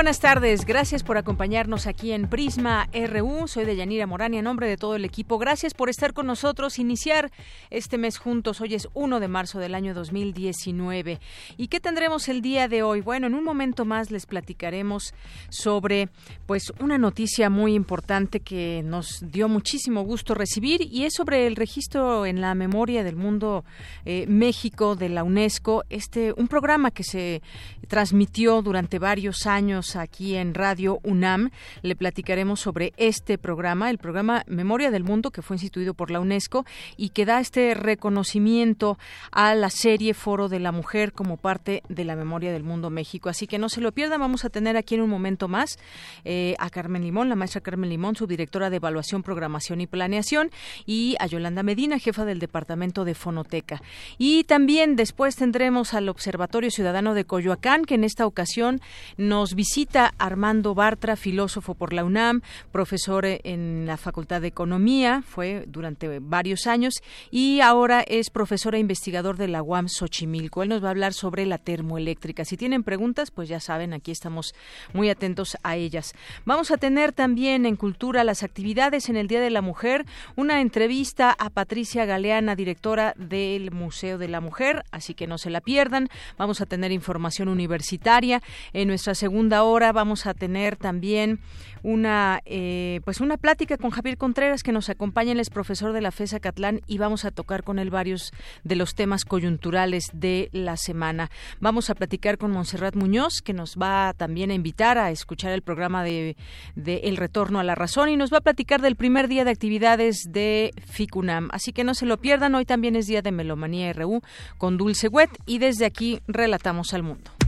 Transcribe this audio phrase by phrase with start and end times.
[0.00, 3.46] Buenas tardes, gracias por acompañarnos aquí en Prisma RU.
[3.46, 6.78] Soy Deyanira Morán y en nombre de todo el equipo, gracias por estar con nosotros,
[6.78, 7.30] iniciar
[7.68, 8.62] este mes juntos.
[8.62, 11.20] Hoy es 1 de marzo del año 2019.
[11.58, 13.02] ¿Y qué tendremos el día de hoy?
[13.02, 15.12] Bueno, en un momento más les platicaremos
[15.50, 16.08] sobre
[16.46, 21.56] pues una noticia muy importante que nos dio muchísimo gusto recibir y es sobre el
[21.56, 23.66] registro en la memoria del mundo
[24.06, 27.42] eh, México de la UNESCO, este un programa que se
[27.86, 31.50] transmitió durante varios años aquí en Radio UNAM.
[31.82, 36.20] Le platicaremos sobre este programa, el programa Memoria del Mundo, que fue instituido por la
[36.20, 36.64] UNESCO
[36.96, 38.98] y que da este reconocimiento
[39.32, 43.28] a la serie Foro de la Mujer como parte de la Memoria del Mundo México.
[43.28, 45.78] Así que no se lo pierdan, vamos a tener aquí en un momento más
[46.24, 50.50] eh, a Carmen Limón, la maestra Carmen Limón, su directora de Evaluación, Programación y Planeación,
[50.86, 53.82] y a Yolanda Medina, jefa del Departamento de Fonoteca.
[54.18, 58.80] Y también después tendremos al Observatorio Ciudadano de Coyoacán, que en esta ocasión
[59.16, 59.79] nos visita
[60.18, 66.66] Armando Bartra, filósofo por la UNAM, profesor en la Facultad de Economía, fue durante varios
[66.66, 66.94] años
[67.30, 70.62] y ahora es profesor e investigador de la UAM Xochimilco.
[70.62, 72.44] Él nos va a hablar sobre la termoeléctrica.
[72.44, 74.54] Si tienen preguntas, pues ya saben, aquí estamos
[74.92, 76.12] muy atentos a ellas.
[76.44, 80.04] Vamos a tener también en Cultura las actividades en el Día de la Mujer,
[80.36, 85.48] una entrevista a Patricia Galeana, directora del Museo de la Mujer, así que no se
[85.48, 86.08] la pierdan.
[86.36, 88.42] Vamos a tener información universitaria
[88.74, 91.40] en nuestra segunda ahora vamos a tener también
[91.82, 96.00] una eh, pues una plática con Javier Contreras que nos acompaña, él es profesor de
[96.00, 98.32] la FESA Catlán y vamos a tocar con él varios
[98.64, 101.30] de los temas coyunturales de la semana.
[101.60, 105.62] Vamos a platicar con Montserrat Muñoz que nos va también a invitar a escuchar el
[105.62, 106.36] programa de,
[106.74, 109.50] de El Retorno a la Razón y nos va a platicar del primer día de
[109.50, 111.48] actividades de FICUNAM.
[111.52, 114.20] Así que no se lo pierdan, hoy también es día de Melomanía RU
[114.58, 117.39] con Dulce Wet y desde aquí relatamos al mundo.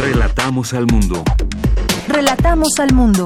[0.00, 1.24] Relatamos al mundo.
[2.06, 3.24] Relatamos al mundo.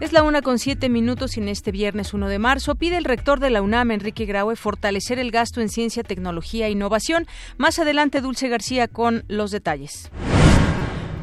[0.00, 3.04] Es la una con siete minutos y en este viernes 1 de marzo pide el
[3.04, 7.26] rector de la UNAM, Enrique Graue, fortalecer el gasto en ciencia, tecnología e innovación.
[7.56, 10.12] Más adelante, Dulce García con los detalles.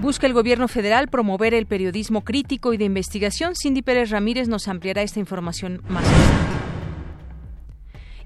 [0.02, 3.56] Busca el gobierno federal promover el periodismo crítico y de investigación.
[3.56, 6.55] Cindy Pérez Ramírez nos ampliará esta información más adelante.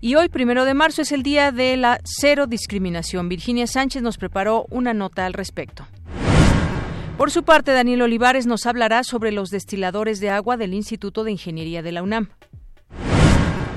[0.01, 3.27] Y hoy, primero de marzo, es el día de la cero discriminación.
[3.27, 5.85] Virginia Sánchez nos preparó una nota al respecto.
[7.17, 11.31] Por su parte, Daniel Olivares nos hablará sobre los destiladores de agua del Instituto de
[11.31, 12.29] Ingeniería de la UNAM.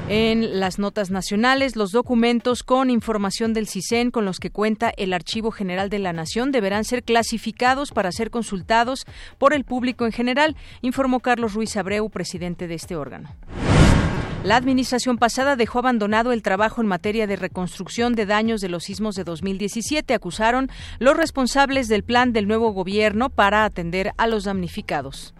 [0.08, 5.12] En las notas nacionales, los documentos con información del CISEN con los que cuenta el
[5.14, 9.06] Archivo General de la Nación deberán ser clasificados para ser consultados
[9.38, 13.30] por el público en general, informó Carlos Ruiz Abreu, presidente de este órgano.
[14.44, 18.82] La administración pasada dejó abandonado el trabajo en materia de reconstrucción de daños de los
[18.82, 24.42] sismos de 2017, acusaron los responsables del plan del nuevo gobierno para atender a los
[24.42, 25.32] damnificados.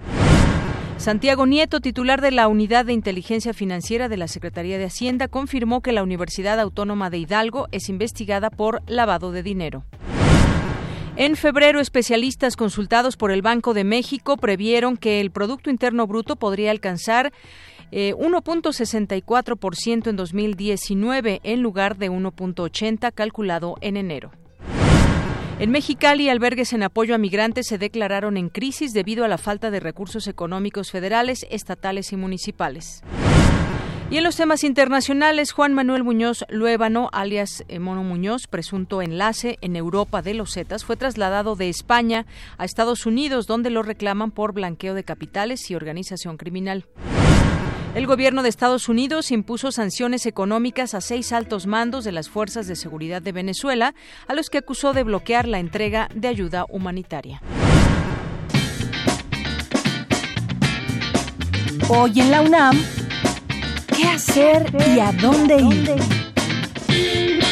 [0.99, 5.81] Santiago Nieto, titular de la Unidad de Inteligencia Financiera de la Secretaría de Hacienda, confirmó
[5.81, 9.85] que la Universidad Autónoma de Hidalgo es investigada por lavado de dinero.
[11.17, 16.37] En febrero, especialistas consultados por el Banco de México previeron que el Producto Interno Bruto
[16.37, 17.33] podría alcanzar
[17.93, 24.33] 1.64% eh, en 2019 en lugar de 1.80 calculado en enero.
[25.59, 29.71] En Mexicali, albergues en apoyo a migrantes se declararon en crisis debido a la falta
[29.71, 33.03] de recursos económicos federales, estatales y municipales.
[34.11, 39.59] Y en los temas internacionales, Juan Manuel Muñoz Luébano, alias eh, Mono Muñoz, presunto enlace
[39.61, 42.27] en Europa de los Zetas, fue trasladado de España
[42.59, 46.87] a Estados Unidos, donde lo reclaman por blanqueo de capitales y organización criminal.
[47.95, 52.67] El gobierno de Estados Unidos impuso sanciones económicas a seis altos mandos de las fuerzas
[52.67, 53.95] de seguridad de Venezuela,
[54.27, 57.43] a los que acusó de bloquear la entrega de ayuda humanitaria.
[61.91, 62.81] Hoy en la UNAM,
[63.95, 67.52] ¿qué hacer y a dónde ir?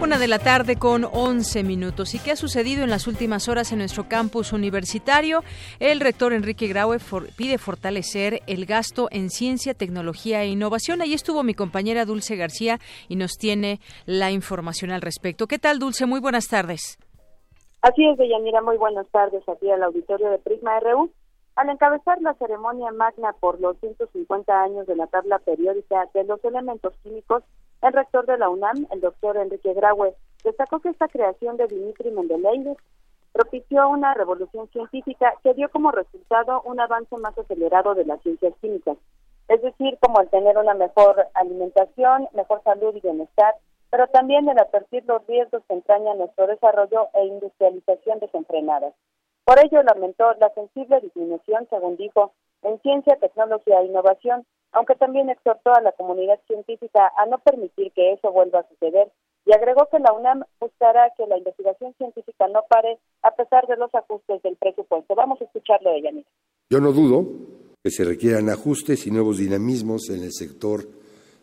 [0.09, 2.15] Una de la tarde con 11 minutos.
[2.15, 5.43] ¿Y qué ha sucedido en las últimas horas en nuestro campus universitario?
[5.79, 6.97] El rector Enrique Graue
[7.37, 11.03] pide fortalecer el gasto en ciencia, tecnología e innovación.
[11.03, 15.45] Ahí estuvo mi compañera Dulce García y nos tiene la información al respecto.
[15.45, 16.07] ¿Qué tal, Dulce?
[16.07, 16.97] Muy buenas tardes.
[17.83, 18.63] Así es, Deyanira.
[18.63, 21.11] Muy buenas tardes aquí al auditorio de Prisma RU.
[21.55, 26.43] Al encabezar la ceremonia magna por los 150 años de la tabla periódica de los
[26.43, 27.43] elementos químicos,
[27.81, 32.11] el rector de la UNAM, el doctor Enrique Graue, destacó que esta creación de Dimitri
[32.11, 32.77] Mendeleev
[33.31, 38.53] propició una revolución científica que dio como resultado un avance más acelerado de las ciencias
[38.61, 38.97] químicas,
[39.47, 43.55] es decir, como el tener una mejor alimentación, mejor salud y bienestar,
[43.89, 48.91] pero también el advertir los riesgos que entraña nuestro desarrollo e industrialización desenfrenada.
[49.45, 55.29] Por ello lamentó la sensible disminución, según dijo, en ciencia, tecnología e innovación, aunque también
[55.29, 59.11] exhortó a la comunidad científica a no permitir que eso vuelva a suceder
[59.45, 63.77] y agregó que la UNAM buscará que la investigación científica no pare a pesar de
[63.77, 65.15] los ajustes del presupuesto.
[65.15, 66.27] Vamos a escucharlo de Yanira.
[66.69, 67.25] Yo no dudo
[67.83, 70.81] que se requieran ajustes y nuevos dinamismos en el sector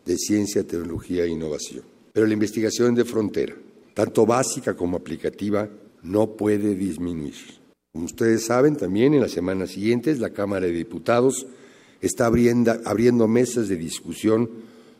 [0.05, 1.83] de ciencia, tecnología e innovación.
[2.13, 3.55] Pero la investigación de frontera,
[3.93, 5.67] tanto básica como aplicativa,
[6.03, 7.35] no puede disminuir.
[7.91, 11.47] Como ustedes saben, también en las semanas siguientes la Cámara de Diputados
[12.01, 14.49] está abriendo, abriendo mesas de discusión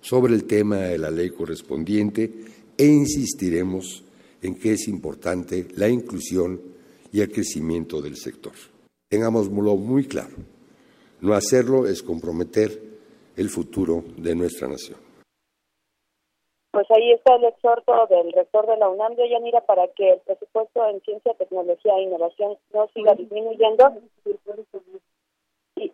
[0.02, 2.32] sobre el tema de la ley correspondiente
[2.78, 4.04] e insistiremos
[4.42, 6.62] en que es importante la inclusión
[7.12, 8.54] y el crecimiento del sector.
[9.10, 10.36] Tengámoslo muy claro.
[11.22, 12.80] No hacerlo es comprometer
[13.36, 15.00] el futuro de nuestra nación.
[16.71, 20.19] Pues ahí está el exhorto del rector de la UNAM de Yanira para que el
[20.19, 23.94] presupuesto en ciencia, tecnología e innovación no siga disminuyendo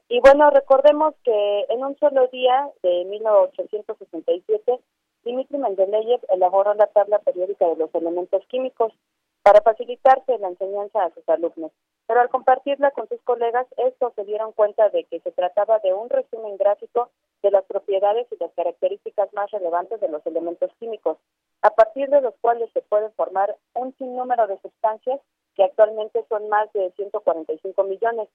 [0.09, 4.79] y, bueno, recordemos que en un solo día de 1867,
[5.23, 8.93] Dimitri Mendeleev elaboró la tabla periódica de los elementos químicos
[9.41, 11.71] para facilitarse la enseñanza a sus alumnos.
[12.07, 15.93] Pero al compartirla con sus colegas, estos se dieron cuenta de que se trataba de
[15.93, 17.09] un resumen gráfico
[17.41, 21.17] de las propiedades y las características más relevantes de los elementos químicos,
[21.61, 25.19] a partir de los cuales se puede formar un sinnúmero de sustancias
[25.55, 28.29] que actualmente son más de 145 millones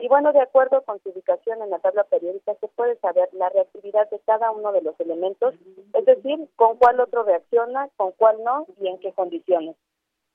[0.00, 3.48] y bueno, de acuerdo con su ubicación en la tabla periódica, se puede saber la
[3.50, 5.54] reactividad de cada uno de los elementos,
[5.94, 9.76] es decir, con cuál otro reacciona, con cuál no y en qué condiciones.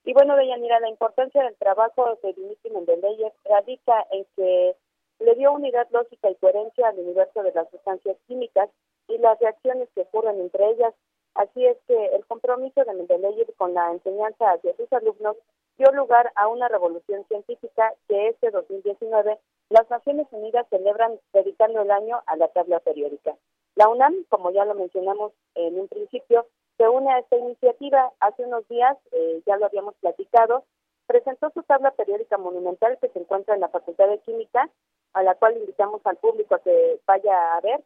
[0.03, 4.75] Y bueno, Deyanira, la importancia del trabajo de Dimitri Mendeleev radica en que
[5.19, 8.69] le dio unidad lógica y coherencia al universo de las sustancias químicas
[9.07, 10.93] y las reacciones que ocurren entre ellas.
[11.35, 15.35] Así es que el compromiso de Mendeleev con la enseñanza hacia sus alumnos
[15.77, 19.37] dio lugar a una revolución científica que este 2019
[19.69, 23.35] las Naciones Unidas celebran dedicando el año a la tabla periódica.
[23.75, 26.45] La UNAM, como ya lo mencionamos en un principio,
[26.77, 28.13] se une a esta iniciativa.
[28.21, 30.63] Hace unos días, eh, ya lo habíamos platicado,
[31.05, 34.69] presentó su tabla periódica monumental que se encuentra en la Facultad de Química,
[35.11, 37.83] a la cual invitamos al público a que vaya a ver.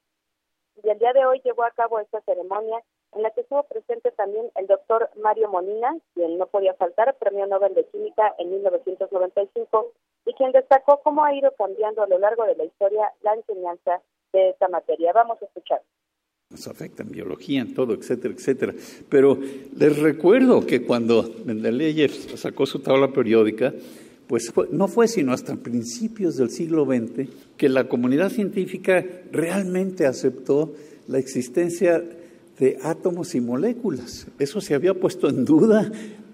[0.83, 4.11] Y el día de hoy llevó a cabo esta ceremonia en la que estuvo presente
[4.11, 9.91] también el doctor Mario Monina, quien no podía faltar, premio Nobel de Química en 1995,
[10.25, 14.01] y quien destacó cómo ha ido cambiando a lo largo de la historia la enseñanza
[14.33, 15.11] de esta materia.
[15.13, 15.81] Vamos a escuchar
[16.51, 18.73] nos afecta en biología, en todo, etcétera, etcétera.
[19.07, 19.37] Pero
[19.77, 23.71] les recuerdo que cuando Mendeleev sacó su tabla periódica,
[24.27, 30.73] pues no fue sino hasta principios del siglo XX que la comunidad científica realmente aceptó
[31.07, 32.03] la existencia
[32.59, 34.27] de átomos y moléculas.
[34.37, 35.91] Eso se había puesto en duda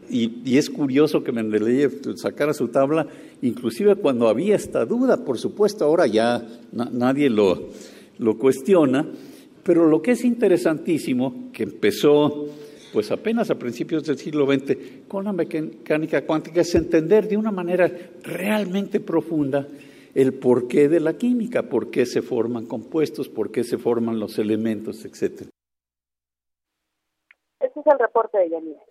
[0.10, 3.08] y, es curioso que Mendeleev sacara su tabla,
[3.42, 7.70] inclusive cuando había esta duda, por supuesto, ahora ya nadie lo,
[8.20, 9.08] lo cuestiona,
[9.64, 12.48] pero lo que es interesantísimo, que empezó
[12.94, 14.78] pues apenas a principios del siglo XX
[15.08, 17.92] con la mecánica cuántica, es entender de una manera
[18.24, 19.68] realmente profunda
[20.14, 24.40] el porqué de la química, por qué se forman compuestos, por qué se forman los
[24.40, 25.50] elementos, etc.
[27.86, 28.82] Es el reporte de Yanira.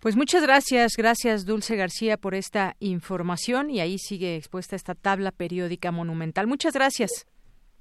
[0.00, 5.30] Pues muchas gracias, gracias Dulce García por esta información y ahí sigue expuesta esta tabla
[5.30, 6.46] periódica monumental.
[6.46, 7.26] Muchas gracias.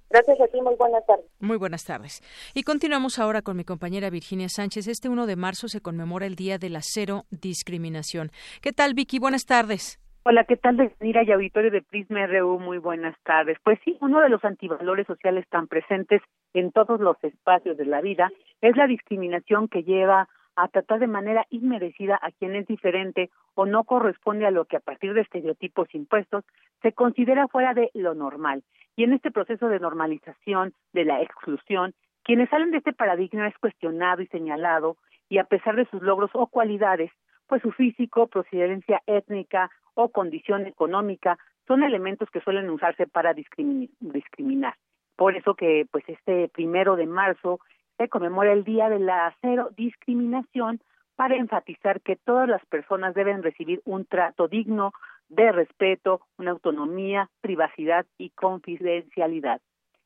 [0.09, 1.25] Gracias a ti, muy buenas tardes.
[1.39, 2.21] Muy buenas tardes.
[2.53, 4.88] Y continuamos ahora con mi compañera Virginia Sánchez.
[4.88, 8.31] Este 1 de marzo se conmemora el Día de la Cero Discriminación.
[8.62, 9.17] ¿Qué tal, Vicky?
[9.17, 10.00] Buenas tardes.
[10.25, 12.57] Hola, ¿qué tal, Mira y auditorio de Prisma RU?
[12.57, 13.57] Muy buenas tardes.
[13.61, 16.21] Pues sí, uno de los antivalores sociales tan presentes
[16.53, 21.07] en todos los espacios de la vida es la discriminación que lleva a tratar de
[21.07, 25.19] manera inmerecida a quien es diferente o no corresponde a lo que a partir de
[25.19, 26.45] estereotipos impuestos
[26.81, 28.63] se considera fuera de lo normal.
[28.95, 33.57] Y en este proceso de normalización de la exclusión, quienes salen de este paradigma es
[33.57, 34.95] cuestionado y señalado,
[35.27, 37.11] y a pesar de sus logros o cualidades,
[37.47, 44.75] pues su físico, procedencia étnica o condición económica son elementos que suelen usarse para discriminar.
[45.15, 47.59] Por eso que pues este primero de marzo
[47.97, 50.81] se conmemora el Día de la Cero Discriminación
[51.15, 54.93] para enfatizar que todas las personas deben recibir un trato digno
[55.29, 59.62] de respeto, una autonomía, privacidad y confidencialidad,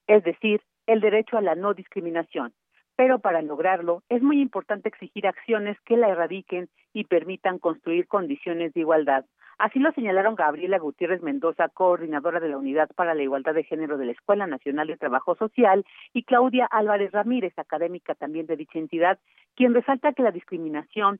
[0.08, 2.54] es decir, el derecho a la no discriminación.
[2.96, 8.74] Pero para lograrlo es muy importante exigir acciones que la erradiquen y permitan construir condiciones
[8.74, 9.26] de igualdad.
[9.58, 13.98] Así lo señalaron Gabriela Gutiérrez Mendoza, coordinadora de la Unidad para la Igualdad de Género
[13.98, 15.84] de la Escuela Nacional de Trabajo Social,
[16.14, 19.20] y Claudia Álvarez Ramírez, académica también de dicha entidad,
[19.56, 21.20] quien resalta que la discriminación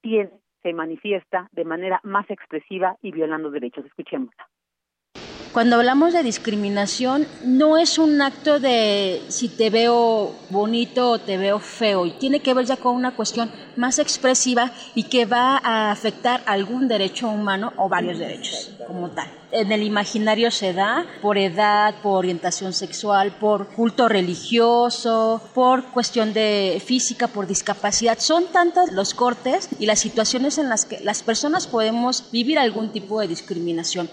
[0.00, 0.30] tiene
[0.62, 3.84] se manifiesta de manera más expresiva y violando derechos.
[3.84, 4.48] Escuchémosla.
[5.58, 11.36] Cuando hablamos de discriminación, no es un acto de si te veo bonito o te
[11.36, 15.90] veo feo, tiene que ver ya con una cuestión más expresiva y que va a
[15.90, 19.26] afectar algún derecho humano o varios derechos como tal.
[19.50, 26.32] En el imaginario se da por edad, por orientación sexual, por culto religioso, por cuestión
[26.34, 28.20] de física, por discapacidad.
[28.20, 32.92] Son tantos los cortes y las situaciones en las que las personas podemos vivir algún
[32.92, 34.08] tipo de discriminación.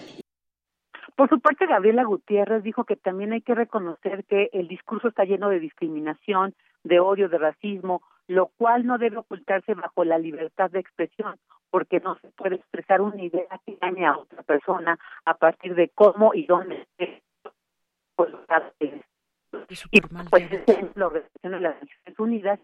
[1.16, 5.24] Por su parte, Gabriela Gutiérrez dijo que también hay que reconocer que el discurso está
[5.24, 6.54] lleno de discriminación,
[6.84, 11.36] de odio, de racismo, lo cual no debe ocultarse bajo la libertad de expresión,
[11.70, 15.88] porque no se puede expresar una idea que dañe a otra persona a partir de
[15.88, 16.86] cómo y dónde
[19.68, 20.50] pues, y pues
[20.94, 22.60] lo las Naciones Unidas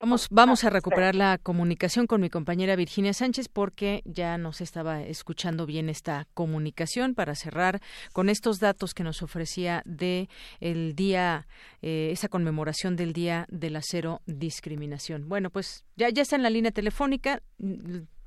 [0.00, 5.02] Vamos, vamos a recuperar la comunicación con mi compañera Virginia Sánchez porque ya nos estaba
[5.02, 7.80] escuchando bien esta comunicación para cerrar
[8.12, 10.28] con estos datos que nos ofrecía de
[10.60, 11.46] el día,
[11.82, 15.28] eh, esa conmemoración del día de la cero discriminación.
[15.28, 17.42] Bueno, pues ya, ya está en la línea telefónica.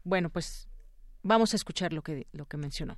[0.03, 0.69] Bueno, pues
[1.23, 2.97] vamos a escuchar lo que, lo que mencionó.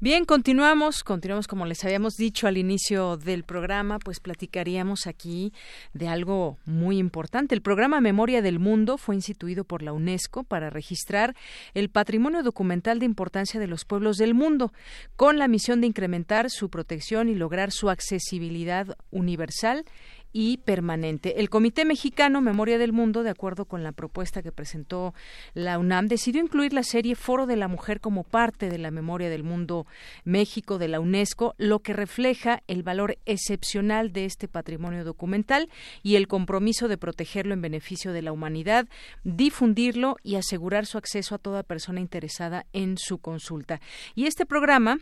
[0.00, 5.52] Bien, continuamos, continuamos como les habíamos dicho al inicio del programa, pues platicaríamos aquí
[5.92, 7.56] de algo muy importante.
[7.56, 11.34] El programa Memoria del Mundo fue instituido por la UNESCO para registrar
[11.74, 14.72] el patrimonio documental de importancia de los pueblos del mundo,
[15.16, 19.84] con la misión de incrementar su protección y lograr su accesibilidad universal
[20.32, 21.40] y permanente.
[21.40, 25.14] El Comité Mexicano Memoria del Mundo, de acuerdo con la propuesta que presentó
[25.54, 29.30] la UNAM, decidió incluir la serie Foro de la Mujer como parte de la Memoria
[29.30, 29.86] del Mundo
[30.24, 35.68] México de la UNESCO, lo que refleja el valor excepcional de este patrimonio documental
[36.02, 38.86] y el compromiso de protegerlo en beneficio de la humanidad,
[39.24, 43.80] difundirlo y asegurar su acceso a toda persona interesada en su consulta.
[44.14, 44.98] Y este programa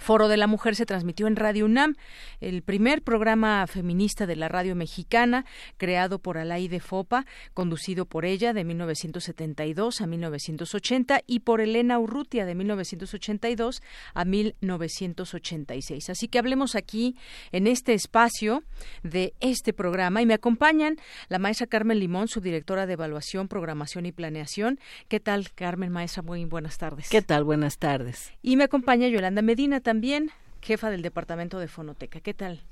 [0.00, 1.94] Foro de la Mujer se transmitió en Radio UNAM,
[2.40, 5.44] el primer programa feminista de la radio mexicana,
[5.76, 12.46] creado por Alaide Fopa, conducido por ella de 1972 a 1980 y por Elena Urrutia
[12.46, 13.82] de 1982
[14.14, 16.10] a 1986.
[16.10, 17.16] Así que hablemos aquí
[17.52, 18.64] en este espacio
[19.02, 20.96] de este programa y me acompañan
[21.28, 24.80] la maestra Carmen Limón, su directora de Evaluación, Programación y Planeación.
[25.08, 26.22] ¿Qué tal, Carmen, maestra?
[26.22, 27.08] Muy buenas tardes.
[27.10, 27.44] ¿Qué tal?
[27.44, 28.32] Buenas tardes.
[28.42, 30.30] Y me acompaña Yolanda Medina también,
[30.62, 32.20] jefa del Departamento de Fonoteca.
[32.20, 32.62] ¿Qué tal?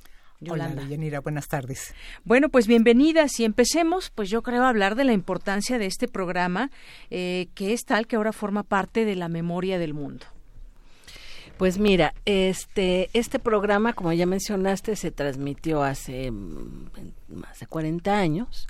[0.40, 0.82] Yolanda.
[0.82, 1.94] Hola, Yanira, buenas tardes.
[2.24, 6.70] Bueno, pues bienvenidas y empecemos, pues yo creo hablar de la importancia de este programa,
[7.10, 10.24] eh, que es tal que ahora forma parte de la memoria del mundo.
[11.58, 18.66] Pues mira, este, este programa, como ya mencionaste, se transmitió hace más de 40 años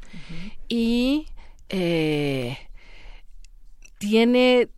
[0.68, 1.28] y
[1.68, 2.59] eh,
[3.99, 4.70] tiene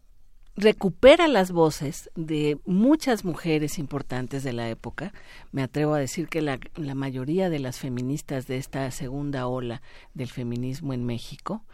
[0.57, 5.13] recupera las voces de muchas mujeres importantes de la época.
[5.51, 6.59] Me atrevo a decir que la,
[6.95, 9.83] mayoría de las feministas de esta segunda ola
[10.15, 11.65] del feminismo en México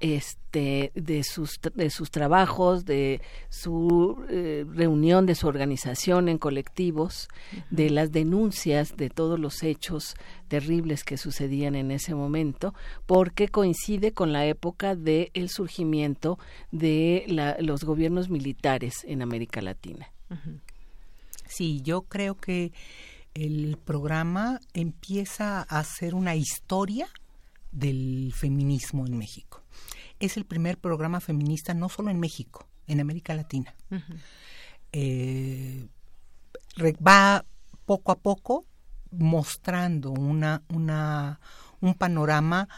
[0.00, 7.28] este de sus de sus trabajos de su eh, reunión de su organización en colectivos
[7.70, 10.14] de las denuncias de todos los hechos
[10.48, 12.74] terribles que sucedían en ese momento
[13.06, 16.38] porque coincide con la época del el surgimiento
[16.70, 20.10] de la, los gobiernos militares en América Latina.
[21.46, 22.72] Sí yo creo que
[23.34, 27.08] el programa empieza a hacer una historia
[27.72, 29.62] del feminismo en México
[30.20, 33.74] es el primer programa feminista no solo en México, en América Latina.
[34.92, 35.86] Eh,
[37.06, 37.44] va
[37.84, 38.64] poco a poco
[39.10, 41.40] mostrando una, una,
[41.80, 42.68] un panorama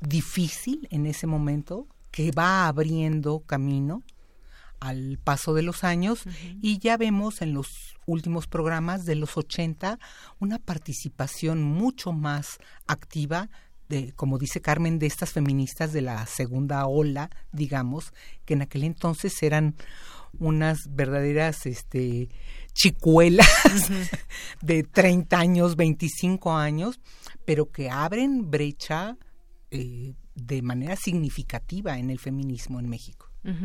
[0.00, 4.02] difícil en ese momento que va abriendo camino
[4.80, 6.24] al paso de los años
[6.62, 9.98] y ya vemos en los últimos programas de los 80
[10.38, 13.50] una participación mucho más activa
[13.88, 18.12] de, como dice Carmen, de estas feministas de la segunda ola, digamos,
[18.44, 19.76] que en aquel entonces eran
[20.38, 22.28] unas verdaderas este,
[22.74, 23.48] chicuelas
[24.62, 27.00] de 30 años, 25 años,
[27.44, 29.16] pero que abren brecha
[29.70, 33.17] eh, de manera significativa en el feminismo en México.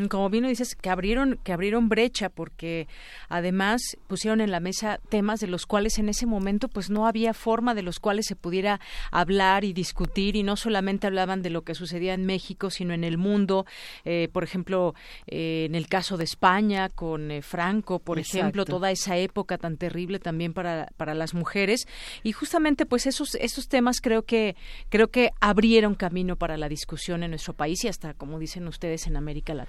[0.10, 2.88] Como bien dices, que abrieron, que abrieron brecha porque
[3.28, 7.34] además pusieron en la mesa temas de los cuales en ese momento pues no había
[7.34, 8.80] forma de los cuales se pudiera
[9.12, 13.04] hablar y discutir y no solamente hablaban de lo que sucedía en México sino en
[13.04, 13.66] el mundo,
[14.06, 14.94] eh, por ejemplo
[15.28, 19.78] eh, en el caso de España con eh, Franco, por ejemplo, toda esa época tan
[19.78, 21.88] terrible también para, para las mujeres
[22.22, 24.56] y justamente pues esos esos temas creo que
[24.90, 29.08] creo que abrieron camino para la discusión en nuestro país y hasta como dicen ustedes
[29.08, 29.63] en América Latina.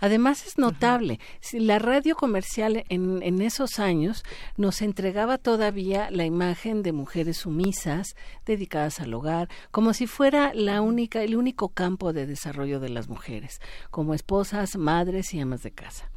[0.00, 1.20] Además es notable,
[1.52, 4.24] la radio comercial en, en esos años
[4.56, 8.14] nos entregaba todavía la imagen de mujeres sumisas,
[8.46, 13.08] dedicadas al hogar, como si fuera la única, el único campo de desarrollo de las
[13.08, 16.10] mujeres, como esposas, madres y amas de casa.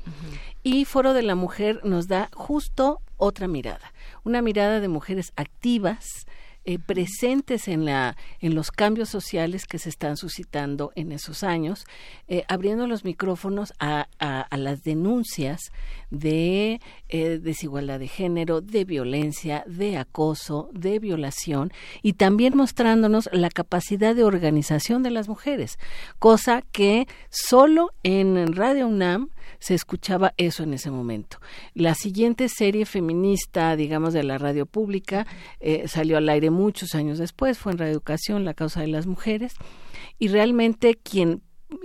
[0.63, 6.25] Y Foro de la Mujer nos da justo otra mirada, una mirada de mujeres activas,
[6.63, 11.86] eh, presentes en, la, en los cambios sociales que se están suscitando en esos años,
[12.28, 15.71] eh, abriendo los micrófonos a, a, las denuncias
[16.12, 21.71] de eh, desigualdad de género, de violencia, de acoso, de violación
[22.04, 25.80] y también mostrándonos la capacidad de organización de las mujeres,
[26.19, 29.30] cosa que solo en Radio UNAM
[29.62, 31.38] se escuchaba eso en ese momento.
[31.76, 35.28] La siguiente serie feminista, digamos, de la radio pública
[35.60, 39.54] eh, salió al aire muchos años después, fue en Reeducación, La causa de las mujeres,
[40.19, 41.43] y realmente quien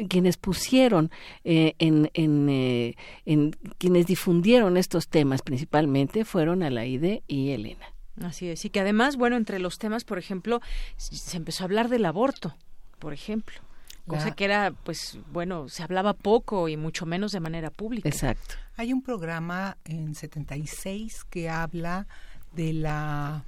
[0.08, 1.12] quienes pusieron
[1.44, 7.86] eh, en, en, eh, en, quienes difundieron estos temas principalmente fueron Alaide y Elena.
[8.20, 10.60] Así es, y que además, bueno, entre los temas, por ejemplo,
[10.96, 12.56] se empezó a hablar del aborto,
[12.98, 13.60] por ejemplo
[14.06, 18.08] cosa que era, pues, bueno, se hablaba poco y mucho menos de manera pública.
[18.08, 18.54] Exacto.
[18.76, 22.06] Hay un programa en 76 que habla
[22.52, 23.44] de la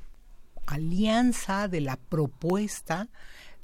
[0.67, 3.09] alianza, de la propuesta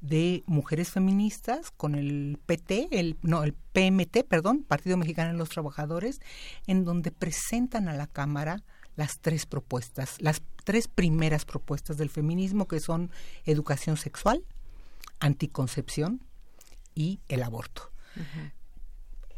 [0.00, 5.48] de mujeres feministas con el PT, el no, el PMT, perdón, Partido Mexicano de los
[5.48, 6.20] Trabajadores,
[6.66, 8.62] en donde presentan a la Cámara
[8.96, 13.10] las tres propuestas, las tres primeras propuestas del feminismo que son
[13.44, 14.44] educación sexual,
[15.20, 16.20] anticoncepción
[16.94, 17.90] y el aborto.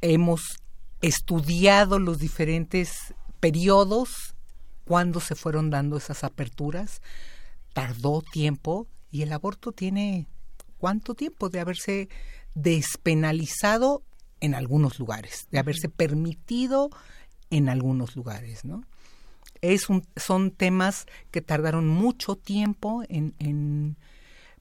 [0.00, 0.58] Hemos
[1.00, 4.34] estudiado los diferentes periodos
[4.84, 7.02] cuando se fueron dando esas aperturas,
[7.72, 10.26] tardó tiempo y el aborto tiene
[10.78, 12.08] cuánto tiempo de haberse
[12.54, 14.02] despenalizado
[14.40, 16.90] en algunos lugares, de haberse permitido
[17.50, 18.84] en algunos lugares, ¿no?
[19.62, 23.96] Es un, son temas que tardaron mucho tiempo en, en,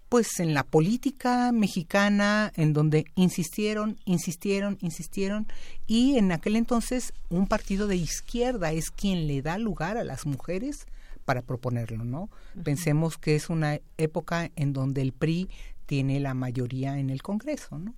[0.10, 5.48] pues en la política mexicana, en donde insistieron, insistieron, insistieron,
[5.88, 10.26] y en aquel entonces un partido de izquierda es quien le da lugar a las
[10.26, 10.86] mujeres
[11.26, 12.30] para proponerlo, ¿no?
[12.64, 15.50] Pensemos que es una época en donde el PRI
[15.86, 17.96] tiene la mayoría en el Congreso, ¿no?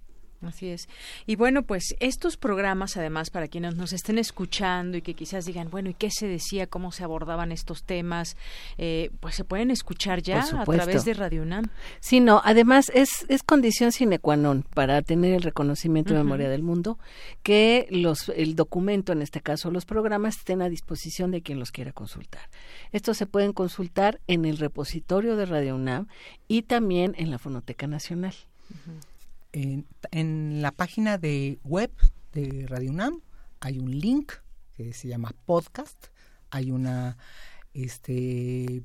[0.47, 0.87] Así es.
[1.25, 5.69] Y bueno, pues estos programas, además, para quienes nos estén escuchando y que quizás digan,
[5.69, 6.67] bueno, ¿y qué se decía?
[6.67, 8.37] ¿Cómo se abordaban estos temas?
[8.77, 11.69] Eh, pues se pueden escuchar ya a través de Radio UNAM.
[11.99, 16.49] Sí, no, además es, es condición sine qua non para tener el reconocimiento de memoria
[16.49, 16.99] del mundo
[17.43, 21.71] que los, el documento, en este caso los programas, estén a disposición de quien los
[21.71, 22.49] quiera consultar.
[22.91, 26.07] Estos se pueden consultar en el repositorio de Radio UNAM
[26.47, 28.35] y también en la Fonoteca Nacional
[29.51, 31.91] en, la página de web
[32.33, 33.21] de Radio UNAM
[33.59, 34.33] hay un link
[34.75, 36.07] que se llama podcast,
[36.49, 37.17] hay una
[37.73, 38.83] este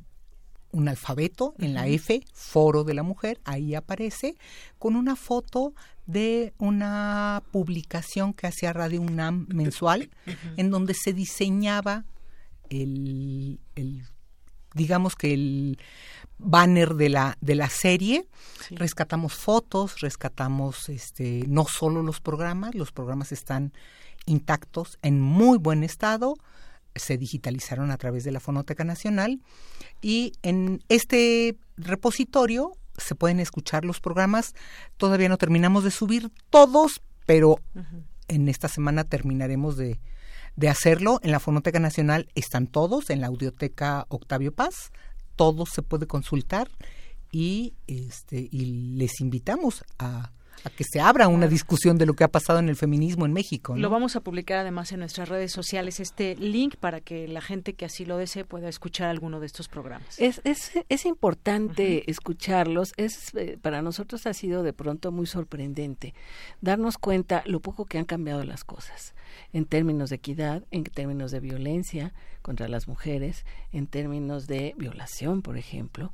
[0.70, 4.36] un alfabeto en la F, Foro de la Mujer, ahí aparece,
[4.78, 5.74] con una foto
[6.06, 10.10] de una publicación que hacía Radio UNAM mensual,
[10.56, 12.06] en donde se diseñaba
[12.70, 14.02] el, el
[14.74, 15.78] digamos que el
[16.38, 18.26] banner de la, de la serie.
[18.70, 23.72] Rescatamos fotos, rescatamos este, no solo los programas, los programas están
[24.26, 26.34] intactos, en muy buen estado,
[26.94, 29.40] se digitalizaron a través de la Fonoteca Nacional
[30.00, 34.54] y en este repositorio se pueden escuchar los programas.
[34.96, 37.56] Todavía no terminamos de subir todos, pero
[38.28, 39.98] en esta semana terminaremos de,
[40.56, 41.20] de hacerlo.
[41.22, 44.92] En la Fonoteca Nacional están todos, en la Audioteca Octavio Paz,
[45.36, 46.68] todo se puede consultar
[47.30, 50.32] y, este, y les invitamos a,
[50.76, 53.76] que se abra una discusión de lo que ha pasado en el feminismo en México.
[53.76, 57.74] Lo vamos a publicar además en nuestras redes sociales, este link para que la gente
[57.74, 60.18] que así lo desee pueda escuchar alguno de estos programas.
[60.18, 66.14] Es, es, es importante escucharlos, es eh, para nosotros ha sido de pronto muy sorprendente
[66.60, 69.14] darnos cuenta lo poco que han cambiado las cosas
[69.52, 72.12] en términos de equidad, en términos de violencia
[72.42, 76.12] contra las mujeres, en términos de violación, por ejemplo.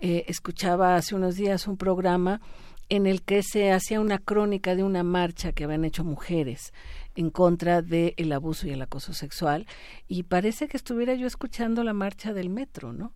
[0.00, 2.40] Eh, escuchaba hace unos días un programa
[2.88, 6.72] en el que se hacía una crónica de una marcha que habían hecho mujeres
[7.14, 9.66] en contra del abuso y el acoso sexual
[10.08, 13.12] y parece que estuviera yo escuchando la marcha del metro, ¿no?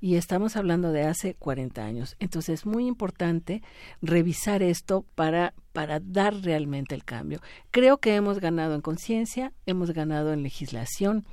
[0.00, 2.16] Y estamos hablando de hace 40 años.
[2.18, 3.62] Entonces es muy importante
[4.02, 7.42] revisar esto para para dar realmente el cambio.
[7.70, 11.26] Creo que hemos ganado en conciencia, hemos ganado en legislación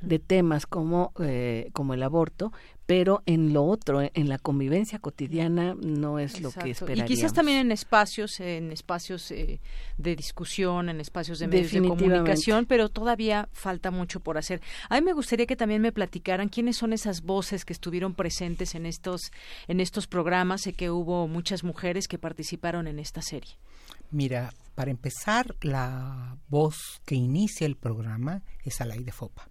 [0.00, 2.52] de temas como, eh, como el aborto,
[2.86, 7.10] pero en lo otro, en la convivencia cotidiana, no es lo que esperaríamos.
[7.10, 9.60] Y quizás también en espacios, en espacios eh,
[9.96, 14.60] de discusión, en espacios de medios de comunicación, pero todavía falta mucho por hacer.
[14.88, 18.74] A mí me gustaría que también me platicaran quiénes son esas voces que estuvieron presentes
[18.74, 19.32] en estos,
[19.68, 20.62] en estos programas.
[20.62, 23.54] Sé que hubo muchas mujeres que participaron en esta serie.
[24.10, 29.48] Mira, para empezar, la voz que inicia el programa es Alay de Fopa.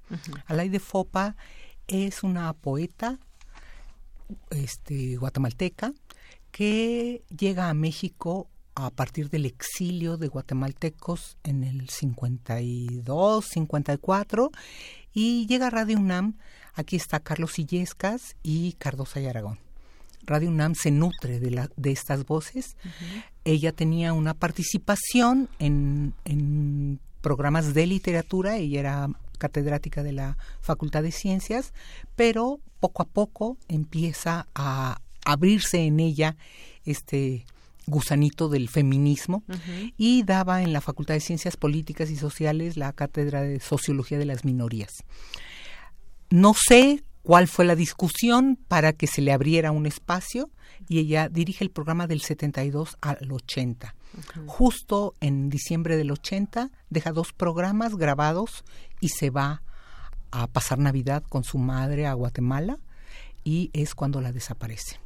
[0.47, 1.35] Alay de Fopa
[1.87, 3.19] es una poeta
[4.49, 5.93] este, guatemalteca
[6.51, 14.51] que llega a México a partir del exilio de guatemaltecos en el 52, 54
[15.13, 16.36] y llega Radio UNAM.
[16.73, 19.59] Aquí está Carlos Illescas y Cardosa y Aragón.
[20.25, 22.77] Radio UNAM se nutre de, la, de estas voces.
[23.43, 31.03] Ella tenía una participación en, en programas de literatura, ella era catedrática de la Facultad
[31.03, 31.73] de Ciencias,
[32.15, 36.36] pero poco a poco empieza a abrirse en ella
[36.86, 37.45] este
[37.85, 39.43] gusanito del feminismo
[39.97, 44.25] y daba en la Facultad de Ciencias Políticas y Sociales la cátedra de Sociología de
[44.25, 45.03] las Minorías.
[46.29, 50.49] No sé cuál fue la discusión para que se le abriera un espacio
[50.87, 53.95] y ella dirige el programa del 72 al 80.
[54.45, 58.63] Justo en diciembre del 80 deja dos programas grabados
[58.99, 59.63] y se va
[60.31, 62.79] a pasar Navidad con su madre a Guatemala
[63.43, 65.02] y es cuando la desaparece.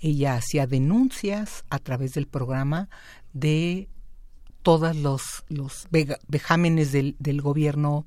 [0.00, 2.88] Ella hacía denuncias a través del programa
[3.32, 3.88] de
[4.62, 5.88] todos los, los
[6.28, 8.06] vejámenes del, del gobierno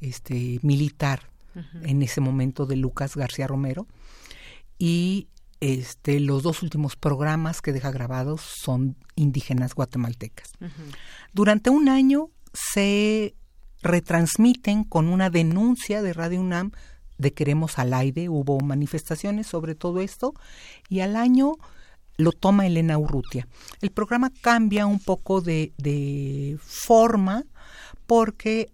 [0.00, 1.30] este, militar
[1.82, 3.86] en ese momento de Lucas García Romero.
[4.78, 5.28] Y
[5.60, 10.52] este, los dos últimos programas que deja grabados son indígenas guatemaltecas.
[11.32, 13.34] Durante un año se
[13.82, 16.72] retransmiten con una denuncia de Radio UNAM
[17.18, 20.34] de Queremos al aire, hubo manifestaciones sobre todo esto,
[20.88, 21.54] y al año
[22.16, 23.46] lo toma Elena Urrutia.
[23.80, 27.44] El programa cambia un poco de, de forma
[28.06, 28.70] porque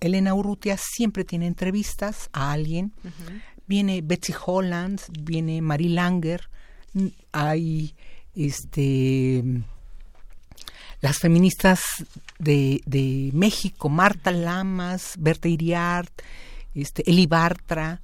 [0.00, 2.92] Elena Urrutia siempre tiene entrevistas a alguien.
[3.66, 6.50] Viene Betsy Holland, viene Marie Langer,
[7.30, 7.94] hay
[8.34, 9.44] este
[11.00, 11.82] las feministas
[12.38, 16.12] de, de México, Marta Lamas, Berta Iriart,
[16.74, 18.02] este, Eli Bartra,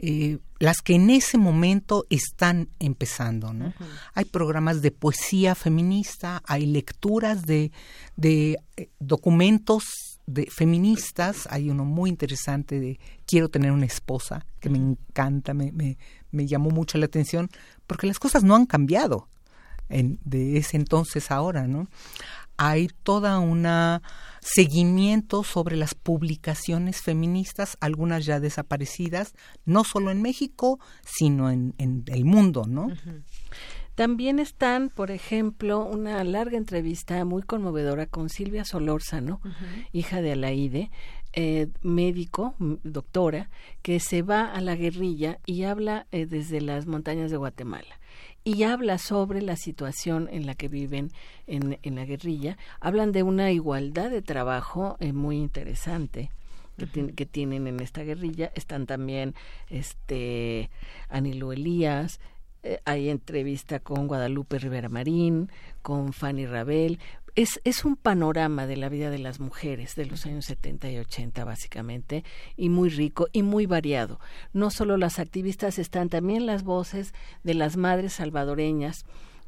[0.00, 3.72] eh, las que en ese momento están empezando, ¿no?
[4.14, 7.72] Hay programas de poesía feminista, hay lecturas de,
[8.16, 9.84] de eh, documentos
[10.26, 15.72] de feministas, hay uno muy interesante de Quiero tener una esposa, que me encanta, me,
[15.72, 15.98] me,
[16.30, 17.50] me llamó mucho la atención,
[17.86, 19.28] porque las cosas no han cambiado
[19.88, 21.88] en, de ese entonces ahora, ¿no?
[22.58, 24.02] Hay toda una
[24.40, 32.24] seguimiento sobre las publicaciones feministas, algunas ya desaparecidas, no solo en México, sino en, el
[32.24, 32.88] mundo, ¿no?
[33.94, 39.40] También están, por ejemplo, una larga entrevista muy conmovedora con Silvia Solórzano,
[39.92, 40.90] hija de Alaide,
[41.32, 43.50] eh, médico, doctora,
[43.82, 47.98] que se va a la guerrilla y habla eh, desde las montañas de Guatemala
[48.44, 51.10] y habla sobre la situación en la que viven
[51.46, 52.56] en, en la guerrilla.
[52.80, 56.30] Hablan de una igualdad de trabajo eh, muy interesante.
[56.92, 59.34] Que, que, tienen en esta guerrilla están también
[59.68, 60.70] este
[61.08, 62.20] Anilo Elías
[62.64, 66.98] eh, hay entrevista con Guadalupe Rivera Marín con Fanny Rabel
[67.38, 70.98] es, es un panorama de la vida de las mujeres de los años 70 y
[70.98, 72.24] 80 básicamente
[72.56, 74.18] y muy rico y muy variado.
[74.52, 79.04] No solo las activistas están también las voces de las madres salvadoreñas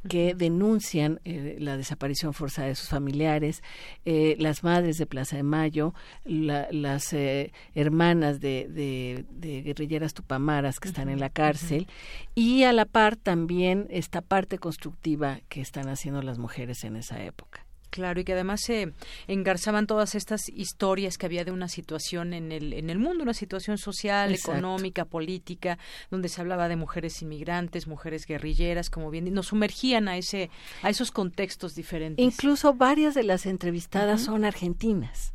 [0.09, 3.61] que denuncian eh, la desaparición forzada de sus familiares,
[4.05, 5.93] eh, las madres de Plaza de Mayo,
[6.25, 11.89] las eh, hermanas de, de, guerrilleras tupamaras que están en la cárcel
[12.37, 17.23] y a la par también esta parte constructiva que están haciendo las mujeres en esa
[17.25, 17.67] época.
[17.91, 18.93] Claro, y que además se
[19.27, 23.35] engarzaban todas estas historias que había de una situación en el, en el mundo, una
[23.35, 25.79] situación social, económica, política,
[26.11, 30.51] donde se hablaba de mujeres inmigrantes, mujeres guerrilleras, como bien, nos sumergían a ese,
[30.83, 32.25] a esos contextos diferentes.
[32.25, 35.35] Incluso varias de las entrevistadas son argentinas.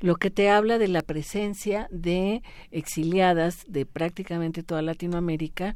[0.00, 5.74] lo que te habla de la presencia de exiliadas de prácticamente toda Latinoamérica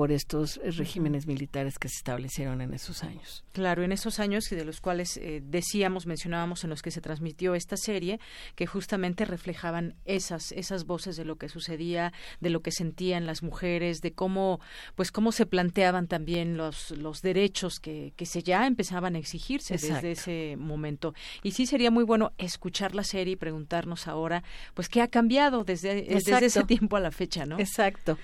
[0.00, 3.44] por estos eh, regímenes militares que se establecieron en esos años.
[3.52, 7.02] Claro, en esos años y de los cuales eh, decíamos, mencionábamos en los que se
[7.02, 8.18] transmitió esta serie,
[8.54, 13.42] que justamente reflejaban esas esas voces de lo que sucedía, de lo que sentían las
[13.42, 14.60] mujeres, de cómo
[14.94, 19.74] pues cómo se planteaban también los los derechos que, que se ya empezaban a exigirse
[19.74, 21.12] desde ese momento.
[21.42, 25.62] Y sí sería muy bueno escuchar la serie y preguntarnos ahora, pues qué ha cambiado
[25.62, 27.58] desde, desde ese tiempo a la fecha, ¿no?
[27.58, 28.16] Exacto.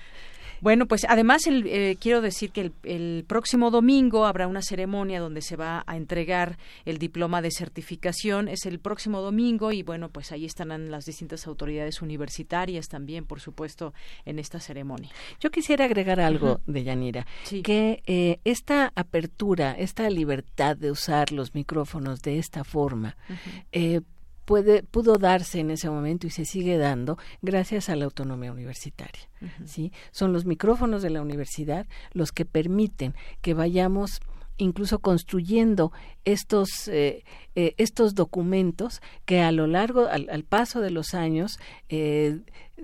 [0.61, 5.41] Bueno, pues además el, eh, quiero decir que el, próximo domingo habrá una ceremonia donde
[5.41, 8.47] se va a entregar el diploma de certificación.
[8.47, 13.39] Es el próximo domingo y bueno, pues ahí estarán las distintas autoridades universitarias también, por
[13.39, 13.93] supuesto,
[14.25, 15.09] en esta ceremonia.
[15.39, 17.27] Yo quisiera agregar algo de Yanira,
[17.63, 23.15] que eh, esta apertura, esta libertad de usar los micrófonos de esta forma,
[23.71, 24.01] eh,
[24.47, 29.27] puede, pudo darse en ese momento y se sigue dando gracias a la autonomía universitaria.
[29.65, 29.91] ¿sí?
[30.11, 34.21] Son los micrófonos de la universidad los que permiten que vayamos
[34.55, 35.91] incluso construyendo
[36.23, 42.39] estos eh, eh, estos documentos que a lo largo al, paso de los años eh,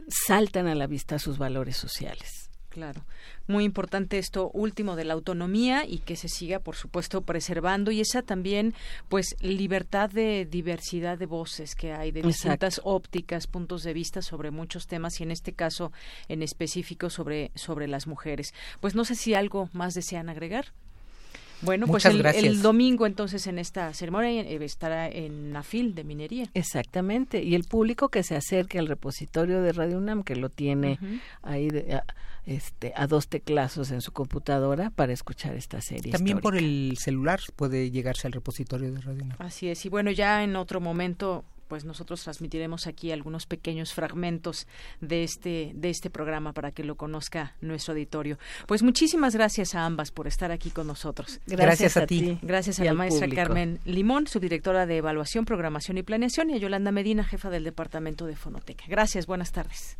[0.09, 3.03] saltan a la vista sus valores sociales claro
[3.47, 8.01] muy importante esto último de la autonomía y que se siga, por supuesto, preservando y
[8.01, 8.73] esa también,
[9.09, 14.51] pues, libertad de diversidad de voces que hay, de distintas ópticas, puntos de vista sobre
[14.51, 15.91] muchos temas y en este caso
[16.27, 18.53] en específico sobre, sobre las mujeres.
[18.79, 20.67] Pues no sé si algo más desean agregar.
[21.63, 26.49] Bueno, pues el, domingo entonces en esta ceremonia eh, estará en Nafil de minería.
[26.53, 30.99] Exactamente, y el público que se acerque al repositorio de Radio UNAM, que lo tiene
[31.41, 32.01] ahí de,
[32.45, 36.11] este, a dos teclazos en su computadora para escuchar esta serie.
[36.11, 40.43] También por el celular puede llegarse al repositorio de Radio Así es, y bueno, ya
[40.43, 44.67] en otro momento pues nosotros transmitiremos aquí algunos pequeños fragmentos
[45.01, 48.37] de este de este programa para que lo conozca nuestro auditorio.
[48.67, 51.39] Pues muchísimas gracias a ambas por estar aquí con nosotros.
[51.47, 52.37] Gracias, a, ti.
[52.43, 56.91] Gracias a la maestra Carmen Limón, subdirectora de Evaluación, Programación y Planeación, y a Yolanda
[56.91, 58.83] Medina, jefa del Departamento de Fonoteca.
[58.87, 59.97] Gracias, buenas tardes.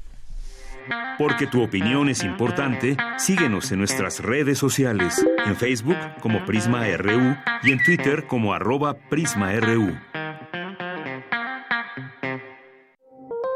[1.18, 7.36] Porque tu opinión es importante, síguenos en nuestras redes sociales, en Facebook como Prisma RU
[7.64, 10.23] y en Twitter como arroba PrismaRU.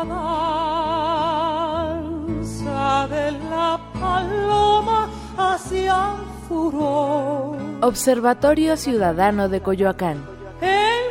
[0.00, 1.92] La
[2.24, 7.58] danza de la paloma hacia el furor.
[7.82, 10.24] Observatorio Ciudadano de Coyoacán.
[10.62, 11.02] En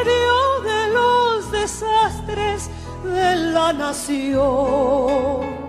[0.00, 2.70] medio de los desastres
[3.04, 5.61] de la nación.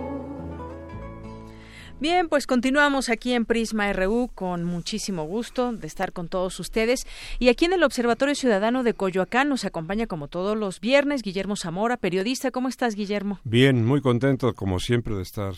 [2.04, 7.06] Bien, pues continuamos aquí en Prisma RU con muchísimo gusto de estar con todos ustedes.
[7.38, 11.56] Y aquí en el Observatorio Ciudadano de Coyoacán nos acompaña como todos los viernes Guillermo
[11.56, 12.50] Zamora, periodista.
[12.50, 13.40] ¿Cómo estás, Guillermo?
[13.44, 15.54] Bien, muy contento como siempre de estar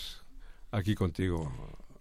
[0.70, 1.50] aquí contigo,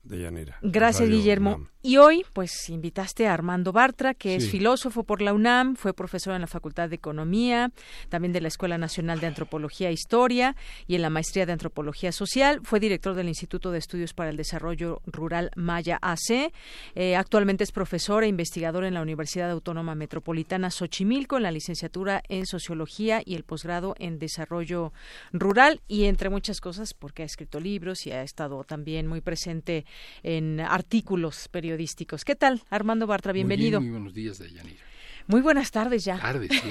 [0.03, 0.59] Deyanira.
[0.61, 1.67] Gracias, Radio Guillermo.
[1.87, 6.33] Y hoy, pues, invitaste a Armando Bartra, que es filósofo por la UNAM, fue profesor
[6.33, 7.71] en la Facultad de Economía,
[8.09, 10.55] también de la Escuela Nacional de Antropología e Historia
[10.87, 12.61] y en la Maestría de Antropología Social.
[12.63, 16.51] Fue director del Instituto de Estudios para el Desarrollo Rural Maya AC.
[16.95, 22.23] Eh, actualmente es profesor e investigador en la Universidad Autónoma Metropolitana Xochimilco, en la licenciatura
[22.29, 24.91] en Sociología y el posgrado en Desarrollo
[25.33, 29.85] Rural y entre muchas cosas porque ha escrito libros y ha estado también muy presente
[30.23, 31.74] en artículos periodísticos.
[32.23, 33.33] ¿Qué tal, Armando Bartra?
[33.33, 33.79] Bienvenido.
[33.79, 34.81] Muy, bien, muy buenos días, Deyanira.
[35.27, 36.19] Muy buenas tardes ya.
[36.19, 36.51] Tardes.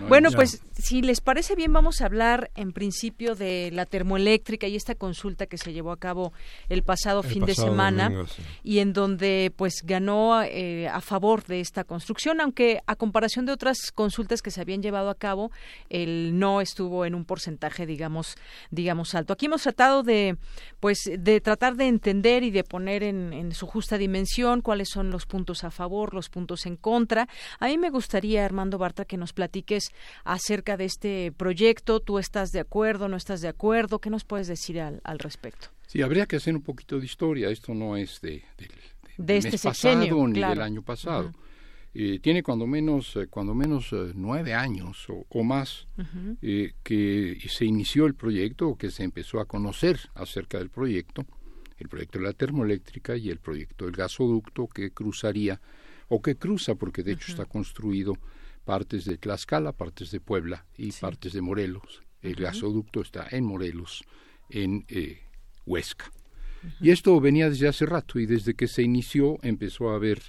[0.00, 4.66] No bueno, pues si les parece bien, vamos a hablar en principio de la termoeléctrica
[4.66, 6.32] y esta consulta que se llevó a cabo
[6.68, 8.42] el pasado El fin de semana domingo, sí.
[8.62, 13.52] y en donde pues ganó eh, a favor de esta construcción, aunque a comparación de
[13.52, 15.50] otras consultas que se habían llevado a cabo,
[15.88, 18.36] el no estuvo en un porcentaje, digamos,
[18.70, 19.32] digamos alto.
[19.32, 20.36] Aquí hemos tratado de
[20.78, 25.10] pues de tratar de entender y de poner en, en su justa dimensión cuáles son
[25.10, 27.28] los puntos a favor, los puntos en contra.
[27.58, 29.90] A mí me gustaría, Armando Bartra, que nos platiques
[30.24, 32.00] acerca de este proyecto.
[32.00, 33.98] ¿Tú estás de acuerdo, no estás de acuerdo?
[33.98, 35.68] ¿Qué nos puedes decir al, al respecto?
[35.86, 37.48] Sí, habría que hacer un poquito de historia.
[37.50, 38.44] Esto no es de,
[39.18, 40.54] este mes sexenio, pasado ni claro.
[40.54, 41.32] del año pasado.
[41.92, 45.88] Eh, tiene cuando menos, eh, cuando menos eh, nueve años o, o más
[46.84, 51.26] que se inició el proyecto o que se empezó a conocer acerca del proyecto,
[51.78, 55.60] el proyecto de la termoeléctrica y el proyecto del gasoducto que cruzaría
[56.10, 58.18] o que cruza, porque de hecho está construido
[58.64, 62.02] partes de Tlaxcala, partes de Puebla y partes de Morelos.
[62.20, 64.04] El gasoducto está en Morelos,
[64.50, 65.20] en eh,
[65.64, 66.10] Huesca.
[66.80, 70.20] Y esto venía desde hace rato y desde que se inició empezó a haber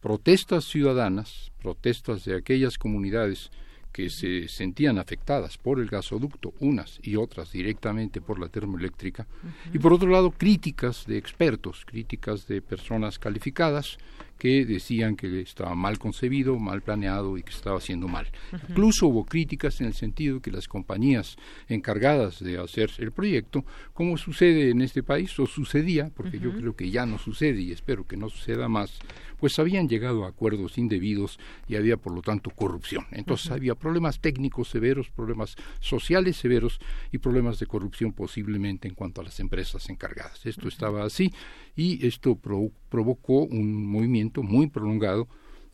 [0.00, 3.50] protestas ciudadanas, protestas de aquellas comunidades
[3.92, 9.26] que se sentían afectadas por el gasoducto, unas y otras directamente por la termoeléctrica,
[9.72, 13.98] y por otro lado críticas de expertos, críticas de personas calificadas
[14.40, 18.26] que decían que estaba mal concebido, mal planeado y que estaba haciendo mal.
[18.70, 21.36] Incluso hubo críticas en el sentido de que las compañías
[21.68, 26.74] encargadas de hacer el proyecto, como sucede en este país, o sucedía, porque yo creo
[26.74, 28.98] que ya no sucede y espero que no suceda más,
[29.38, 33.06] pues habían llegado a acuerdos indebidos y había por lo tanto corrupción.
[33.10, 36.80] Entonces había problemas técnicos severos, problemas sociales severos
[37.12, 40.46] y problemas de corrupción posiblemente en cuanto a las empresas encargadas.
[40.46, 41.30] Esto estaba así
[41.76, 45.28] y esto pro- provocó un movimiento muy prolongado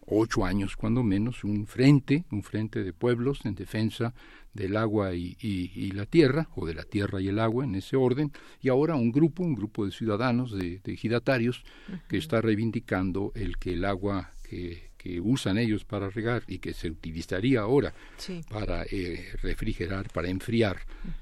[0.08, 4.14] ocho años cuando menos, un frente, un frente de pueblos en defensa
[4.54, 7.74] del agua y, y- y la tierra, o de la tierra y el agua en
[7.74, 8.30] ese orden,
[8.62, 11.64] y ahora un grupo, un grupo de ciudadanos, de, de ejidatarios,
[12.08, 16.72] que está reivindicando el que el agua que, que usan ellos para regar y que
[16.72, 18.42] se utilizaría ahora Sí.
[18.48, 20.78] para eh, refrigerar, para enfriar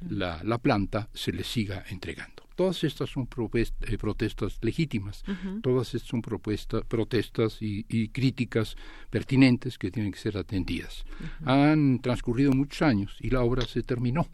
[0.08, 2.33] la, la planta, se les siga entregando.
[2.54, 5.24] Todas estas son eh, protestas legítimas,
[5.62, 8.76] todas estas son propuesta- protestas y, y críticas
[9.10, 11.04] pertinentes que tienen que ser atendidas.
[11.44, 14.28] Han transcurrido muchos años y la obra se terminó.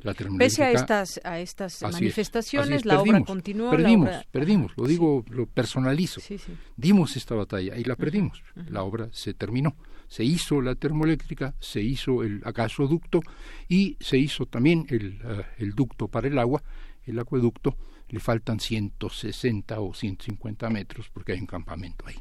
[0.00, 3.70] La Pese a estas, a estas Así es, manifestaciones, es, la obra perdimos, continuó.
[3.70, 4.26] Perdimos, la obra...
[4.32, 6.20] perdimos, lo digo, lo personalizo.
[6.20, 6.52] Sí, sí.
[6.76, 8.42] Dimos esta batalla y la perdimos.
[8.68, 9.76] La obra se terminó.
[10.08, 13.20] Se hizo la termoeléctrica, se hizo el gasoducto
[13.68, 16.62] y se hizo también el, eh, el ducto para el agua,
[17.04, 17.76] el acueducto.
[18.08, 22.16] Le faltan 160 o 150 metros porque hay un campamento ahí.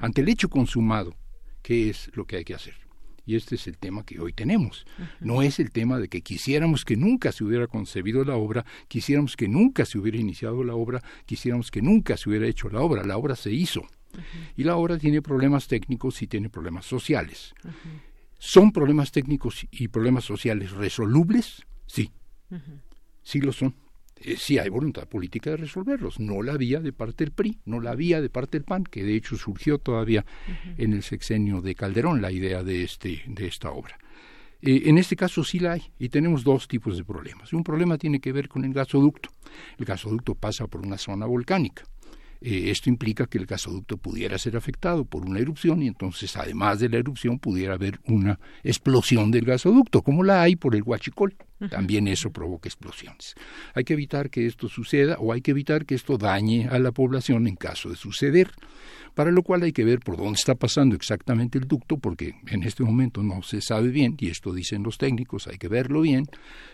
[0.00, 1.14] Ante el hecho consumado
[1.62, 2.74] qué es lo que hay que hacer.
[3.24, 4.84] Y este es el tema que hoy tenemos.
[5.20, 9.36] No es el tema de que quisiéramos que nunca se hubiera concebido la obra, quisiéramos
[9.36, 13.04] que nunca se hubiera iniciado la obra, quisiéramos que nunca se hubiera hecho la obra.
[13.04, 13.86] La obra se hizo.
[14.56, 17.54] Y la obra tiene problemas técnicos y tiene problemas sociales.
[18.38, 21.64] ¿Son problemas técnicos y problemas sociales resolubles?
[21.86, 22.10] Sí.
[23.22, 23.74] Sí lo son.
[24.24, 26.20] Eh, sí hay voluntad política de resolverlos.
[26.20, 29.02] No la había de parte del PRI, no la había de parte del PAN, que
[29.02, 30.24] de hecho surgió todavía
[30.78, 33.98] en el sexenio de Calderón la idea de, este, de esta obra.
[34.60, 37.52] Eh, en este caso sí la hay y tenemos dos tipos de problemas.
[37.52, 39.30] Un problema tiene que ver con el gasoducto.
[39.76, 41.82] El gasoducto pasa por una zona volcánica.
[42.40, 46.80] Eh, esto implica que el gasoducto pudiera ser afectado por una erupción y entonces, además
[46.80, 51.36] de la erupción, pudiera haber una explosión del gasoducto, como la hay por el Huachicol.
[51.70, 53.34] También eso provoca explosiones.
[53.74, 56.92] Hay que evitar que esto suceda o hay que evitar que esto dañe a la
[56.92, 58.50] población en caso de suceder
[59.14, 62.62] para lo cual hay que ver por dónde está pasando exactamente el ducto, porque en
[62.62, 66.26] este momento no se sabe bien, y esto dicen los técnicos, hay que verlo bien.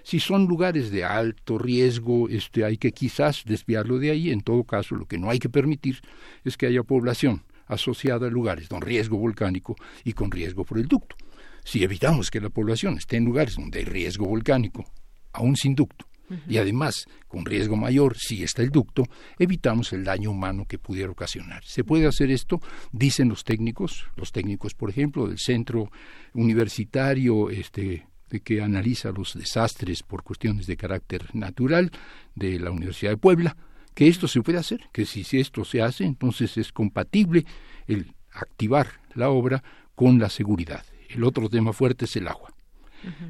[0.02, 4.30] Si son lugares de alto riesgo, este, hay que quizás desviarlo de ahí.
[4.30, 6.00] En todo caso, lo que no hay que permitir
[6.44, 10.86] es que haya población asociada a lugares con riesgo volcánico y con riesgo por el
[10.86, 11.16] ducto.
[11.68, 14.90] Si evitamos que la población esté en lugares donde hay riesgo volcánico,
[15.34, 16.06] aún sin ducto,
[16.48, 19.04] y además con riesgo mayor si está el ducto,
[19.38, 21.62] evitamos el daño humano que pudiera ocasionar.
[21.66, 22.62] ¿Se puede hacer esto?
[22.90, 25.90] Dicen los técnicos, los técnicos, por ejemplo, del centro
[26.32, 31.90] universitario este, de que analiza los desastres por cuestiones de carácter natural
[32.34, 33.58] de la Universidad de Puebla,
[33.92, 37.44] que esto se puede hacer, que si esto se hace, entonces es compatible
[37.86, 39.62] el activar la obra
[39.94, 40.82] con la seguridad.
[41.08, 42.52] El otro tema fuerte es el agua.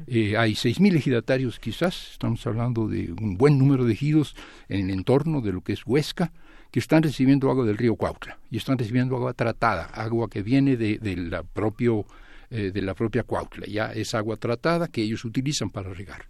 [0.07, 4.35] Eh, hay 6.000 ejidatarios quizás, estamos hablando de un buen número de ejidos
[4.67, 6.31] en el entorno de lo que es Huesca,
[6.71, 10.75] que están recibiendo agua del río Cuautla y están recibiendo agua tratada, agua que viene
[10.75, 12.05] de, la, propio,
[12.49, 13.65] eh, de la propia Cuautla.
[13.67, 16.25] Ya es agua tratada que ellos utilizan para regar.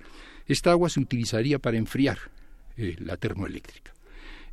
[0.46, 2.18] Esta agua se utilizaría para enfriar
[2.78, 3.94] eh, la termoeléctrica.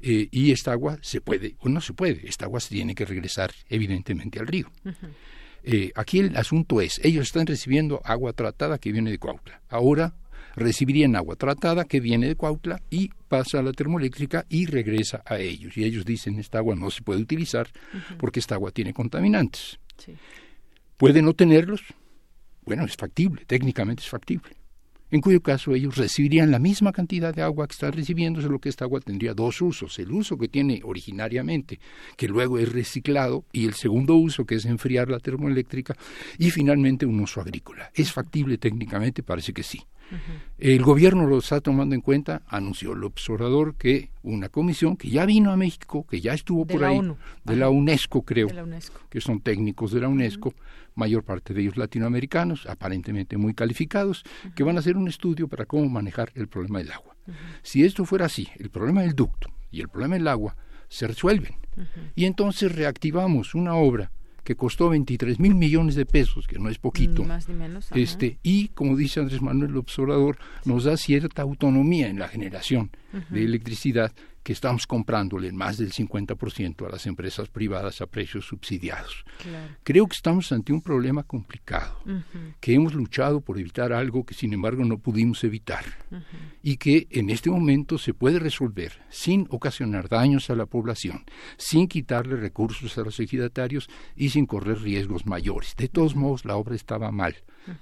[0.01, 2.29] y esta agua se puede o no se puede.
[2.29, 4.71] Esta agua se tiene que regresar evidentemente al río.
[5.69, 9.61] Eh, aquí el asunto es, ellos están recibiendo agua tratada que viene de Cuautla.
[9.69, 10.15] Ahora
[10.55, 15.39] recibirían agua tratada que viene de Cuautla y pasa a la termoeléctrica y regresa a
[15.39, 15.77] ellos.
[15.77, 17.69] Y ellos dicen, esta agua no se puede utilizar
[18.17, 19.81] porque esta agua tiene contaminantes.
[20.97, 21.83] ¿Pueden no tenerlos?
[22.65, 24.57] Bueno, es factible, técnicamente es factible
[25.11, 28.69] en cuyo caso ellos recibirían la misma cantidad de agua que están recibiendo, solo que
[28.69, 31.79] esta agua tendría dos usos, el uso que tiene originariamente,
[32.17, 35.97] que luego es reciclado, y el segundo uso, que es enfriar la termoeléctrica,
[36.39, 37.91] y finalmente un uso agrícola.
[37.95, 39.23] ¿Es factible técnicamente?
[39.23, 39.83] Parece que sí.
[40.59, 45.27] El gobierno lo está tomando en cuenta, anunció el observador que una comisión que ya
[45.27, 47.01] vino a México, que ya estuvo por ahí,
[47.45, 48.49] de la UNESCO creo,
[49.11, 50.55] que son técnicos de la UNESCO,
[50.95, 55.67] mayor parte de ellos latinoamericanos, aparentemente muy calificados, que van a hacer un estudio para
[55.67, 57.17] cómo manejar el problema del agua.
[57.63, 60.57] Si esto fuera así, el problema del ducto y el problema del agua
[60.89, 61.57] se resuelven.
[62.15, 64.11] Y entonces reactivamos una obra
[64.47, 67.25] que costó 23 mil millones de pesos, que no es poquito.
[67.25, 67.89] más ni menos.
[67.93, 72.91] Este, y, como dice Andrés Manuel Observador, nos da cierta autonomía en la generación
[73.31, 74.13] de electricidad
[74.47, 79.25] que estamos comprándole más del 50% a las empresas privadas a precios subsidiados.
[79.83, 82.01] Creo que estamos ante un problema complicado,
[82.61, 85.85] que hemos luchado por evitar algo que sin embargo no pudimos evitar
[86.63, 91.25] y que en este momento se puede resolver sin ocasionar daños a la población,
[91.57, 95.75] sin quitarle recursos a los ejidatarios y sin correr riesgos mayores.
[95.77, 97.35] De todos modos, la obra estaba mal,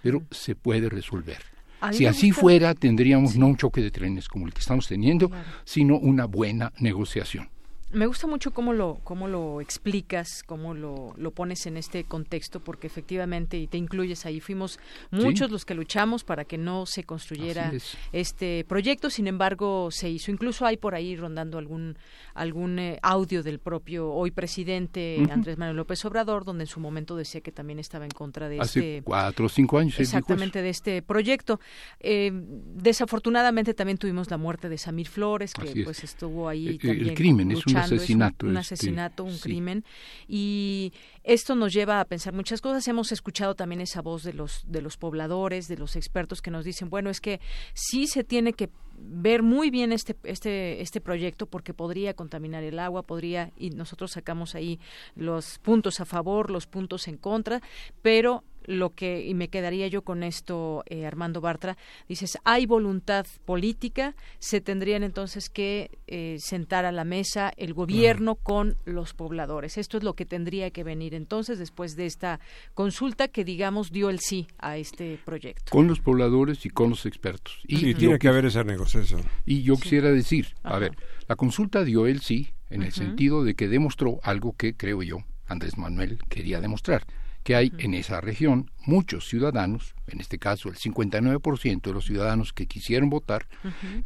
[0.03, 1.54] pero se puede resolver.
[1.93, 5.31] Si así fuera, tendríamos no un choque de trenes como el que estamos teniendo,
[5.65, 7.54] sino una buena negociación.
[7.95, 12.61] Me gusta mucho cómo lo, cómo lo explicas, cómo lo, lo pones en este contexto,
[12.61, 14.81] porque efectivamente, y te incluyes ahí, fuimos
[15.11, 17.73] muchos los que luchamos para que no se construyera
[18.13, 20.31] este proyecto, sin embargo, se hizo.
[20.31, 21.97] Incluso hay por ahí rondando algún,
[22.35, 27.17] algún eh, audio del propio hoy presidente Andrés Manuel López Obrador, donde en su momento
[27.17, 29.03] decía que también estaba en contra de Hace este...
[29.05, 29.99] cuatro o cinco años.
[30.01, 31.61] Exactamente, de este proyecto.
[32.01, 37.09] Eh, desafortunadamente también tuvimos la muerte de Samir Flores, que pues estuvo ahí el, también
[37.09, 38.47] el crimen, es asesinato.
[38.47, 39.85] un, este, asesinato, un crimen.
[40.29, 42.87] Y esto nos lleva a pensar muchas cosas.
[42.89, 46.65] Hemos escuchado también esa voz de los, de los pobladores, de los expertos que nos
[46.65, 47.41] dicen, bueno, es que
[47.75, 52.79] sí se tiene que ver muy bien este, este, este proyecto porque podría contaminar el
[52.79, 54.79] agua, podría, y nosotros sacamos ahí
[55.17, 57.61] los puntos a favor, los puntos en contra,
[58.03, 61.77] pero lo que, y me quedaría yo con esto, eh, Armando Bartra,
[62.09, 68.37] dices, hay voluntad política, se tendrían entonces que eh, sentar a la mesa el gobierno
[68.37, 69.79] con los pobladores.
[69.79, 72.41] Esto es lo que tendría que venir entonces después de esta
[72.75, 75.71] consulta que, digamos, dio el sí a este proyecto.
[75.71, 77.61] Con los pobladores y con los expertos.
[77.67, 79.23] Y tiene que haber esa negociación.
[79.45, 80.97] Y yo quisiera decir, a ver,
[81.29, 85.19] la consulta dio el sí en el sentido de que demostró algo que creo yo
[85.47, 87.07] Andrés Manuel quería demostrar
[87.45, 92.53] que hay en esa región muchos ciudadanos, en este caso el 59% de los ciudadanos
[92.53, 93.47] que quisieron votar,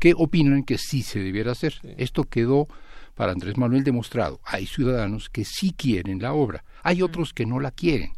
[0.00, 1.80] que opinan que sí se debiera hacer.
[1.96, 2.66] Esto quedó
[3.14, 4.40] para Andrés Manuel demostrado.
[4.44, 8.12] Hay ciudadanos que sí quieren la obra, hay otros que no la quieren.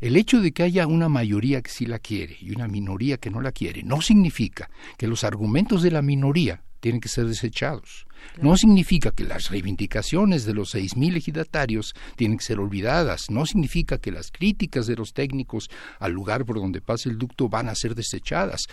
[0.00, 3.30] El hecho de que haya una mayoría que sí la quiere y una minoría que
[3.30, 8.06] no la quiere no significa que los argumentos de la minoría tienen que ser desechados.
[8.40, 13.30] No significa que las reivindicaciones de los seis mil ejidatarios tienen que ser olvidadas.
[13.30, 17.48] No significa que las críticas de los técnicos al lugar por donde pasa el ducto
[17.48, 18.66] van a ser desechadas.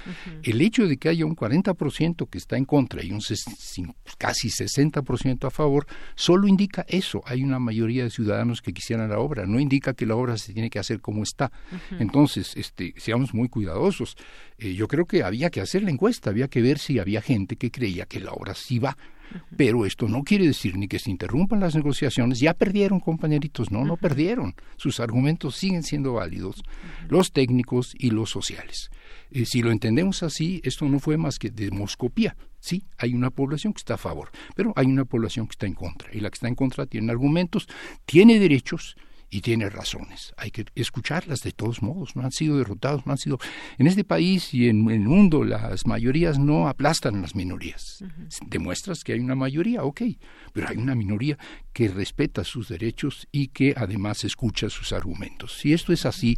[0.43, 3.21] El hecho de que haya un 40% que está en contra y un
[4.17, 7.21] casi 60% a favor solo indica eso.
[7.25, 9.45] Hay una mayoría de ciudadanos que quisieran la obra.
[9.45, 11.51] No indica que la obra se tiene que hacer como está.
[11.99, 14.15] Entonces, este, seamos muy cuidadosos.
[14.57, 17.55] Eh, yo creo que había que hacer la encuesta, había que ver si había gente
[17.55, 18.97] que creía que la obra sí va
[19.57, 22.39] pero esto no quiere decir ni que se interrumpan las negociaciones.
[22.39, 23.71] Ya perdieron, compañeritos.
[23.71, 24.55] No, no perdieron.
[24.77, 26.63] Sus argumentos siguen siendo válidos,
[27.07, 28.89] los técnicos y los sociales.
[29.31, 32.35] Eh, si lo entendemos así, esto no fue más que demoscopía.
[32.59, 35.75] Sí, hay una población que está a favor, pero hay una población que está en
[35.75, 36.09] contra.
[36.13, 37.67] Y la que está en contra tiene argumentos,
[38.05, 38.95] tiene derechos
[39.35, 40.33] y tiene razones.
[40.37, 42.15] Hay que escucharlas de todos modos.
[42.15, 43.37] No han sido derrotados, no han sido.
[43.77, 48.01] En este país y en el mundo las mayorías no aplastan a las minorías.
[48.47, 50.03] Demuestras que hay una mayoría, ok,
[50.53, 51.37] pero hay una minoría
[51.73, 55.57] que respeta sus derechos y que además escucha sus argumentos.
[55.59, 56.37] Si esto es así,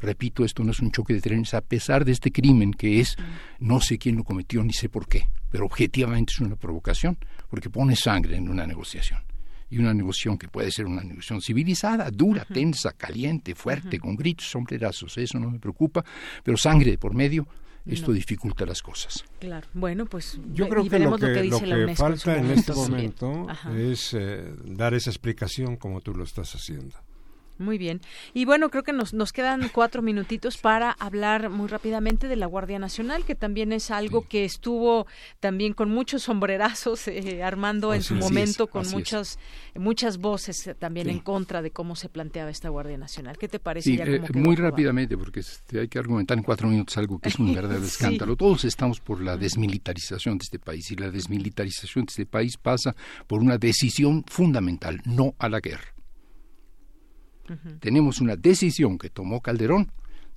[0.00, 3.16] repito, esto no es un choque de trenes, a pesar de este crimen que es,
[3.58, 7.18] no sé quién lo cometió ni sé por qué, pero objetivamente es una provocación,
[7.50, 9.27] porque pone sangre en una negociación
[9.70, 14.50] y una negociación que puede ser una negociación civilizada, dura, tensa, caliente, fuerte, con gritos,
[14.50, 16.04] sombrerazos, eso no me preocupa,
[16.42, 17.46] pero sangre por medio,
[17.86, 19.24] esto dificulta las cosas.
[19.38, 24.94] Claro, bueno, pues yo creo que lo que, falta en, este momento es eh, dar
[24.94, 26.96] esa explicación como tú lo estás haciendo.
[27.58, 28.00] Muy bien.
[28.34, 32.46] Y bueno, creo que nos, nos quedan cuatro minutitos para hablar muy rápidamente de la
[32.46, 35.06] Guardia Nacional, que también es algo que estuvo
[35.40, 39.38] también con muchos sombrerazos, eh, Armando, en su momento, con muchas,
[39.74, 43.36] muchas voces también en contra de cómo se planteaba esta Guardia Nacional.
[43.38, 43.94] ¿Qué te parece?
[43.94, 47.54] Eh, muy rápidamente, porque este, hay que argumentar en cuatro minutos algo que es un
[47.54, 48.36] verdadero escándalo.
[48.36, 52.94] Todos estamos por la desmilitarización de este país y la desmilitarización de este país pasa
[53.26, 55.97] por una decisión fundamental, no a la guerra
[57.80, 59.90] tenemos una decisión que tomó Calderón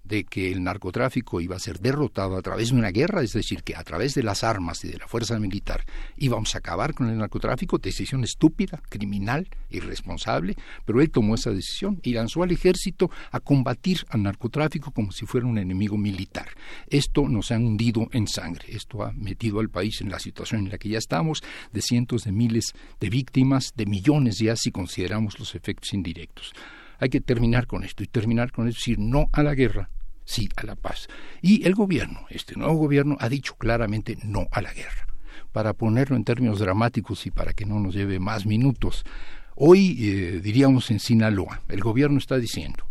[0.03, 3.63] de que el narcotráfico iba a ser derrotado a través de una guerra, es decir,
[3.63, 5.85] que a través de las armas y de la fuerza militar
[6.17, 10.55] íbamos a acabar con el narcotráfico, decisión estúpida, criminal, irresponsable,
[10.85, 15.25] pero él tomó esa decisión y lanzó al ejército a combatir al narcotráfico como si
[15.25, 16.49] fuera un enemigo militar.
[16.87, 20.71] Esto nos ha hundido en sangre, esto ha metido al país en la situación en
[20.71, 25.39] la que ya estamos, de cientos de miles de víctimas, de millones ya si consideramos
[25.39, 26.53] los efectos indirectos.
[27.01, 29.89] Hay que terminar con esto y terminar con esto, decir no a la guerra,
[30.23, 31.07] sí a la paz.
[31.41, 35.07] Y el gobierno, este nuevo gobierno, ha dicho claramente no a la guerra.
[35.51, 39.03] Para ponerlo en términos dramáticos y para que no nos lleve más minutos,
[39.55, 42.85] hoy eh, diríamos en Sinaloa, el gobierno está diciendo,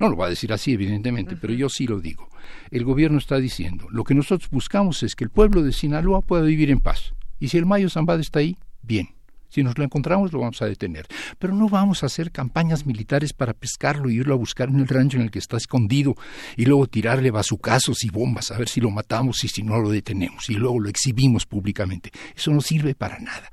[0.00, 2.28] no lo va a decir así, evidentemente, pero yo sí lo digo.
[2.72, 6.42] El gobierno está diciendo, lo que nosotros buscamos es que el pueblo de Sinaloa pueda
[6.42, 7.14] vivir en paz.
[7.38, 9.10] Y si el Mayo Zambada está ahí, bien.
[9.52, 11.06] Si nos lo encontramos, lo vamos a detener.
[11.38, 14.88] Pero no vamos a hacer campañas militares para pescarlo y irlo a buscar en el
[14.88, 16.14] rancho en el que está escondido
[16.56, 19.90] y luego tirarle bazucazos y bombas a ver si lo matamos y si no lo
[19.90, 22.10] detenemos y luego lo exhibimos públicamente.
[22.34, 23.50] Eso no sirve para nada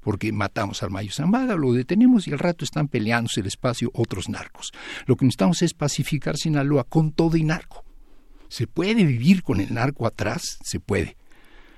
[0.00, 4.28] porque matamos al Mayo Zambada, lo detenemos y al rato están peleándose el espacio otros
[4.28, 4.72] narcos.
[5.06, 7.84] Lo que necesitamos es pacificar Sinaloa con todo y narco.
[8.48, 10.58] ¿Se puede vivir con el narco atrás?
[10.64, 11.16] Se puede.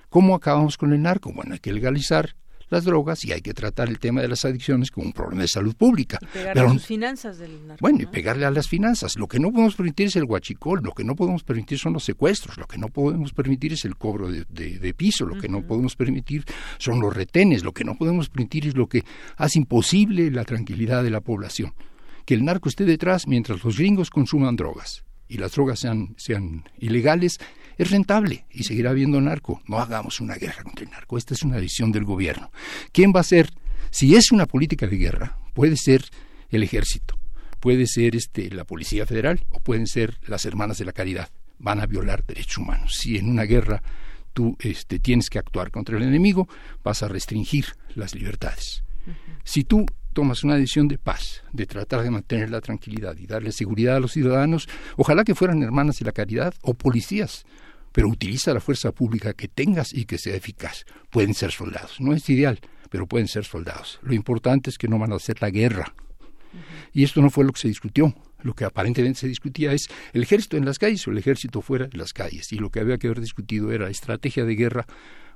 [0.09, 1.33] ¿Cómo acabamos con el narco?
[1.33, 2.37] Bueno, hay que legalizar
[2.71, 5.49] las drogas y hay que tratar el tema de las adicciones como un problema de
[5.49, 6.19] salud pública.
[6.23, 9.17] Y pegarle a las finanzas del narco, Bueno, y pegarle a las finanzas.
[9.17, 12.05] Lo que no podemos permitir es el guachicol, lo que no podemos permitir son los
[12.05, 15.97] secuestros, lo que no podemos permitir es el cobro de, piso, lo que no podemos
[15.97, 16.45] permitir
[16.79, 19.05] son los retenes, lo que no podemos permitir es lo que
[19.37, 21.75] hace imposible la tranquilidad de la población.
[22.25, 26.65] Que el narco esté detrás mientras los gringos consuman drogas y las drogas sean, sean
[26.79, 27.39] ilegales
[27.81, 29.63] es rentable y seguirá habiendo narco.
[29.67, 31.17] No hagamos una guerra contra el narco.
[31.17, 32.51] Esta es una decisión del gobierno.
[32.93, 33.51] ¿Quién va a ser?
[33.91, 36.05] Si es una política de guerra, puede ser
[36.51, 37.19] el ejército.
[37.59, 41.31] puede ser este, la Policía Federal o pueden ser las Hermanas de la Caridad.
[41.59, 42.97] Van a violar derechos humanos.
[42.99, 43.83] Si en una guerra
[44.35, 46.49] tú este, tienes que actuar contra el enemigo,
[46.85, 47.65] vas a restringir
[47.95, 48.83] las libertades.
[49.45, 53.53] Si tú tomas una decisión de paz, de tratar de mantener la tranquilidad y darle
[53.53, 57.45] seguridad a los ciudadanos, ojalá que fueran hermanas de la caridad o policías,
[57.93, 60.85] pero utiliza la fuerza pública que tengas y que sea eficaz.
[61.11, 62.61] Pueden ser soldados, no es ideal,
[62.91, 63.99] pero pueden ser soldados.
[64.03, 65.95] Lo importante es que no van a hacer la guerra.
[66.93, 68.15] Y esto no fue lo que se discutió.
[68.43, 71.87] Lo que aparentemente se discutía es el ejército en las calles o el ejército fuera
[71.87, 72.53] de las calles.
[72.53, 74.87] Y lo que había que haber discutido era estrategia de guerra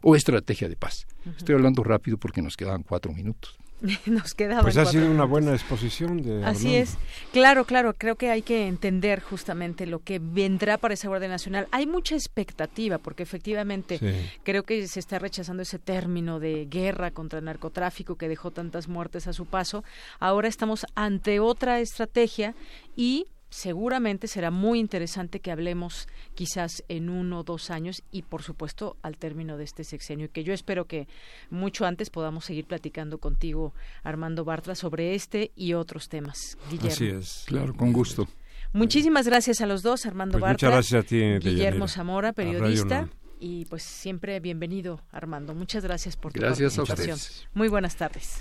[0.02, 1.07] o estrategia de paz.
[1.36, 3.59] Estoy hablando rápido porque nos quedaban cuatro minutos.
[4.07, 4.62] Nos quedaba.
[4.62, 6.45] Pues ha sido una buena exposición de.
[6.45, 6.97] Así es.
[7.33, 7.95] Claro, claro.
[7.95, 11.68] Creo que hay que entender justamente lo que vendrá para esa Guardia Nacional.
[11.70, 14.01] Hay mucha expectativa porque efectivamente
[14.43, 18.89] creo que se está rechazando ese término de guerra contra el narcotráfico que dejó tantas
[18.89, 19.85] muertes a su paso.
[20.18, 22.55] Ahora estamos ante otra estrategia
[22.97, 28.42] y seguramente será muy interesante que hablemos quizás en uno o dos años y por
[28.42, 31.07] supuesto al término de este sexenio que yo espero que
[31.50, 36.59] mucho antes podamos seguir platicando contigo Armando Bartra sobre este y otros temas.
[36.68, 36.90] Guillermo.
[36.90, 38.26] Así es, claro, con gusto.
[38.72, 40.70] Muchísimas gracias a los dos, Armando pues Bartra.
[40.70, 43.09] Muchas gracias a ti, Guillermo Zamora, periodista.
[43.38, 45.55] Y pues siempre bienvenido, Armando.
[45.55, 47.18] Muchas gracias por tu gracias participación.
[47.55, 48.40] Muy buenas tardes.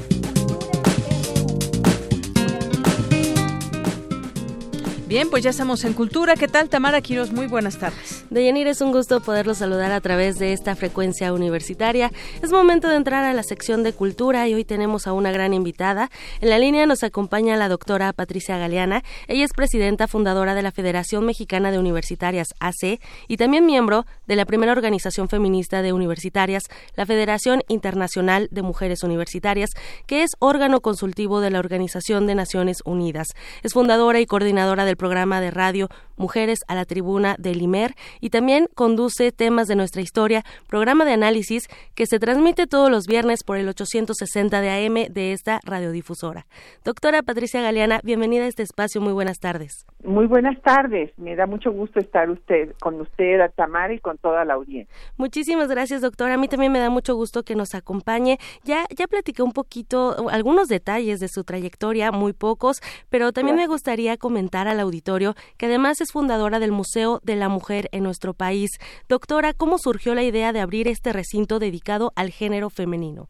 [5.11, 6.35] Bien, pues ya estamos en Cultura.
[6.37, 7.33] ¿Qué tal, Tamara Quiros?
[7.33, 8.23] Muy buenas tardes.
[8.29, 12.13] Deyanir, es un gusto poderlos saludar a través de esta frecuencia universitaria.
[12.41, 15.53] Es momento de entrar a la sección de Cultura y hoy tenemos a una gran
[15.53, 16.09] invitada.
[16.39, 19.03] En la línea nos acompaña la doctora Patricia Galeana.
[19.27, 24.37] Ella es presidenta fundadora de la Federación Mexicana de Universitarias, AC, y también miembro de
[24.37, 26.63] la primera organización feminista de universitarias,
[26.95, 29.71] la Federación Internacional de Mujeres Universitarias,
[30.07, 33.27] que es órgano consultivo de la Organización de Naciones Unidas.
[33.61, 35.89] Es fundadora y coordinadora del programa de radio
[36.21, 41.13] Mujeres a la Tribuna del IMER y también conduce temas de nuestra historia, programa de
[41.13, 46.45] análisis que se transmite todos los viernes por el 860 de AM de esta radiodifusora.
[46.85, 49.87] Doctora Patricia Galeana, bienvenida a este espacio, muy buenas tardes.
[50.03, 54.45] Muy buenas tardes, me da mucho gusto estar usted con usted, Tamara, y con toda
[54.45, 54.95] la audiencia.
[55.17, 56.35] Muchísimas gracias, doctora.
[56.35, 58.37] A mí también me da mucho gusto que nos acompañe.
[58.63, 63.65] Ya, ya platiqué un poquito, algunos detalles de su trayectoria, muy pocos, pero también me
[63.65, 68.03] gustaría comentar a la auditorio, que además es fundadora del Museo de la Mujer en
[68.03, 68.69] nuestro país.
[69.09, 73.27] Doctora, ¿cómo surgió la idea de abrir este recinto dedicado al género femenino?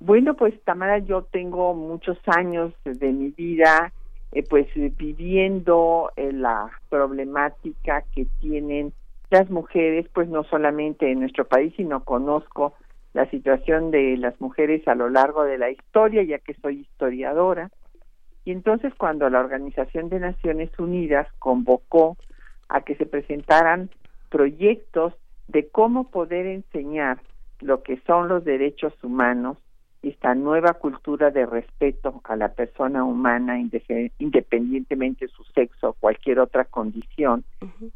[0.00, 3.92] Bueno, pues Tamara, yo tengo muchos años de mi vida
[4.32, 8.92] eh, pues viviendo eh, la problemática que tienen
[9.30, 12.74] las mujeres, pues no solamente en nuestro país, sino conozco
[13.12, 17.70] la situación de las mujeres a lo largo de la historia, ya que soy historiadora.
[18.44, 22.16] Y entonces cuando la Organización de Naciones Unidas convocó
[22.68, 23.90] a que se presentaran
[24.30, 25.14] proyectos
[25.48, 27.20] de cómo poder enseñar
[27.60, 29.58] lo que son los derechos humanos,
[30.02, 33.58] esta nueva cultura de respeto a la persona humana
[34.18, 37.44] independientemente de su sexo o cualquier otra condición,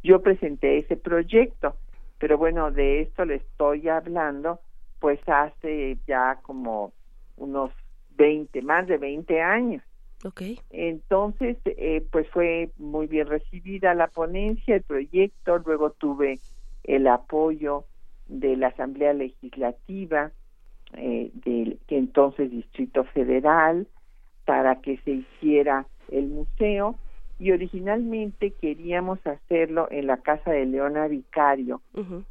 [0.02, 1.74] yo presenté ese proyecto.
[2.18, 4.60] Pero bueno, de esto le estoy hablando
[5.00, 6.92] pues hace ya como
[7.36, 7.70] unos
[8.16, 9.82] 20, más de 20 años.
[10.24, 10.58] Okay.
[10.70, 16.40] Entonces, eh, pues fue muy bien recibida la ponencia, el proyecto, luego tuve
[16.82, 17.84] el apoyo
[18.26, 20.32] de la Asamblea Legislativa
[20.94, 23.86] eh, del que entonces Distrito Federal
[24.44, 26.96] para que se hiciera el museo
[27.38, 31.82] y originalmente queríamos hacerlo en la casa de Leona Vicario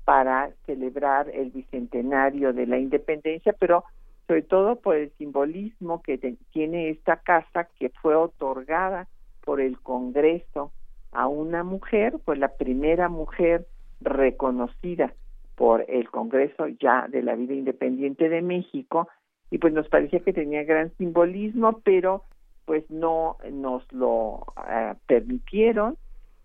[0.03, 3.85] para celebrar el bicentenario de la independencia, pero
[4.27, 6.17] sobre todo por el simbolismo que
[6.51, 9.07] tiene esta casa que fue otorgada
[9.43, 10.73] por el Congreso
[11.13, 13.65] a una mujer, pues la primera mujer
[14.01, 15.13] reconocida
[15.55, 19.07] por el Congreso ya de la vida independiente de México
[19.49, 22.23] y pues nos parecía que tenía gran simbolismo, pero
[22.65, 25.97] pues no nos lo eh, permitieron.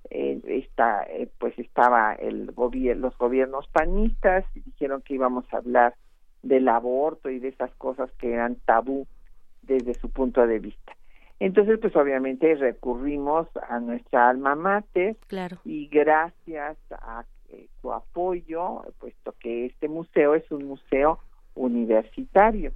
[0.09, 5.95] Eh, está, eh, pues estaba el los gobiernos panistas dijeron que íbamos a hablar
[6.43, 9.07] del aborto y de esas cosas que eran tabú
[9.63, 10.97] desde su punto de vista.
[11.39, 15.59] Entonces, pues obviamente recurrimos a nuestra alma mater claro.
[15.65, 17.25] y gracias a
[17.81, 21.19] su apoyo, puesto que este museo es un museo
[21.55, 22.73] universitario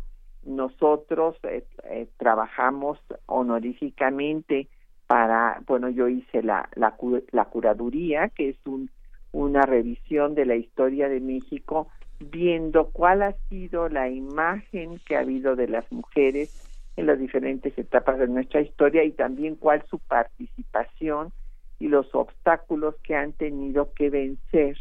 [0.47, 4.69] nosotros eh, eh, trabajamos honoríficamente
[5.07, 6.97] para, bueno, yo hice la, la,
[7.33, 8.91] la curaduría, que es un,
[9.33, 11.89] una revisión de la historia de México,
[12.19, 16.63] viendo cuál ha sido la imagen que ha habido de las mujeres
[16.97, 21.33] en las diferentes etapas de nuestra historia y también cuál su participación
[21.79, 24.79] y los obstáculos que han tenido que vencer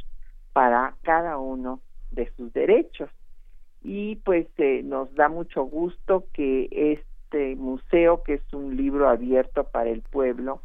[0.53, 1.81] para cada uno
[2.11, 3.09] de sus derechos.
[3.83, 9.65] Y pues eh, nos da mucho gusto que este museo, que es un libro abierto
[9.65, 10.61] para el pueblo,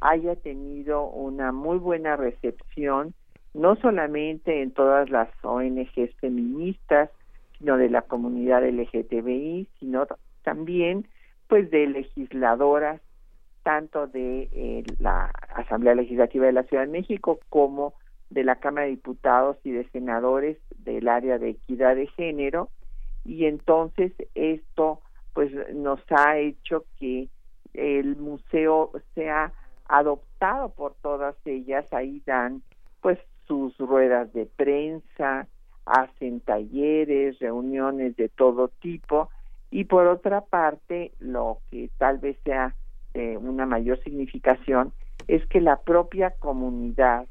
[0.00, 3.14] haya tenido una muy buena recepción,
[3.58, 7.10] no solamente en todas las ONGs feministas,
[7.58, 10.06] sino de la comunidad LGTBI, sino
[10.42, 11.08] también
[11.48, 13.00] pues de legisladoras
[13.64, 17.94] tanto de eh, la Asamblea Legislativa de la Ciudad de México como
[18.30, 22.70] de la Cámara de Diputados y de Senadores del área de equidad de género.
[23.24, 25.00] Y entonces esto
[25.34, 27.28] pues nos ha hecho que
[27.74, 29.52] el museo sea
[29.86, 31.92] adoptado por todas ellas.
[31.92, 32.62] Ahí dan
[33.00, 33.18] pues
[33.48, 35.48] sus ruedas de prensa
[35.86, 39.30] hacen talleres reuniones de todo tipo.
[39.70, 42.74] Y por otra parte lo que tal vez sea
[43.14, 44.92] de una mayor significación
[45.26, 47.26] es que la propia comunidad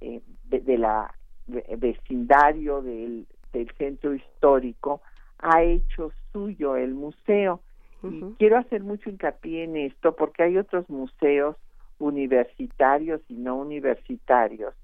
[0.00, 1.14] eh, de, la
[1.46, 5.02] vecindario del, del centro histórico
[5.38, 7.60] ha hecho suyo el museo.
[8.02, 11.56] Y quiero hacer mucho hincapié en esto porque hay otros museos
[12.00, 14.74] universitarios y no universitarios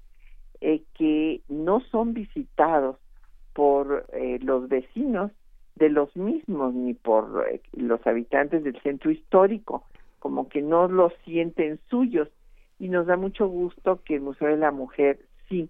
[0.61, 2.97] eh, que no son visitados
[3.53, 5.31] por eh, los vecinos
[5.75, 9.85] de los mismos ni por eh, los habitantes del centro histórico,
[10.19, 12.27] como que no los sienten suyos.
[12.77, 15.69] Y nos da mucho gusto que el Museo de la Mujer sí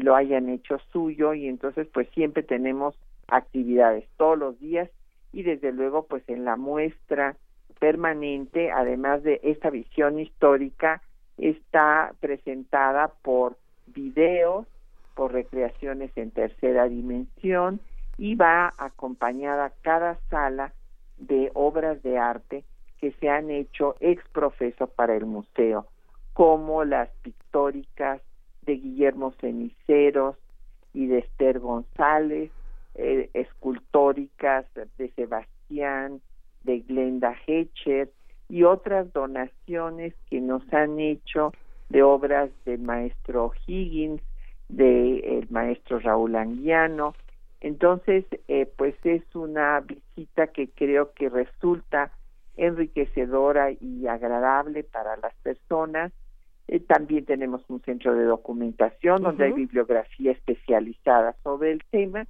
[0.00, 2.98] lo hayan hecho suyo y entonces pues siempre tenemos
[3.28, 4.90] actividades todos los días
[5.32, 7.36] y desde luego pues en la muestra
[7.78, 11.02] permanente, además de esta visión histórica,
[11.36, 13.56] está presentada por
[13.92, 14.66] videos,
[15.14, 17.80] por recreaciones en tercera dimensión
[18.18, 20.72] y va acompañada cada sala
[21.18, 22.64] de obras de arte
[22.98, 25.86] que se han hecho ex profeso para el museo,
[26.32, 28.22] como las pictóricas
[28.62, 30.36] de Guillermo Ceniceros
[30.94, 32.50] y de Esther González,
[32.94, 34.66] eh, escultóricas
[34.98, 36.20] de Sebastián,
[36.62, 38.10] de Glenda Hecher
[38.48, 41.52] y otras donaciones que nos han hecho
[41.92, 44.22] de obras del maestro Higgins,
[44.70, 47.14] del maestro Raúl Anguiano.
[47.60, 52.10] Entonces, eh, pues es una visita que creo que resulta
[52.56, 56.12] enriquecedora y agradable para las personas.
[56.66, 62.26] Eh, también tenemos un centro de documentación donde hay bibliografía especializada sobre el tema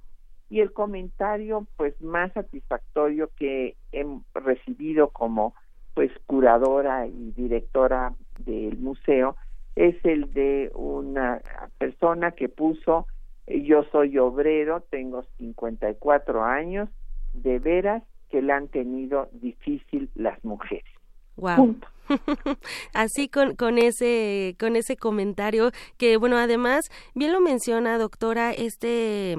[0.49, 5.55] y el comentario pues más satisfactorio que he recibido como
[5.93, 9.37] pues curadora y directora del museo
[9.75, 11.41] es el de una
[11.77, 13.07] persona que puso
[13.47, 16.89] yo soy obrero, tengo 54 años,
[17.33, 20.85] de veras que la han tenido difícil las mujeres.
[21.35, 21.75] Wow.
[22.93, 29.37] Así con, con ese con ese comentario que bueno, además bien lo menciona doctora este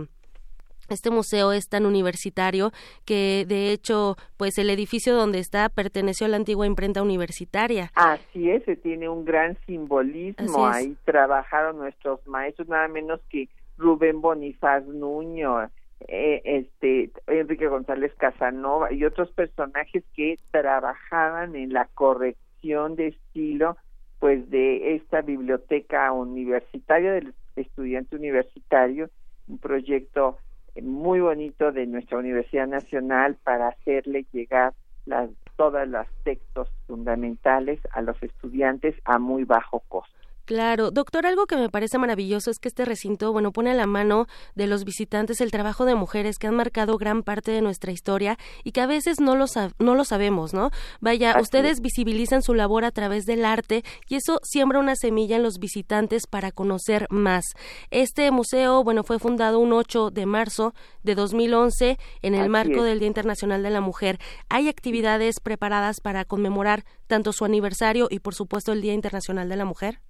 [0.88, 2.72] este museo es tan universitario
[3.04, 7.90] que de hecho pues el edificio donde está perteneció a la antigua imprenta universitaria.
[7.94, 10.66] Así es, tiene un gran simbolismo.
[10.66, 15.62] Ahí trabajaron nuestros maestros nada menos que Rubén Bonifaz Nuño,
[16.08, 23.76] eh, este Enrique González Casanova y otros personajes que trabajaban en la corrección de estilo
[24.18, 29.10] pues de esta biblioteca universitaria del estudiante universitario,
[29.48, 30.38] un proyecto
[30.82, 34.74] muy bonito de nuestra Universidad Nacional para hacerle llegar
[35.06, 40.23] las, todos los textos fundamentales a los estudiantes a muy bajo costo.
[40.44, 43.86] Claro, doctor, algo que me parece maravilloso es que este recinto, bueno, pone a la
[43.86, 47.92] mano de los visitantes el trabajo de mujeres que han marcado gran parte de nuestra
[47.92, 49.46] historia y que a veces no lo,
[49.78, 50.70] no lo sabemos, ¿no?
[51.00, 55.42] Vaya, ustedes visibilizan su labor a través del arte y eso siembra una semilla en
[55.42, 57.44] los visitantes para conocer más.
[57.90, 62.98] Este museo, bueno, fue fundado un 8 de marzo de 2011 en el marco del
[62.98, 64.18] Día Internacional de la Mujer.
[64.50, 69.56] Hay actividades preparadas para conmemorar tanto su aniversario y, por supuesto, el Día Internacional de
[69.56, 70.00] la Mujer.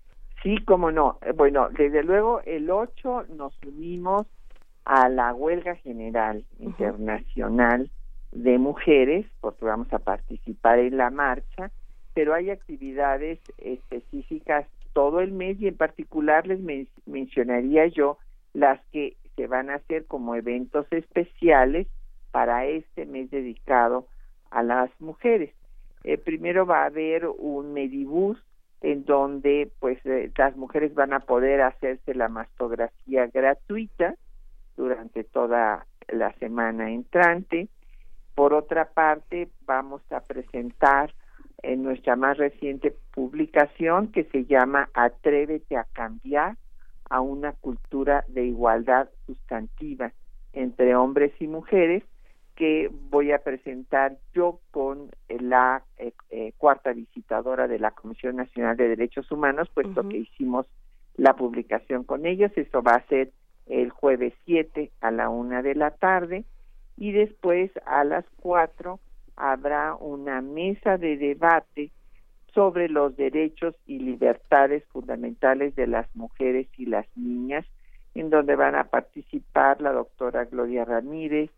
[0.44, 1.18] Sí, cómo no.
[1.22, 4.26] Eh, bueno, desde luego el 8 nos unimos
[4.84, 7.90] a la huelga general internacional
[8.30, 11.70] de mujeres, porque vamos a participar en la marcha,
[12.12, 16.60] pero hay actividades específicas todo el mes y en particular les
[17.06, 18.18] mencionaría yo
[18.52, 21.88] las que se van a hacer como eventos especiales
[22.32, 24.08] para este mes dedicado
[24.50, 25.54] a las mujeres.
[26.04, 28.38] Eh, primero va a haber un medibus
[28.84, 34.14] en donde pues eh, las mujeres van a poder hacerse la mastografía gratuita
[34.76, 37.68] durante toda la semana entrante.
[38.34, 41.14] Por otra parte, vamos a presentar
[41.62, 46.58] en nuestra más reciente publicación que se llama Atrévete a cambiar
[47.08, 50.12] a una cultura de igualdad sustantiva
[50.52, 52.02] entre hombres y mujeres
[52.54, 58.76] que voy a presentar yo con la eh, eh, cuarta visitadora de la Comisión Nacional
[58.76, 60.66] de Derechos Humanos, puesto que hicimos
[61.16, 62.52] la publicación con ellos.
[62.56, 63.32] Eso va a ser
[63.66, 66.44] el jueves 7 a la una de la tarde
[66.96, 69.00] y después a las 4
[69.36, 71.90] habrá una mesa de debate
[72.54, 77.66] sobre los derechos y libertades fundamentales de las mujeres y las niñas,
[78.14, 81.50] en donde van a participar la doctora Gloria Ramírez,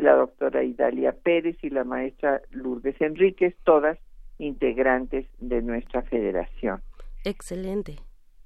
[0.00, 3.98] la doctora Idalia Pérez y la maestra Lourdes Enríquez, todas
[4.38, 6.82] integrantes de nuestra federación.
[7.24, 7.96] Excelente.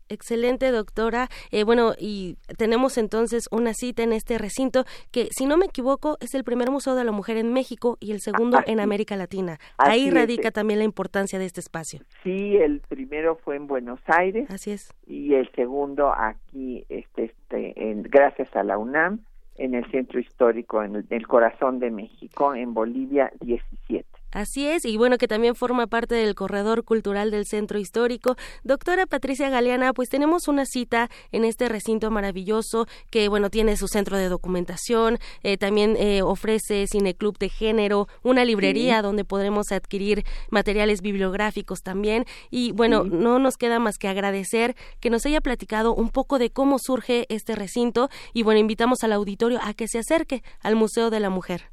[0.08, 1.28] Excelente, doctora.
[1.50, 6.16] Eh, bueno, y tenemos entonces una cita en este recinto que, si no me equivoco,
[6.20, 9.58] es el primer Museo de la Mujer en México y el segundo en América Latina.
[9.78, 12.00] Ahí radica también la importancia de este espacio.
[12.22, 14.48] Sí, el primero fue en Buenos Aires.
[14.48, 14.94] Así es.
[15.08, 19.24] Y el segundo aquí, este, este, en, gracias a la UNAM
[19.58, 24.06] en el centro histórico, en el, corazón de México, en Bolivia 17.
[24.32, 28.36] Así es, y bueno, que también forma parte del corredor cultural del centro histórico.
[28.64, 33.88] Doctora Patricia Galeana, pues tenemos una cita en este recinto maravilloso que, bueno, tiene su
[33.88, 40.24] centro de documentación, eh, también eh, ofrece cineclub de género, una librería donde podremos adquirir
[40.50, 42.24] materiales bibliográficos también.
[42.50, 46.50] Y bueno, no nos queda más que agradecer que nos haya platicado un poco de
[46.50, 51.10] cómo surge este recinto y bueno, invitamos al auditorio a que se acerque al Museo
[51.10, 51.70] de la Mujer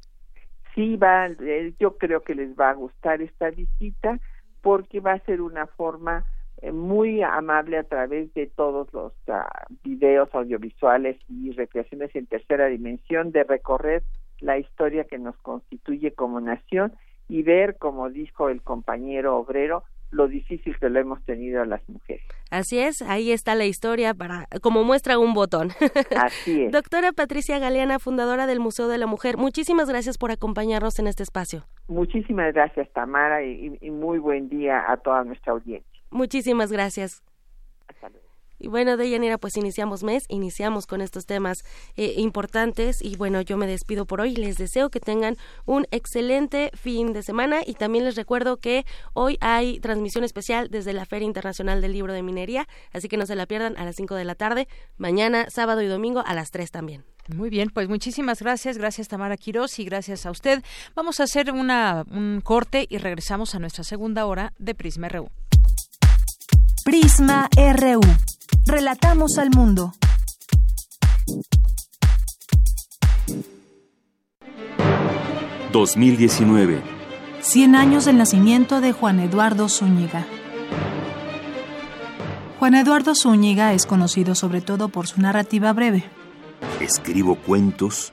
[0.74, 4.18] sí va, eh, yo creo que les va a gustar esta visita
[4.60, 6.24] porque va a ser una forma
[6.62, 12.66] eh, muy amable a través de todos los ah, videos audiovisuales y recreaciones en tercera
[12.66, 14.02] dimensión de recorrer
[14.40, 16.92] la historia que nos constituye como nación
[17.28, 19.84] y ver, como dijo el compañero obrero,
[20.14, 22.24] lo difícil que lo hemos tenido las mujeres.
[22.50, 25.70] Así es, ahí está la historia para como muestra un botón.
[26.16, 26.72] Así es.
[26.72, 31.22] Doctora Patricia Galeana, fundadora del Museo de la Mujer, muchísimas gracias por acompañarnos en este
[31.22, 31.64] espacio.
[31.88, 36.00] Muchísimas gracias, Tamara, y, y muy buen día a toda nuestra audiencia.
[36.10, 37.22] Muchísimas gracias.
[38.64, 41.58] Y bueno, de Yanira, pues iniciamos mes, iniciamos con estos temas
[41.96, 44.34] eh, importantes y bueno, yo me despido por hoy.
[44.36, 45.36] Les deseo que tengan
[45.66, 50.94] un excelente fin de semana y también les recuerdo que hoy hay transmisión especial desde
[50.94, 53.96] la Feria Internacional del Libro de Minería, así que no se la pierdan a las
[53.96, 57.04] 5 de la tarde, mañana, sábado y domingo a las 3 también.
[57.28, 60.62] Muy bien, pues muchísimas gracias, gracias Tamara Quiroz y gracias a usted.
[60.94, 65.28] Vamos a hacer una, un corte y regresamos a nuestra segunda hora de Prisma RU.
[66.82, 68.00] Prisma RU.
[68.66, 69.92] Relatamos al mundo.
[75.72, 76.80] ...2019...
[77.40, 80.26] 100 años del nacimiento de Juan Eduardo Zúñiga.
[82.58, 86.04] Juan Eduardo Zúñiga es conocido sobre todo por su narrativa breve.
[86.80, 88.12] Escribo cuentos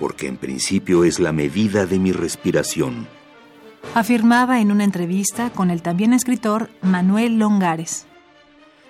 [0.00, 3.06] porque en principio es la medida de mi respiración
[3.94, 8.06] afirmaba en una entrevista con el también escritor Manuel Longares.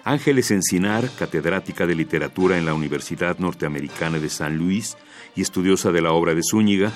[0.05, 4.97] Ángeles Encinar, catedrática de literatura en la Universidad Norteamericana de San Luis
[5.35, 6.93] y estudiosa de la obra de Zúñiga,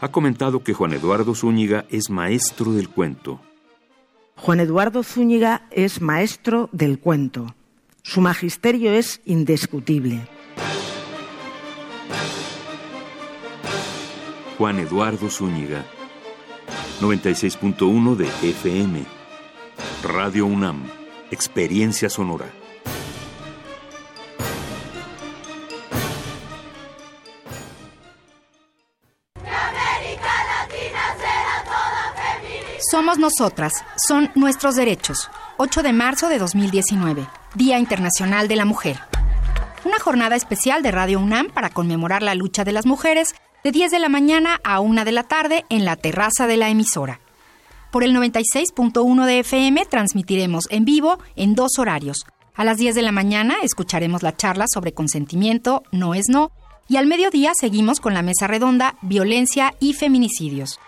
[0.00, 3.40] ha comentado que Juan Eduardo Zúñiga es maestro del cuento.
[4.36, 7.54] Juan Eduardo Zúñiga es maestro del cuento.
[8.02, 10.26] Su magisterio es indiscutible.
[14.56, 15.84] Juan Eduardo Zúñiga
[17.00, 19.04] 96.1 de FM.
[20.02, 20.97] Radio UNAM.
[21.30, 22.46] Experiencia Sonora.
[32.90, 35.30] Somos nosotras, son nuestros derechos.
[35.58, 38.98] 8 de marzo de 2019, Día Internacional de la Mujer.
[39.84, 43.90] Una jornada especial de Radio UNAM para conmemorar la lucha de las mujeres de 10
[43.90, 47.20] de la mañana a 1 de la tarde en la terraza de la emisora.
[47.90, 52.26] Por el 96.1 de FM transmitiremos en vivo en dos horarios.
[52.54, 56.50] A las 10 de la mañana escucharemos la charla sobre consentimiento, no es no,
[56.86, 60.80] y al mediodía seguimos con la mesa redonda Violencia y Feminicidios.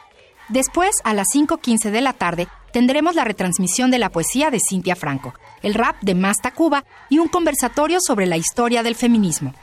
[0.48, 4.96] Después, a las 5.15 de la tarde, tendremos la retransmisión de la poesía de Cintia
[4.96, 5.32] Franco,
[5.62, 9.55] el rap de Masta Cuba y un conversatorio sobre la historia del feminismo.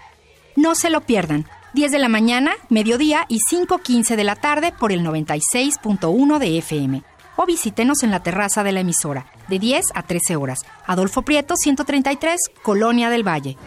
[0.56, 1.46] No se lo pierdan.
[1.74, 7.04] 10 de la mañana, mediodía y 5.15 de la tarde por el 96.1 de FM.
[7.40, 10.60] O visítenos en la terraza de la emisora, de 10 a 13 horas.
[10.88, 13.58] Adolfo Prieto, 133, Colonia del Valle.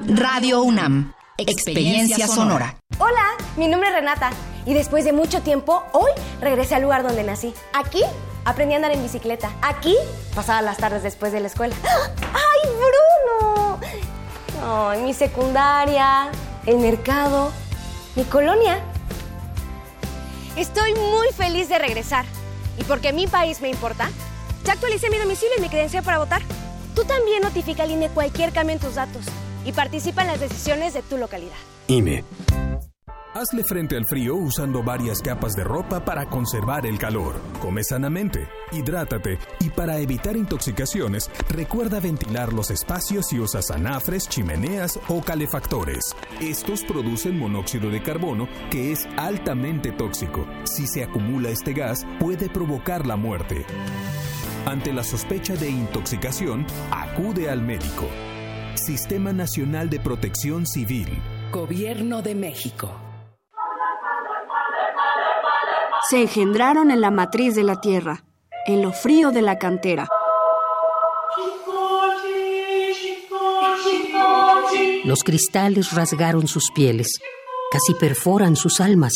[0.00, 1.14] Radio UNAM.
[1.38, 2.76] Experiencia sonora.
[2.98, 3.22] Hola,
[3.56, 4.30] mi nombre es Renata
[4.66, 6.10] y después de mucho tiempo, hoy
[6.40, 7.54] regresé al lugar donde nací.
[7.72, 8.02] Aquí
[8.44, 9.50] aprendí a andar en bicicleta.
[9.62, 9.96] Aquí
[10.34, 11.76] pasaba las tardes después de la escuela.
[11.84, 13.78] ¡Ay, Bruno!
[14.60, 16.30] Ay, mi secundaria,
[16.66, 17.52] el mercado,
[18.16, 18.80] mi colonia.
[20.56, 22.26] Estoy muy feliz de regresar.
[22.78, 24.10] Y porque mi país me importa,
[24.64, 26.42] ya actualicé mi domicilio y mi credencial para votar.
[26.94, 29.24] Tú también notifica al INE cualquier cambio en tus datos
[29.64, 31.56] y participa en las decisiones de tu localidad.
[31.88, 32.22] INE.
[33.34, 37.34] Hazle frente al frío usando varias capas de ropa para conservar el calor.
[37.60, 45.00] Come sanamente, hidrátate y para evitar intoxicaciones, recuerda ventilar los espacios si usas anafres, chimeneas
[45.08, 46.14] o calefactores.
[46.42, 50.46] Estos producen monóxido de carbono que es altamente tóxico.
[50.64, 53.64] Si se acumula este gas, puede provocar la muerte.
[54.66, 58.06] Ante la sospecha de intoxicación, acude al médico.
[58.74, 61.08] Sistema Nacional de Protección Civil.
[61.50, 63.01] Gobierno de México.
[66.08, 68.24] Se engendraron en la matriz de la tierra,
[68.66, 70.08] en lo frío de la cantera.
[75.04, 77.20] Los cristales rasgaron sus pieles,
[77.70, 79.12] casi perforan sus almas,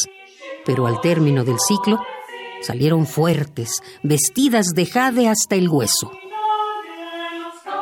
[0.65, 2.01] pero al término del ciclo
[2.61, 6.11] salieron fuertes, vestidas de jade hasta el hueso.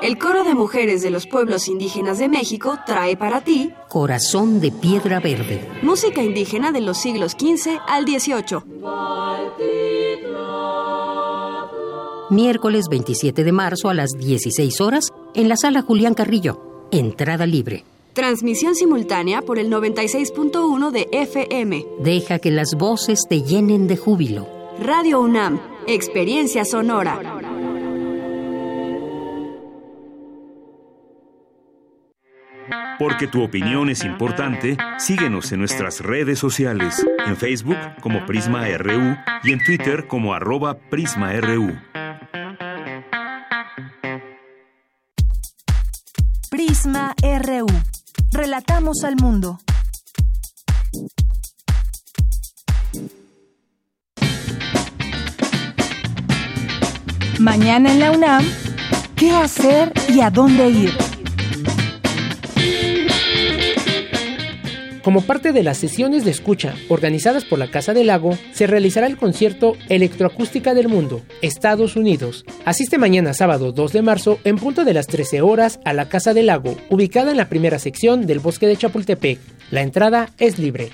[0.05, 4.71] El coro de mujeres de los pueblos indígenas de México trae para ti Corazón de
[4.71, 5.67] Piedra Verde.
[5.81, 8.59] Música indígena de los siglos XV al XVIII.
[12.29, 16.89] Miércoles 27 de marzo a las 16 horas en la sala Julián Carrillo.
[16.91, 17.87] Entrada libre.
[18.13, 21.87] Transmisión simultánea por el 96.1 de FM.
[22.01, 24.47] Deja que las voces te llenen de júbilo.
[24.79, 27.54] Radio UNAM, Experiencia Sonora.
[32.99, 39.17] Porque tu opinión es importante, síguenos en nuestras redes sociales, en Facebook como Prisma RU
[39.43, 41.77] y en Twitter como arroba PrismaRU.
[46.51, 47.67] Prisma RU.
[48.33, 49.59] Relatamos al mundo.
[57.41, 58.45] Mañana en la UNAM,
[59.17, 61.04] ¿qué hacer y a dónde ir?
[65.05, 69.07] Como parte de las sesiones de escucha organizadas por la Casa del Lago, se realizará
[69.07, 72.47] el concierto Electroacústica del Mundo, Estados Unidos.
[72.65, 76.33] Asiste mañana sábado 2 de marzo en punto de las 13 horas a la Casa
[76.33, 79.39] del Lago, ubicada en la primera sección del bosque de Chapultepec.
[79.71, 80.91] La entrada es libre.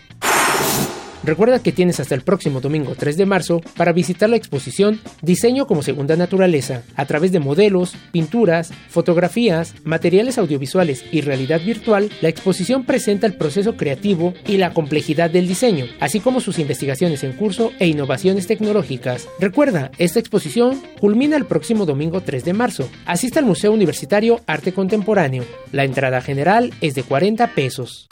[1.22, 5.66] Recuerda que tienes hasta el próximo domingo 3 de marzo para visitar la exposición Diseño
[5.66, 6.82] como Segunda Naturaleza.
[6.96, 13.34] A través de modelos, pinturas, fotografías, materiales audiovisuales y realidad virtual, la exposición presenta el
[13.34, 18.46] proceso creativo y la complejidad del diseño, así como sus investigaciones en curso e innovaciones
[18.46, 19.28] tecnológicas.
[19.38, 22.88] Recuerda, esta exposición culmina el próximo domingo 3 de marzo.
[23.04, 25.44] Asiste al Museo Universitario Arte Contemporáneo.
[25.70, 28.08] La entrada general es de 40 pesos.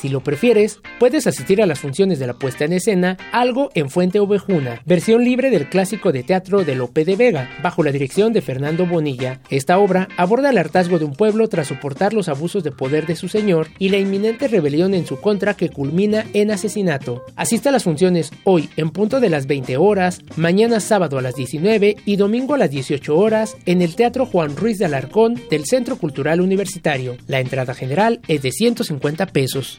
[0.00, 3.90] Si lo prefieres, puedes asistir a las funciones de la puesta en escena Algo en
[3.90, 8.32] Fuente Ovejuna, versión libre del clásico de teatro de Lope de Vega, bajo la dirección
[8.32, 9.40] de Fernando Bonilla.
[9.50, 13.14] Esta obra aborda el hartazgo de un pueblo tras soportar los abusos de poder de
[13.14, 17.22] su señor y la inminente rebelión en su contra que culmina en asesinato.
[17.36, 21.34] Asiste a las funciones hoy en punto de las 20 horas, mañana sábado a las
[21.34, 25.66] 19 y domingo a las 18 horas en el Teatro Juan Ruiz de Alarcón del
[25.66, 27.18] Centro Cultural Universitario.
[27.26, 29.78] La entrada general es de 150 pesos.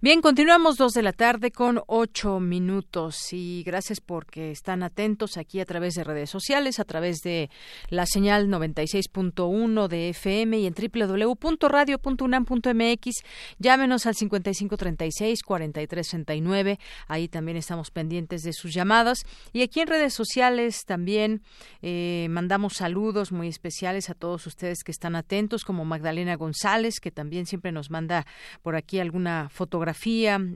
[0.00, 5.58] Bien, continuamos dos de la tarde con ocho minutos y gracias porque están atentos aquí
[5.58, 7.50] a través de redes sociales, a través de
[7.88, 13.10] la señal 96.1 de FM y en www.radio.unam.mx.
[13.58, 16.78] Llámenos al 5536-4369.
[17.08, 19.24] Ahí también estamos pendientes de sus llamadas.
[19.52, 21.42] Y aquí en redes sociales también
[21.82, 27.10] eh, mandamos saludos muy especiales a todos ustedes que están atentos, como Magdalena González, que
[27.10, 28.28] también siempre nos manda
[28.62, 29.87] por aquí alguna fotografía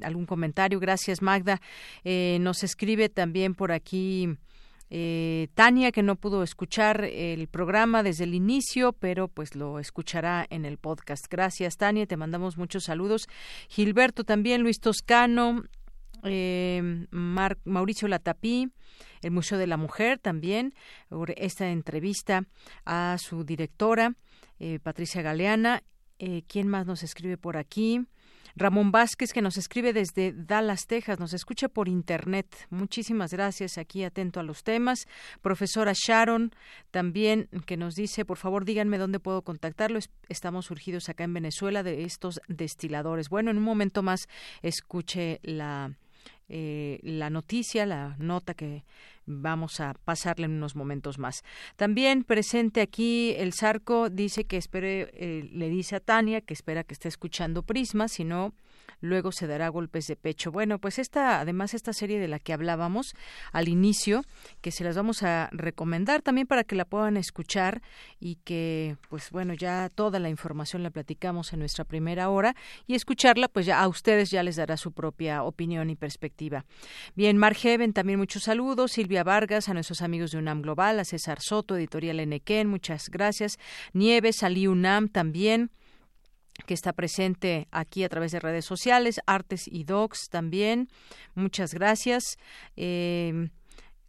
[0.03, 0.80] algún comentario.
[0.80, 1.61] Gracias, Magda.
[2.05, 4.28] Eh, nos escribe también por aquí.
[4.95, 10.47] Eh, Tania, que no pudo escuchar el programa desde el inicio, pero pues lo escuchará
[10.51, 11.24] en el podcast.
[11.30, 13.26] Gracias, Tania, te mandamos muchos saludos.
[13.70, 15.64] Gilberto también, Luis Toscano,
[16.24, 18.70] eh, Mauricio Latapí,
[19.22, 20.74] el Museo de la Mujer también,
[21.37, 22.45] esta entrevista
[22.85, 24.14] a su directora,
[24.83, 25.83] Patricia Galeana.
[26.47, 28.07] ¿Quién más nos escribe por aquí?
[28.57, 32.46] Ramón Vázquez, que nos escribe desde Dallas, Texas, nos escucha por internet.
[32.70, 35.07] Muchísimas gracias, aquí atento a los temas.
[35.40, 36.53] Profesora Sharon,
[36.90, 39.98] también, que nos dice, por favor, díganme dónde puedo contactarlo.
[40.28, 43.28] Estamos surgidos acá en Venezuela de estos destiladores.
[43.28, 44.28] Bueno, en un momento más
[44.62, 45.92] escuche la
[46.49, 48.84] eh, la noticia, la nota que
[49.26, 51.45] vamos a pasarle en unos momentos más.
[51.76, 56.84] También presente aquí el Zarco dice que espere, eh, le dice a Tania que espera
[56.84, 58.53] que esté escuchando Prisma, si no,
[59.03, 60.50] luego se dará golpes de pecho.
[60.50, 63.14] Bueno, pues esta, además esta serie de la que hablábamos
[63.53, 64.22] al inicio,
[64.62, 67.82] que se las vamos a recomendar también para que la puedan escuchar
[68.18, 72.55] y que, pues bueno, ya toda la información la platicamos en nuestra primera hora
[72.86, 76.64] y escucharla, pues ya a ustedes ya les dará su propia opinión y perspectiva.
[77.14, 81.40] Bien, Margeven, también muchos saludos, Silvia Vargas, a nuestros amigos de UNAM Global, a César
[81.40, 83.59] Soto, Editorial Enequén, muchas gracias.
[83.92, 85.70] Nieves, Ali UNAM también
[86.66, 90.88] que está presente aquí a través de redes sociales, Artes y Docs también.
[91.34, 92.36] Muchas gracias.
[92.76, 93.48] Eh,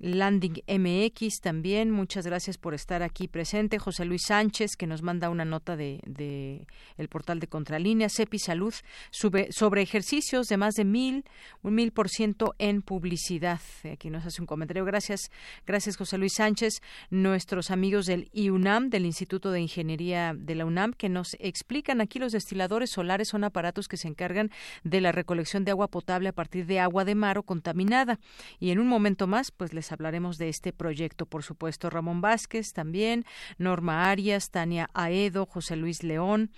[0.04, 3.80] Landing MX también, muchas gracias por estar aquí presente.
[3.80, 8.10] José Luis Sánchez, que nos manda una nota de, el portal de Contralínea.
[8.10, 8.74] CEPI Salud
[9.12, 11.24] sube, sobre ejercicios de más de mil,
[11.62, 13.62] un mil por ciento en publicidad.
[13.89, 14.84] Aquí nos hace un comentario.
[14.84, 15.32] Gracias,
[15.66, 16.82] gracias José Luis Sánchez.
[17.10, 22.20] Nuestros amigos del IUNAM, del Instituto de Ingeniería de la UNAM, que nos explican aquí
[22.20, 24.51] los destiladores solares son aparatos que se encargan
[24.84, 28.20] de la recolección de agua potable a partir de agua de mar o contaminada.
[28.60, 31.89] Y en un momento más, pues les hablaremos de este proyecto, por supuesto.
[31.89, 33.25] Ramón Vázquez también,
[33.57, 36.51] Norma Arias, Tania Aedo, José Luis León.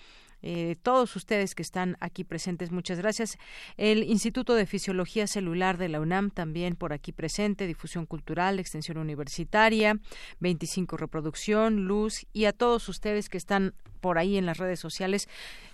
[0.47, 3.39] Eh, todos ustedes que están aquí presentes, muchas gracias.
[3.77, 8.99] El Instituto de Fisiología Celular de la UNAM también por aquí presente, difusión cultural, extensión
[8.99, 9.97] universitaria,
[10.41, 15.27] 25 reproducción, luz y a todos ustedes que están por ahí en las redes sociales.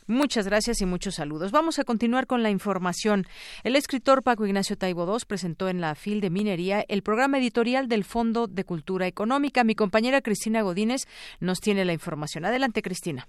[0.08, 1.52] Muchas gracias y muchos saludos.
[1.52, 3.28] Vamos a continuar con la información.
[3.66, 7.90] El escritor Paco Ignacio Taibo II presentó en la FIL de Minería el programa editorial
[7.90, 9.66] del Fondo de Cultura Económica.
[9.66, 11.08] Mi compañera Cristina Godínez
[11.42, 12.46] nos tiene la información.
[12.46, 13.28] Adelante, Cristina.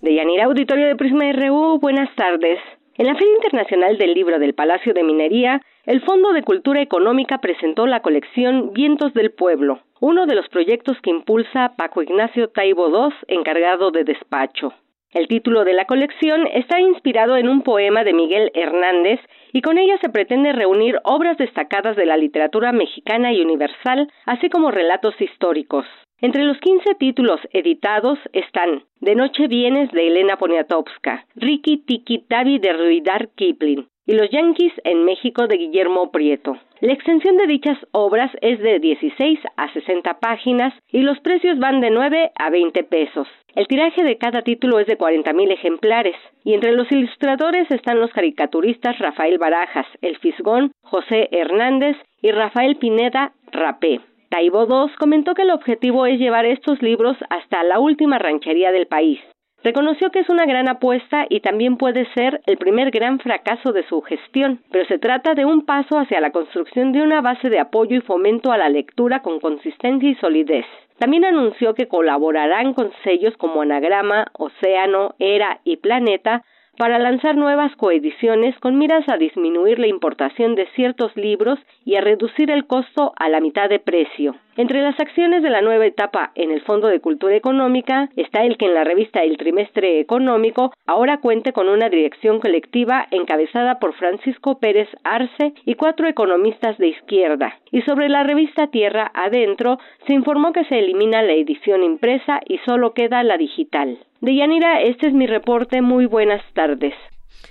[0.00, 2.58] De Yanira Auditorio de Prisma RU, buenas tardes.
[2.96, 7.38] En la Feria Internacional del Libro del Palacio de Minería, el Fondo de Cultura Económica
[7.38, 12.88] presentó la colección Vientos del Pueblo, uno de los proyectos que impulsa Paco Ignacio Taibo
[12.88, 14.72] II, encargado de despacho.
[15.10, 19.20] El título de la colección está inspirado en un poema de Miguel Hernández
[19.54, 24.50] y con ella se pretende reunir obras destacadas de la literatura mexicana y universal, así
[24.50, 25.86] como relatos históricos.
[26.20, 32.58] Entre los 15 títulos editados están De Noche Vienes de Elena Poniatowska, Ricky Tiki Tavi
[32.58, 36.58] de Ruidar Kipling y Los Yankees en México de Guillermo Prieto.
[36.80, 41.80] La extensión de dichas obras es de 16 a 60 páginas y los precios van
[41.80, 43.28] de 9 a 20 pesos.
[43.54, 48.10] El tiraje de cada título es de 40.000 ejemplares, y entre los ilustradores están los
[48.10, 54.00] caricaturistas Rafael Barajas, El Fisgón, José Hernández y Rafael Pineda Rapé.
[54.28, 58.88] Taibo II comentó que el objetivo es llevar estos libros hasta la última ranchería del
[58.88, 59.20] país.
[59.62, 63.86] Reconoció que es una gran apuesta y también puede ser el primer gran fracaso de
[63.86, 67.60] su gestión, pero se trata de un paso hacia la construcción de una base de
[67.60, 70.66] apoyo y fomento a la lectura con consistencia y solidez.
[70.98, 76.42] También anunció que colaborarán con sellos como Anagrama, Océano, Era y Planeta
[76.76, 82.00] para lanzar nuevas coediciones con miras a disminuir la importación de ciertos libros y a
[82.00, 84.36] reducir el costo a la mitad de precio.
[84.56, 88.56] Entre las acciones de la nueva etapa en el Fondo de Cultura Económica está el
[88.56, 93.94] que en la revista El Trimestre Económico ahora cuente con una dirección colectiva encabezada por
[93.94, 97.58] Francisco Pérez Arce y cuatro economistas de izquierda.
[97.72, 102.58] Y sobre la revista Tierra Adentro se informó que se elimina la edición impresa y
[102.58, 103.98] solo queda la digital.
[104.20, 105.82] De Yanira, este es mi reporte.
[105.82, 106.94] Muy buenas tardes.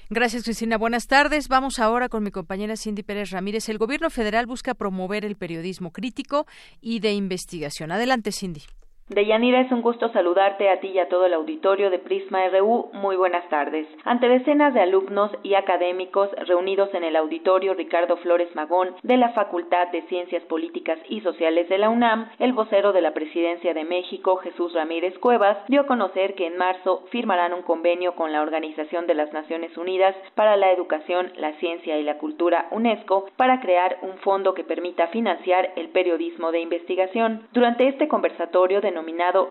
[0.10, 0.78] Gracias, Cristina.
[0.78, 1.48] Buenas tardes.
[1.48, 3.70] Vamos ahora con mi compañera Cindy Pérez Ramírez.
[3.70, 6.46] El gobierno federal busca promover el periodismo crítico
[6.82, 7.92] y de investigación.
[7.92, 8.64] Adelante, Cindy.
[9.10, 12.90] Deyanira, es un gusto saludarte a ti y a todo el auditorio de Prisma RU.
[12.94, 13.86] Muy buenas tardes.
[14.06, 19.34] Ante decenas de alumnos y académicos reunidos en el auditorio Ricardo Flores Magón de la
[19.34, 23.84] Facultad de Ciencias Políticas y Sociales de la UNAM, el vocero de la Presidencia de
[23.84, 28.42] México, Jesús Ramírez Cuevas, dio a conocer que en marzo firmarán un convenio con la
[28.42, 33.60] Organización de las Naciones Unidas para la Educación, la Ciencia y la Cultura UNESCO para
[33.60, 37.50] crear un fondo que permita financiar el periodismo de investigación.
[37.52, 38.94] Durante este conversatorio de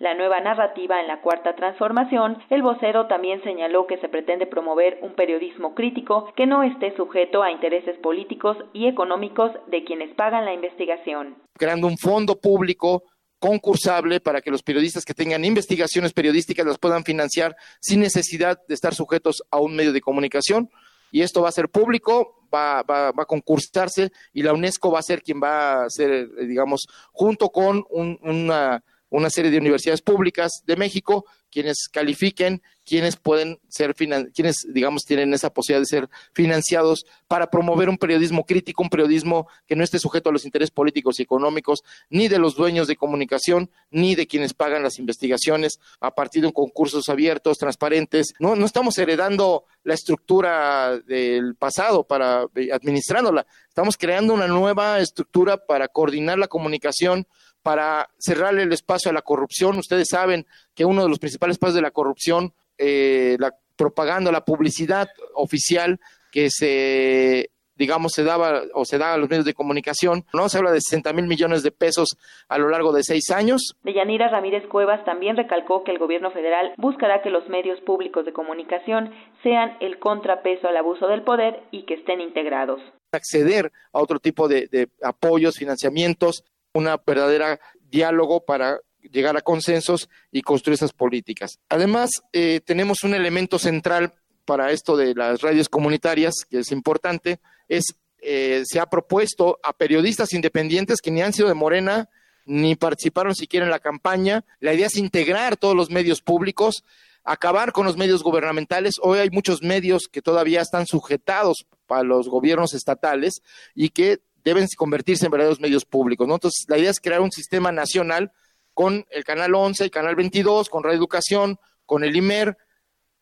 [0.00, 4.98] La nueva narrativa en la cuarta transformación, el vocero también señaló que se pretende promover
[5.02, 10.44] un periodismo crítico que no esté sujeto a intereses políticos y económicos de quienes pagan
[10.44, 11.36] la investigación.
[11.54, 13.04] Creando un fondo público
[13.38, 18.74] concursable para que los periodistas que tengan investigaciones periodísticas las puedan financiar sin necesidad de
[18.74, 20.70] estar sujetos a un medio de comunicación.
[21.10, 25.00] Y esto va a ser público, va, va, va a concursarse y la UNESCO va
[25.00, 28.82] a ser quien va a ser, digamos, junto con un, una
[29.18, 35.34] una serie de universidades públicas de México quienes califiquen, quienes pueden ser, quienes, digamos, tienen
[35.34, 39.98] esa posibilidad de ser financiados para promover un periodismo crítico, un periodismo que no esté
[39.98, 44.26] sujeto a los intereses políticos y económicos, ni de los dueños de comunicación, ni de
[44.26, 48.32] quienes pagan las investigaciones a partir de concursos abiertos, transparentes.
[48.40, 55.00] No, no estamos heredando la estructura del pasado para eh, administrándola, estamos creando una nueva
[55.00, 57.26] estructura para coordinar la comunicación
[57.62, 59.78] para cerrarle el espacio a la corrupción.
[59.78, 64.44] Ustedes saben que uno de los principales pasos de la corrupción, eh, la propaganda, la
[64.44, 70.24] publicidad oficial que se digamos, se daba o se daba a los medios de comunicación,
[70.32, 70.48] ¿no?
[70.48, 72.16] Se habla de 60 mil millones de pesos
[72.48, 73.74] a lo largo de seis años.
[73.82, 78.32] Deyanira Ramírez Cuevas también recalcó que el gobierno federal buscará que los medios públicos de
[78.32, 79.12] comunicación
[79.42, 82.80] sean el contrapeso al abuso del poder y que estén integrados.
[83.10, 86.44] Acceder a otro tipo de, de apoyos, financiamientos,
[86.74, 91.58] una verdadera diálogo para llegar a consensos y construir esas políticas.
[91.68, 97.40] Además, eh, tenemos un elemento central para esto de las radios comunitarias, que es importante,
[97.68, 102.08] es eh, se ha propuesto a periodistas independientes que ni han sido de Morena,
[102.44, 104.44] ni participaron siquiera en la campaña.
[104.60, 106.84] La idea es integrar todos los medios públicos,
[107.24, 108.94] acabar con los medios gubernamentales.
[109.02, 113.42] Hoy hay muchos medios que todavía están sujetados a los gobiernos estatales
[113.74, 116.26] y que deben convertirse en verdaderos medios públicos.
[116.26, 116.34] ¿no?
[116.34, 118.32] Entonces, la idea es crear un sistema nacional
[118.74, 122.56] con el Canal 11, el Canal 22, con Radio Educación, con el IMER,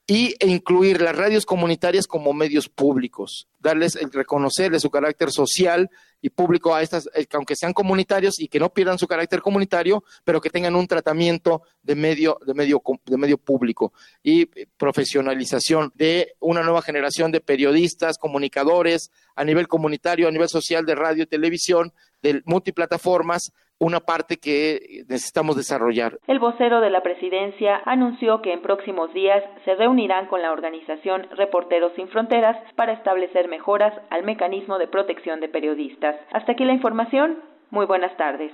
[0.07, 5.89] y, e incluir las radios comunitarias como medios públicos, darles el reconocerles su carácter social
[6.21, 10.03] y público a estas, eh, aunque sean comunitarios y que no pierdan su carácter comunitario,
[10.25, 13.93] pero que tengan un tratamiento de medio, de medio, de medio público.
[14.23, 20.49] Y eh, profesionalización de una nueva generación de periodistas, comunicadores a nivel comunitario, a nivel
[20.49, 26.19] social de radio y televisión, de multiplataformas, una parte que necesitamos desarrollar.
[26.27, 31.27] El vocero de la presidencia anunció que en próximos días se reunirán con la organización
[31.37, 36.15] Reporteros Sin Fronteras para establecer mejoras al mecanismo de protección de periodistas.
[36.33, 37.39] Hasta aquí la información.
[37.71, 38.53] Muy buenas tardes.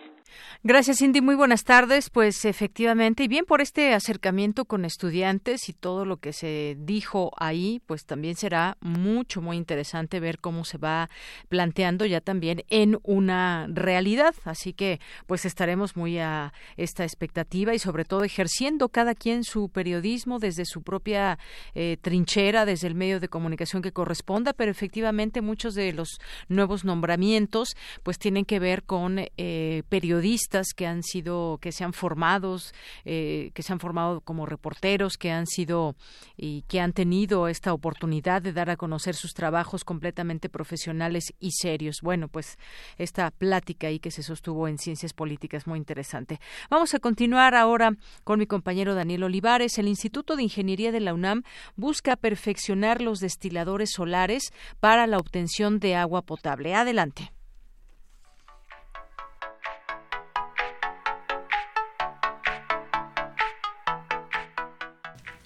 [0.62, 1.20] Gracias, Cindy.
[1.20, 2.10] Muy buenas tardes.
[2.10, 7.30] Pues efectivamente, y bien por este acercamiento con estudiantes y todo lo que se dijo
[7.36, 11.08] ahí, pues también será mucho, muy interesante ver cómo se va
[11.48, 14.34] planteando ya también en una realidad.
[14.44, 19.68] Así que, pues estaremos muy a esta expectativa y sobre todo ejerciendo cada quien su
[19.68, 21.38] periodismo desde su propia
[21.74, 26.84] eh, trinchera, desde el medio de comunicación que corresponda, pero efectivamente muchos de los nuevos
[26.84, 31.92] nombramientos, pues tienen que ver con eh, periodistas periodistas que han sido, que se han
[31.92, 32.72] formados,
[33.04, 35.94] eh, que se han formado como reporteros, que han sido
[36.38, 41.50] y que han tenido esta oportunidad de dar a conocer sus trabajos completamente profesionales y
[41.50, 42.00] serios.
[42.02, 42.56] Bueno, pues
[42.96, 46.40] esta plática ahí que se sostuvo en Ciencias Políticas muy interesante.
[46.70, 47.90] Vamos a continuar ahora
[48.24, 49.76] con mi compañero Daniel Olivares.
[49.76, 51.42] El Instituto de Ingeniería de la UNAM
[51.76, 56.74] busca perfeccionar los destiladores solares para la obtención de agua potable.
[56.74, 57.35] Adelante.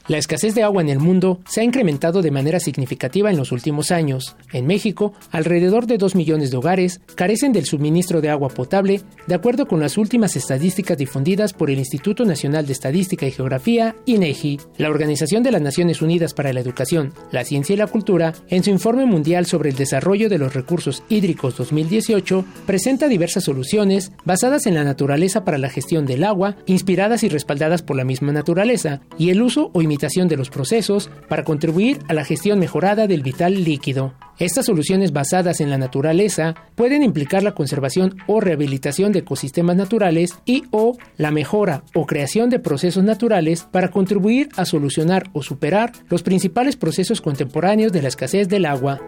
[0.09, 3.53] La escasez de agua en el mundo se ha incrementado de manera significativa en los
[3.53, 4.35] últimos años.
[4.53, 9.35] En México, alrededor de 2 millones de hogares carecen del suministro de agua potable, de
[9.35, 14.59] acuerdo con las últimas estadísticas difundidas por el Instituto Nacional de Estadística y Geografía, INEGI.
[14.79, 18.65] La Organización de las Naciones Unidas para la Educación, la Ciencia y la Cultura, en
[18.65, 24.67] su informe mundial sobre el desarrollo de los recursos hídricos 2018, presenta diversas soluciones basadas
[24.67, 29.03] en la naturaleza para la gestión del agua, inspiradas y respaldadas por la misma naturaleza,
[29.19, 33.25] y el uso o limitación de los procesos para contribuir a la gestión mejorada del
[33.25, 34.15] vital líquido.
[34.39, 40.39] Estas soluciones basadas en la naturaleza pueden implicar la conservación o rehabilitación de ecosistemas naturales
[40.45, 45.93] y o la mejora o creación de procesos naturales para contribuir a solucionar o superar
[46.09, 49.01] los principales procesos contemporáneos de la escasez del agua.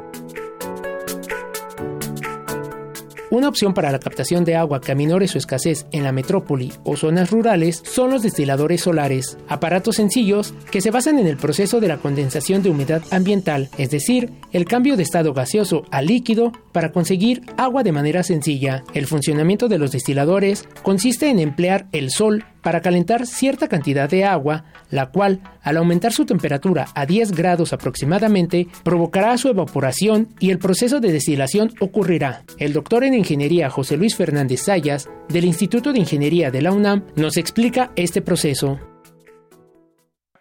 [3.33, 6.99] Una opción para la captación de agua que aminore su escasez en la metrópoli o
[6.99, 11.89] zonas rurales son los destiladores solares, aparatos sencillos que se basan en el proceso de
[11.89, 16.93] la condensación de humedad ambiental, es decir, el cambio de estado gaseoso a líquido para
[16.93, 18.85] conseguir agua de manera sencilla.
[18.93, 24.25] El funcionamiento de los destiladores consiste en emplear el sol para calentar cierta cantidad de
[24.25, 30.51] agua, la cual, al aumentar su temperatura a 10 grados aproximadamente, provocará su evaporación y
[30.51, 32.45] el proceso de destilación ocurrirá.
[32.59, 37.05] El doctor en ingeniería José Luis Fernández Sayas, del Instituto de Ingeniería de la UNAM,
[37.17, 38.79] nos explica este proceso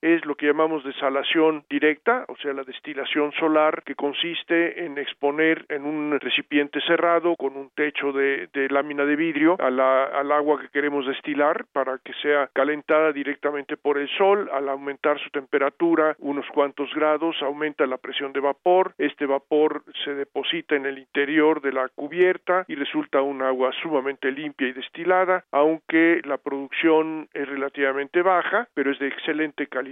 [0.01, 5.65] es lo que llamamos desalación directa, o sea, la destilación solar, que consiste en exponer
[5.69, 11.05] en un recipiente cerrado con un techo de, lámina de vidrio al agua que queremos
[11.05, 14.49] destilar para que sea calentada directamente por el sol.
[14.51, 18.93] Al aumentar su temperatura unos cuantos grados, aumenta la presión de vapor.
[18.97, 24.31] Este vapor se deposita en el interior de la cubierta y resulta un agua sumamente
[24.31, 29.90] limpia y destilada, aunque la producción es relativamente baja, pero es de excelente calidad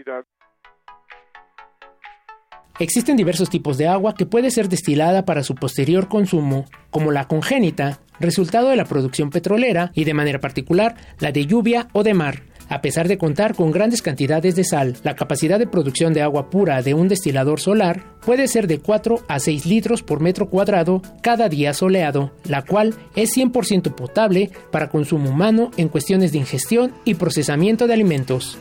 [2.80, 7.28] Existen diversos tipos de agua que puede ser destilada para su posterior consumo, como la
[7.28, 12.14] congénita, resultado de la producción petrolera, y de manera particular la de lluvia o de
[12.14, 12.44] mar.
[12.70, 16.50] A pesar de contar con grandes cantidades de sal, la capacidad de producción de agua
[16.50, 21.02] pura de un destilador solar puede ser de 4 a 6 litros por metro cuadrado
[21.22, 26.94] cada día soleado, la cual es 100% potable para consumo humano en cuestiones de ingestión
[27.04, 28.58] y procesamiento de alimentos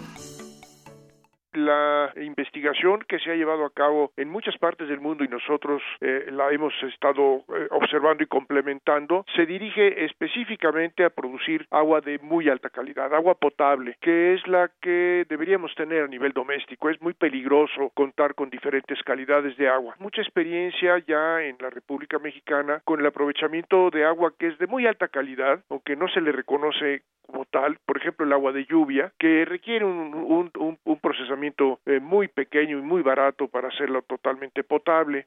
[1.52, 5.82] la investigación que se ha llevado a cabo en muchas partes del mundo y nosotros
[6.00, 12.18] eh, la hemos estado eh, observando y complementando, se dirige específicamente a producir agua de
[12.18, 16.90] muy alta calidad, agua potable, que es la que deberíamos tener a nivel doméstico.
[16.90, 19.94] Es muy peligroso contar con diferentes calidades de agua.
[19.98, 24.66] Mucha experiencia ya en la República Mexicana con el aprovechamiento de agua que es de
[24.66, 28.64] muy alta calidad, aunque no se le reconoce como tal, por ejemplo el agua de
[28.64, 31.38] lluvia, que requiere un, un procesamiento
[31.86, 35.26] eh, muy pequeño y muy barato para hacerlo totalmente potable.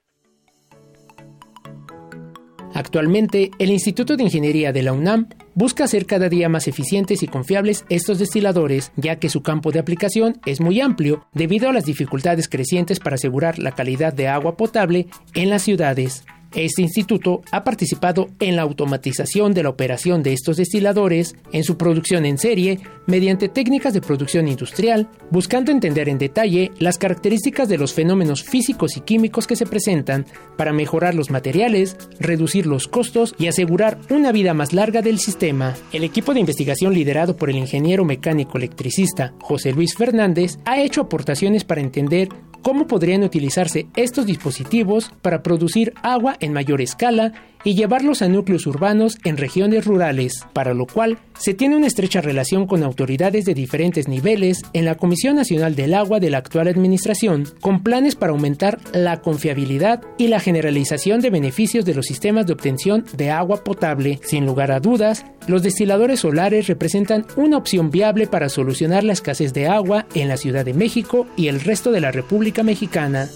[2.73, 7.27] Actualmente, el Instituto de Ingeniería de la UNAM busca hacer cada día más eficientes y
[7.27, 11.85] confiables estos destiladores, ya que su campo de aplicación es muy amplio debido a las
[11.85, 16.25] dificultades crecientes para asegurar la calidad de agua potable en las ciudades.
[16.53, 21.77] Este instituto ha participado en la automatización de la operación de estos destiladores, en su
[21.77, 27.77] producción en serie, mediante técnicas de producción industrial, buscando entender en detalle las características de
[27.77, 30.25] los fenómenos físicos y químicos que se presentan
[30.57, 35.75] para mejorar los materiales, reducir los costos y asegurar una vida más larga del sistema.
[35.93, 41.01] El equipo de investigación liderado por el ingeniero mecánico electricista José Luis Fernández ha hecho
[41.01, 42.29] aportaciones para entender
[42.61, 47.33] cómo podrían utilizarse estos dispositivos para producir agua en mayor escala
[47.63, 52.21] y llevarlos a núcleos urbanos en regiones rurales, para lo cual se tiene una estrecha
[52.21, 56.67] relación con autoridades de diferentes niveles en la Comisión Nacional del Agua de la actual
[56.67, 62.45] administración, con planes para aumentar la confiabilidad y la generalización de beneficios de los sistemas
[62.45, 64.19] de obtención de agua potable.
[64.23, 69.51] Sin lugar a dudas, los destiladores solares representan una opción viable para solucionar la escasez
[69.51, 73.27] de agua en la Ciudad de México y el resto de la República Mexicana.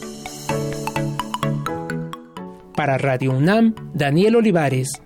[2.76, 5.02] Para Radio UNAM, Daniel Olivares.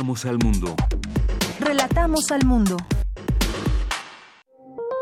[0.00, 0.74] Relatamos al mundo.
[1.60, 2.78] Relatamos al mundo.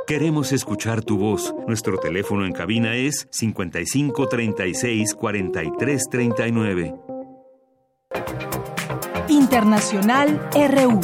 [0.09, 1.55] Queremos escuchar tu voz.
[1.69, 6.95] Nuestro teléfono en cabina es 55 36 43 39.
[9.29, 11.01] Internacional RU.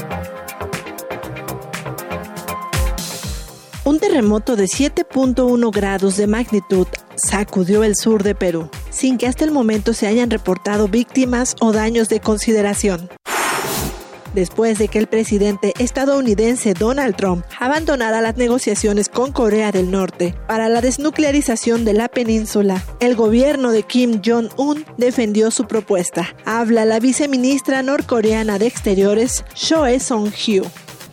[3.84, 9.44] Un terremoto de 7.1 grados de magnitud sacudió el sur de Perú, sin que hasta
[9.44, 13.08] el momento se hayan reportado víctimas o daños de consideración.
[14.34, 20.34] Después de que el presidente estadounidense Donald Trump abandonara las negociaciones con Corea del Norte
[20.48, 26.34] para la desnuclearización de la península, el gobierno de Kim Jong-un defendió su propuesta.
[26.44, 30.64] Habla la viceministra norcoreana de Exteriores, Choe Song-hyo.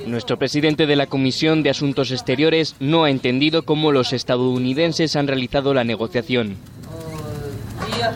[0.07, 5.27] Nuestro presidente de la Comisión de Asuntos Exteriores no ha entendido cómo los estadounidenses han
[5.27, 6.57] realizado la negociación.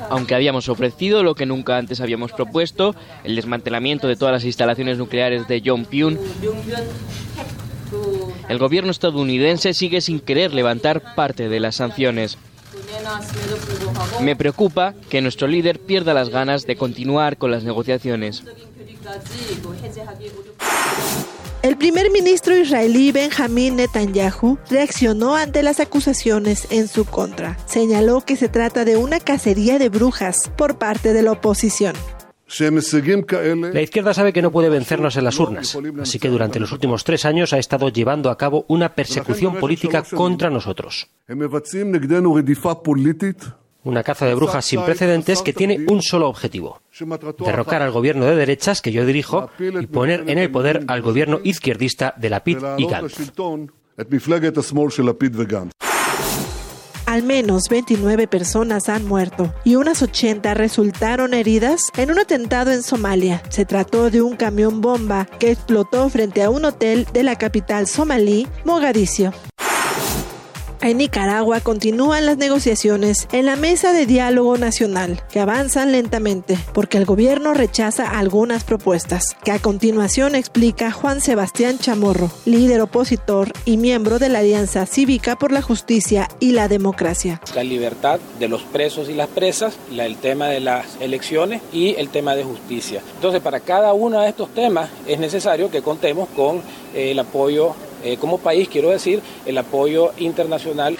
[0.10, 4.98] Aunque habíamos ofrecido lo que nunca antes habíamos propuesto, el desmantelamiento de todas las instalaciones
[4.98, 6.20] nucleares de Yongbyon,
[8.50, 12.38] el gobierno estadounidense sigue sin querer levantar parte de las sanciones.
[14.22, 18.44] Me preocupa que nuestro líder pierda las ganas de continuar con las negociaciones.
[21.66, 27.58] El primer ministro israelí Benjamín Netanyahu reaccionó ante las acusaciones en su contra.
[27.66, 31.96] Señaló que se trata de una cacería de brujas por parte de la oposición.
[32.60, 37.04] La izquierda sabe que no puede vencernos en las urnas, así que durante los últimos
[37.04, 41.10] tres años ha estado llevando a cabo una persecución política contra nosotros.
[43.86, 46.82] Una caza de brujas sin precedentes que tiene un solo objetivo,
[47.40, 51.40] derrocar al gobierno de derechas que yo dirijo y poner en el poder al gobierno
[51.44, 53.32] izquierdista de Lapid y Gantz.
[57.06, 62.82] Al menos 29 personas han muerto y unas 80 resultaron heridas en un atentado en
[62.82, 63.44] Somalia.
[63.50, 67.86] Se trató de un camión bomba que explotó frente a un hotel de la capital
[67.86, 69.32] somalí, Mogadiscio.
[70.82, 76.98] En Nicaragua continúan las negociaciones en la mesa de diálogo nacional, que avanzan lentamente porque
[76.98, 83.78] el gobierno rechaza algunas propuestas, que a continuación explica Juan Sebastián Chamorro, líder opositor y
[83.78, 87.42] miembro de la Alianza Cívica por la Justicia y la Democracia.
[87.56, 92.10] La libertad de los presos y las presas, el tema de las elecciones y el
[92.10, 93.02] tema de justicia.
[93.16, 96.58] Entonces, para cada uno de estos temas es necesario que contemos con
[96.94, 100.98] eh, el apoyo eh, como país, quiero decir, el apoyo internacional.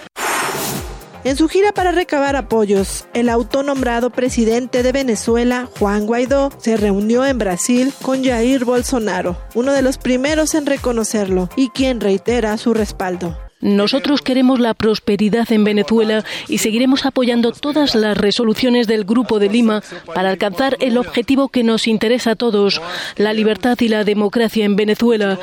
[1.26, 7.26] En su gira para recabar apoyos, el autonombrado presidente de Venezuela, Juan Guaidó, se reunió
[7.26, 12.76] en Brasil con Jair Bolsonaro, uno de los primeros en reconocerlo y quien reitera su
[12.76, 13.36] respaldo.
[13.60, 19.50] Nosotros queremos la prosperidad en Venezuela y seguiremos apoyando todas las resoluciones del Grupo de
[19.50, 19.82] Lima
[20.14, 22.80] para alcanzar el objetivo que nos interesa a todos,
[23.16, 25.40] la libertad y la democracia en Venezuela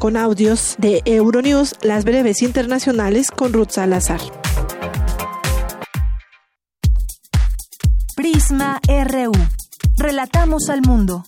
[0.00, 4.20] con audios de Euronews, las breves internacionales con Ruth Salazar.
[8.16, 9.32] Prisma RU.
[9.98, 11.24] Relatamos al mundo.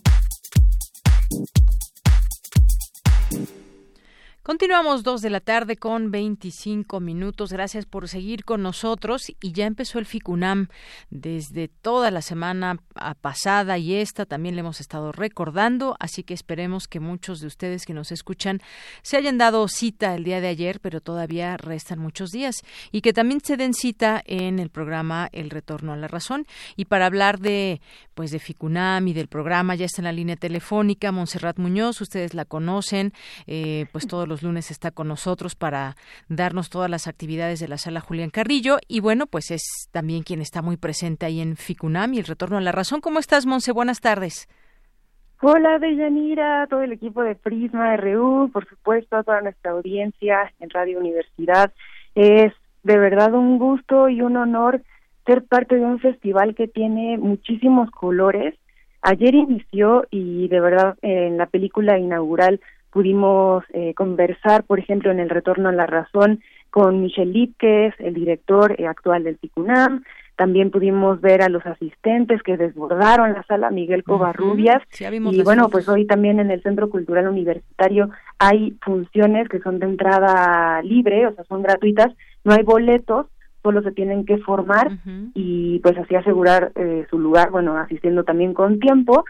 [4.45, 7.53] Continuamos dos de la tarde con 25 minutos.
[7.53, 9.31] Gracias por seguir con nosotros.
[9.41, 10.67] Y ya empezó el FICUNAM
[11.11, 12.81] desde toda la semana
[13.21, 15.95] pasada y esta también le hemos estado recordando.
[16.01, 18.61] Así que esperemos que muchos de ustedes que nos escuchan
[19.03, 22.57] se hayan dado cita el día de ayer, pero todavía restan muchos días.
[22.91, 26.49] Y que también se den cita en el programa El Retorno a la Razón.
[26.75, 27.81] Y para hablar de,
[28.15, 32.01] pues, de FICUNAM y del programa, ya está en la línea telefónica Montserrat Muñoz.
[32.01, 33.13] Ustedes la conocen,
[33.47, 35.95] eh, pues todos los lunes está con nosotros para
[36.31, 40.41] darnos todas las actividades de la sala Julián Carrillo y bueno, pues es también quien
[40.41, 43.03] está muy presente ahí en FICUNAM y el retorno a la razón.
[43.03, 43.73] ¿Cómo estás, Monse?
[43.73, 44.49] Buenas tardes.
[45.43, 50.71] Hola, Deyanira, todo el equipo de Prisma RU, por supuesto, a toda nuestra audiencia en
[50.71, 51.73] Radio Universidad.
[52.15, 52.55] Es
[52.85, 54.81] de verdad un gusto y un honor
[55.27, 58.55] ser parte de un festival que tiene muchísimos colores.
[59.03, 62.61] Ayer inició y de verdad en la película inaugural
[62.93, 66.41] pudimos eh, conversar, por ejemplo, en el Retorno a la Razón
[66.71, 70.05] con Michel Lipkes, el director eh, actual del TICUNAM,
[70.37, 74.83] también pudimos ver a los asistentes que desbordaron la sala Miguel Covarrubias.
[75.39, 79.87] Y bueno, pues hoy también en el Centro Cultural Universitario hay funciones que son de
[79.87, 82.13] entrada libre, o sea, son gratuitas,
[82.45, 83.27] no hay boletos,
[83.63, 84.91] solo se tienen que formar
[85.35, 89.25] y pues así asegurar eh, su lugar, bueno, asistiendo también con tiempo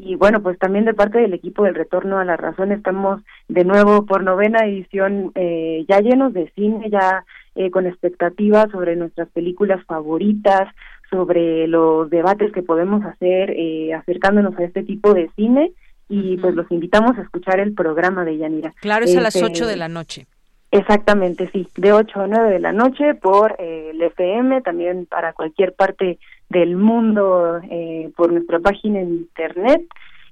[0.00, 3.64] y bueno, pues también de parte del equipo del Retorno a la Razón estamos de
[3.64, 7.24] nuevo por novena edición eh, ya llenos de cine, ya
[7.54, 10.68] eh, con expectativas sobre nuestras películas favoritas,
[11.10, 15.72] sobre los debates que podemos hacer eh, acercándonos a este tipo de cine
[16.08, 18.72] y pues los invitamos a escuchar el programa de Yanira.
[18.80, 20.26] Claro, es a las 8 este, de la noche.
[20.70, 25.74] Exactamente, sí, de 8 a 9 de la noche por el FM, también para cualquier
[25.74, 26.18] parte
[26.58, 29.82] del mundo eh, por nuestra página en internet.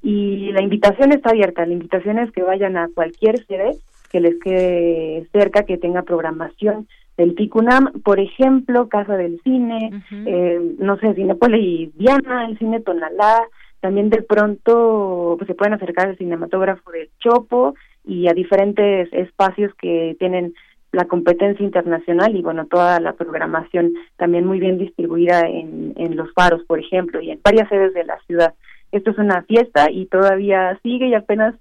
[0.03, 3.77] Y la invitación está abierta, la invitación es que vayan a cualquier sede
[4.11, 6.87] que les quede cerca, que tenga programación
[7.17, 12.81] del TICUNAM, por ejemplo, Casa del Cine, eh, no sé, Cinepole y Diana, el Cine
[12.81, 13.43] Tonalá,
[13.81, 17.75] también de pronto pues, se pueden acercar al cinematógrafo del Chopo
[18.05, 20.55] y a diferentes espacios que tienen
[20.95, 26.33] la competencia internacional y bueno toda la programación también muy bien distribuida en, en los
[26.33, 28.55] faros por ejemplo y en varias sedes de la ciudad
[28.93, 31.55] esto es una fiesta y todavía sigue y apenas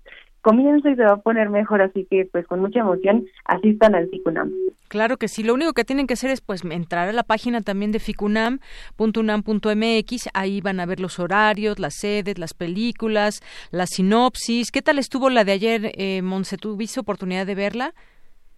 [0.44, 4.10] comienza y se va a poner mejor, así que pues con mucha emoción asistan al
[4.10, 4.52] FICUNAM.
[4.90, 7.62] Claro que sí, lo único que tienen que hacer es pues entrar a la página
[7.62, 13.40] también de ficunam.unam.mx, ahí van a ver los horarios, las sedes, las películas,
[13.72, 14.70] la sinopsis.
[14.70, 16.58] ¿Qué tal estuvo la de ayer, eh, Monse?
[16.58, 17.94] ¿Tuviste oportunidad de verla?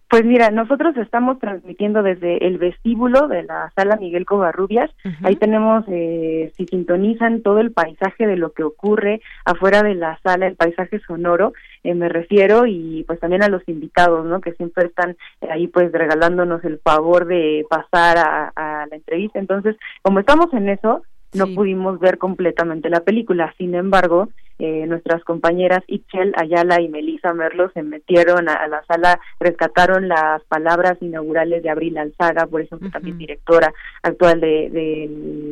[0.08, 4.88] Pues mira, nosotros estamos transmitiendo desde el vestíbulo de la sala Miguel Covarrubias.
[5.24, 10.16] Ahí tenemos, eh, si sintonizan todo el paisaje de lo que ocurre afuera de la
[10.22, 14.40] sala, el paisaje sonoro, eh, me refiero, y pues también a los invitados, ¿no?
[14.40, 15.16] Que siempre están
[15.50, 19.40] ahí pues regalándonos el favor de pasar a, a la entrevista.
[19.40, 21.02] Entonces, como estamos en eso,
[21.34, 23.54] no pudimos ver completamente la película.
[23.58, 24.28] Sin embargo,
[24.58, 30.42] eh, nuestras compañeras Itchel Ayala y Melissa Merlo se metieron a, la sala, rescataron las
[30.44, 33.72] palabras inaugurales de Abril Alzaga, por eso también directora
[34.02, 35.08] actual de, de,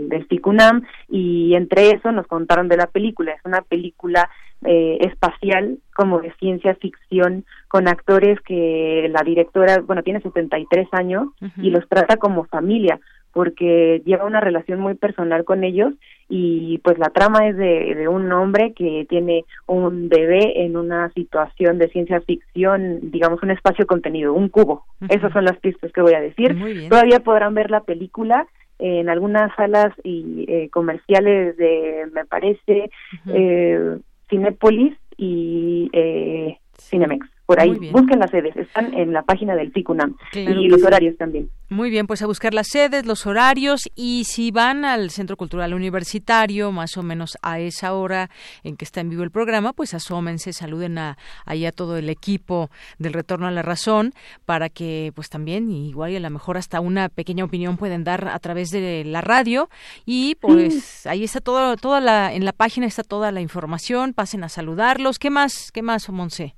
[0.09, 3.33] del FICUNAM, y entre eso nos contaron de la película.
[3.33, 4.31] Es una película
[4.65, 11.29] eh, espacial como de ciencia ficción con actores que la directora, bueno, tiene 73 años
[11.59, 12.99] y los trata como familia
[13.35, 15.93] porque lleva una relación muy personal con ellos
[16.29, 21.11] y pues la trama es de, de, un hombre que tiene un bebé en una
[21.11, 24.85] situación de ciencia ficción, digamos un espacio contenido, un cubo.
[25.09, 26.57] Esas son las pistas que voy a decir.
[26.89, 28.47] Todavía podrán ver la película
[28.79, 32.91] en algunas salas y eh, comerciales de, me parece,
[33.33, 33.99] eh,
[34.29, 37.91] Cinépolis y eh, Cinemex por ahí.
[37.91, 41.51] Busquen las sedes, están en la página del TICUNAM y los horarios también.
[41.69, 45.75] Muy bien, pues a buscar las sedes, los horarios y si van al Centro Cultural
[45.75, 48.31] Universitario, más o menos a esa hora
[48.63, 52.09] en que está en vivo el programa, pues asómense, saluden a, ahí a todo el
[52.09, 54.13] equipo del Retorno a la Razón
[54.47, 58.29] para que pues también igual y a lo mejor hasta una pequeña opinión pueden dar
[58.29, 59.69] a través de la radio
[60.07, 64.45] y pues ahí está todo, toda la, en la página está toda la información, pasen
[64.45, 65.19] a saludarlos.
[65.19, 66.55] ¿Qué más, qué más, Monse?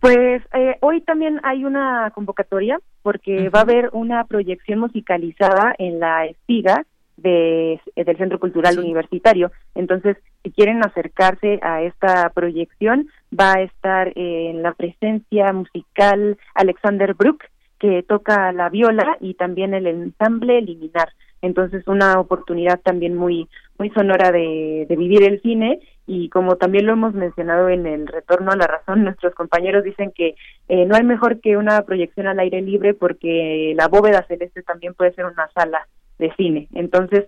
[0.00, 5.98] Pues eh, hoy también hay una convocatoria porque va a haber una proyección musicalizada en
[5.98, 6.84] la espiga
[7.16, 9.50] de, eh, del Centro Cultural Universitario.
[9.74, 13.08] Entonces, si quieren acercarse a esta proyección,
[13.38, 17.44] va a estar eh, en la presencia musical Alexander Brook,
[17.80, 21.10] que toca la viola y también el ensamble Liminar.
[21.42, 23.48] Entonces, una oportunidad también muy
[23.78, 28.06] muy sonora de, de vivir el cine y como también lo hemos mencionado en el
[28.06, 30.34] retorno a la razón, nuestros compañeros dicen que
[30.68, 34.94] eh, no hay mejor que una proyección al aire libre porque la bóveda celeste también
[34.94, 35.86] puede ser una sala
[36.18, 36.66] de cine.
[36.72, 37.26] Entonces,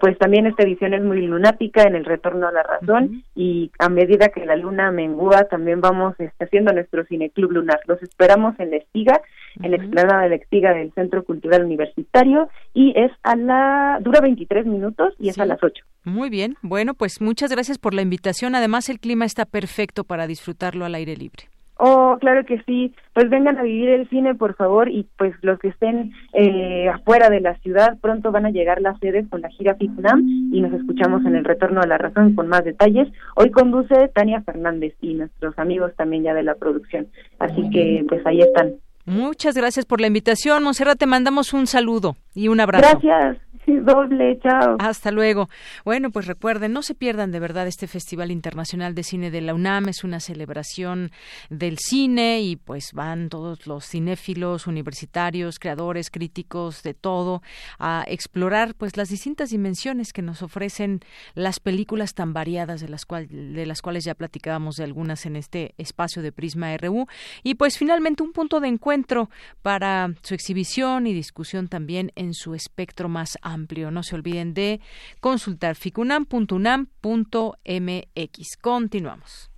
[0.00, 3.88] pues también esta edición es muy lunática en el retorno a la razón y a
[3.88, 7.80] medida que la luna mengua también vamos este, haciendo nuestro cineclub lunar.
[7.86, 9.20] Los esperamos en la Estiga,
[9.62, 14.20] en la explanada de la Estiga del Centro Cultural Universitario y es a la dura
[14.20, 15.82] 23 minutos y es a las 8.
[16.04, 16.56] Muy bien.
[16.62, 18.54] Bueno, pues muchas gracias por la invitación.
[18.54, 21.44] Además el clima está perfecto para disfrutarlo al aire libre.
[21.78, 22.92] Oh, claro que sí.
[23.14, 27.30] Pues vengan a vivir el cine, por favor, y pues los que estén eh, afuera
[27.30, 30.72] de la ciudad, pronto van a llegar las sedes con la gira FICNAM y nos
[30.72, 33.08] escuchamos en el Retorno a la Razón con más detalles.
[33.36, 37.06] Hoy conduce Tania Fernández y nuestros amigos también ya de la producción.
[37.38, 38.74] Así que pues ahí están.
[39.08, 40.62] Muchas gracias por la invitación.
[40.62, 43.00] Monserrat, te mandamos un saludo y un abrazo.
[43.02, 43.38] Gracias.
[43.66, 44.76] doble, chao.
[44.78, 45.48] Hasta luego.
[45.84, 49.54] Bueno, pues recuerden, no se pierdan de verdad este Festival Internacional de Cine de la
[49.54, 51.10] UNAM, es una celebración
[51.50, 57.42] del cine y pues van todos los cinéfilos, universitarios, creadores, críticos, de todo,
[57.78, 61.00] a explorar pues las distintas dimensiones que nos ofrecen
[61.34, 65.36] las películas tan variadas de las, cual, de las cuales ya platicábamos de algunas en
[65.36, 67.06] este espacio de Prisma RU
[67.42, 69.28] y pues finalmente un punto de encuentro
[69.62, 74.80] para su exhibición y discusión también en su espectro más amplio no se olviden de
[75.20, 78.56] consultar ficunam.unam.mx.
[78.60, 79.50] Continuamos.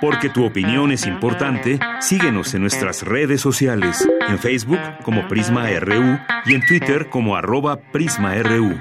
[0.00, 6.18] Porque tu opinión es importante, síguenos en nuestras redes sociales, en Facebook como Prisma RU
[6.46, 8.80] y en Twitter como arroba PrismaRU.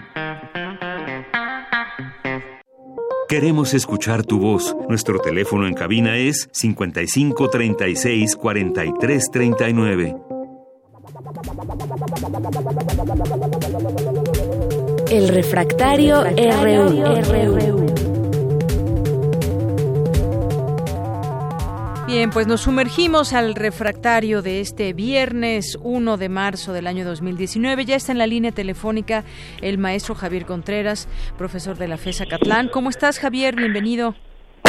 [3.28, 4.74] Queremos escuchar tu voz.
[4.88, 8.38] Nuestro teléfono en cabina es 55 36
[11.34, 11.98] 43
[13.48, 15.04] 39.
[15.10, 17.86] El refractario, RU.
[22.08, 27.84] Bien, pues nos sumergimos al refractario de este viernes 1 de marzo del año 2019.
[27.84, 29.26] Ya está en la línea telefónica
[29.62, 32.70] el maestro Javier Contreras, profesor de la FESA Catlán.
[32.70, 33.58] ¿Cómo estás, Javier?
[33.58, 34.16] Bienvenido.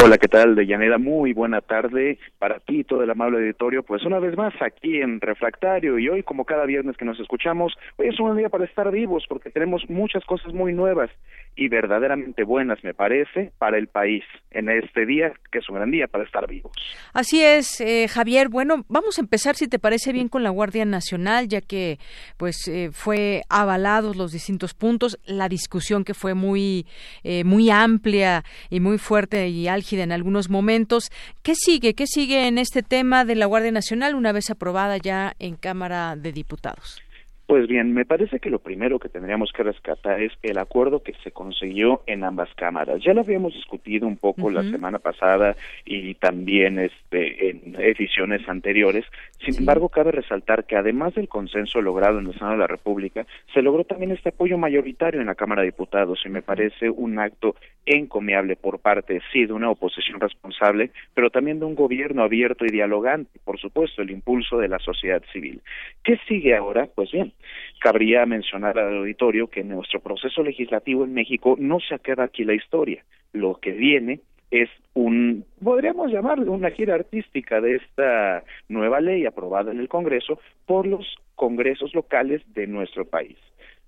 [0.01, 0.97] Hola, ¿qué tal, Deyanira?
[0.97, 3.83] Muy buena tarde para ti, todo el amable auditorio.
[3.83, 7.73] Pues una vez más aquí en Refractario y hoy, como cada viernes que nos escuchamos,
[7.97, 11.11] hoy es un día para estar vivos porque tenemos muchas cosas muy nuevas
[11.57, 14.23] y verdaderamente buenas, me parece, para el país
[14.53, 16.73] en este día, que es un gran día para estar vivos.
[17.13, 18.49] Así es, eh, Javier.
[18.49, 21.99] Bueno, vamos a empezar, si te parece bien, con la Guardia Nacional, ya que
[22.37, 26.87] pues eh, fue avalados los distintos puntos, la discusión que fue muy,
[27.25, 31.11] eh, muy amplia y muy fuerte y álgida en algunos momentos.
[31.43, 31.95] ¿Qué sigue?
[31.95, 36.17] ¿Qué sigue en este tema de la Guardia Nacional una vez aprobada ya en Cámara
[36.17, 37.01] de Diputados?
[37.49, 41.15] Pues bien, me parece que lo primero que tendríamos que rescatar es el acuerdo que
[41.25, 43.03] se consiguió en ambas cámaras.
[43.03, 45.57] Ya lo habíamos discutido un poco la semana pasada
[45.87, 49.07] y también este, en ediciones anteriores.
[49.43, 53.25] Sin embargo, cabe resaltar que además del consenso logrado en el Senado de la República,
[53.55, 57.19] se logró también este apoyo mayoritario en la Cámara de Diputados y me parece un
[57.19, 57.57] acto
[57.95, 62.71] encomiable por parte, sí, de una oposición responsable, pero también de un gobierno abierto y
[62.71, 65.61] dialogante, por supuesto, el impulso de la sociedad civil.
[66.03, 66.89] ¿Qué sigue ahora?
[66.95, 67.33] Pues bien,
[67.81, 72.55] cabría mencionar al auditorio que nuestro proceso legislativo en México no se acaba aquí la
[72.55, 73.05] historia.
[73.33, 74.21] Lo que viene
[74.51, 80.41] es un, podríamos llamarle una gira artística de esta nueva ley aprobada en el Congreso
[80.67, 83.37] por los congresos locales de nuestro país.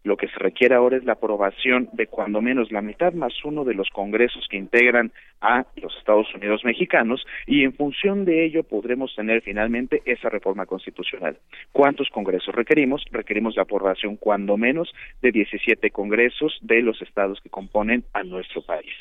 [0.03, 3.65] Lo que se requiere ahora es la aprobación de cuando menos la mitad más uno
[3.65, 8.63] de los congresos que integran a los Estados Unidos mexicanos y en función de ello
[8.63, 11.39] podremos tener finalmente esa reforma constitucional.
[11.73, 13.05] ¿Cuántos congresos requerimos?
[13.11, 14.91] Requerimos la aprobación cuando menos
[15.21, 18.95] de 17 congresos de los estados que componen a nuestro país.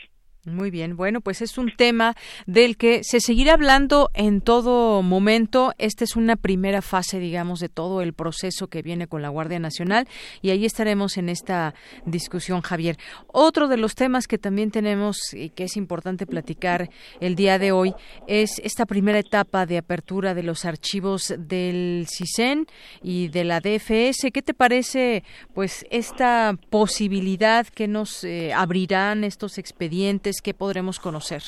[0.49, 2.15] Muy bien, bueno, pues es un tema
[2.45, 5.73] del que se seguirá hablando en todo momento.
[5.77, 9.59] Esta es una primera fase, digamos, de todo el proceso que viene con la Guardia
[9.59, 10.07] Nacional
[10.41, 11.73] y ahí estaremos en esta
[12.05, 12.97] discusión, Javier.
[13.27, 16.89] Otro de los temas que también tenemos y que es importante platicar
[17.19, 17.93] el día de hoy
[18.27, 22.67] es esta primera etapa de apertura de los archivos del CISEN
[23.01, 24.31] y de la DFS.
[24.31, 25.23] ¿Qué te parece,
[25.53, 30.38] pues, esta posibilidad que nos eh, abrirán estos expedientes?
[30.41, 31.41] Que podremos conocer?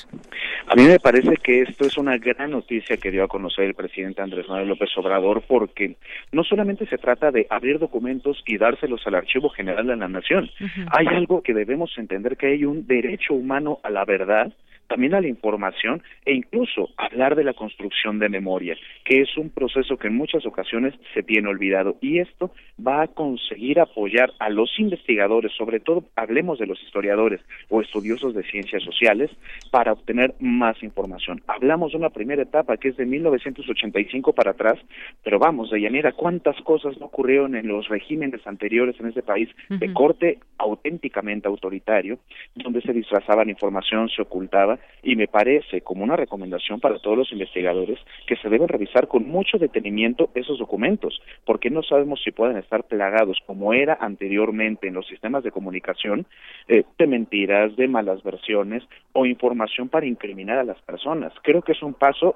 [0.67, 3.73] A mí me parece que esto es una gran noticia que dio a conocer el
[3.73, 5.95] presidente Andrés Manuel López Obrador porque
[6.31, 10.49] no solamente se trata de abrir documentos y dárselos al Archivo General de la Nación,
[10.91, 14.51] hay algo que debemos entender que hay un derecho humano a la verdad
[14.91, 19.49] también a la información e incluso hablar de la construcción de memoria, que es un
[19.49, 21.95] proceso que en muchas ocasiones se tiene olvidado.
[22.01, 22.51] Y esto
[22.85, 27.39] va a conseguir apoyar a los investigadores, sobre todo hablemos de los historiadores
[27.69, 29.31] o estudiosos de ciencias sociales,
[29.71, 31.41] para obtener más información.
[31.47, 34.77] Hablamos de una primera etapa que es de 1985 para atrás,
[35.23, 39.47] pero vamos, de llanera, ¿cuántas cosas no ocurrieron en los regímenes anteriores en este país
[39.69, 42.19] de corte auténticamente autoritario,
[42.55, 47.17] donde se disfrazaba la información, se ocultaba y me parece como una recomendación para todos
[47.17, 52.31] los investigadores que se deben revisar con mucho detenimiento esos documentos, porque no sabemos si
[52.31, 56.25] pueden estar plagados como era anteriormente en los sistemas de comunicación
[56.67, 58.83] eh, de mentiras, de malas versiones
[59.13, 61.33] o información para incriminar a las personas.
[61.41, 62.35] Creo que es un paso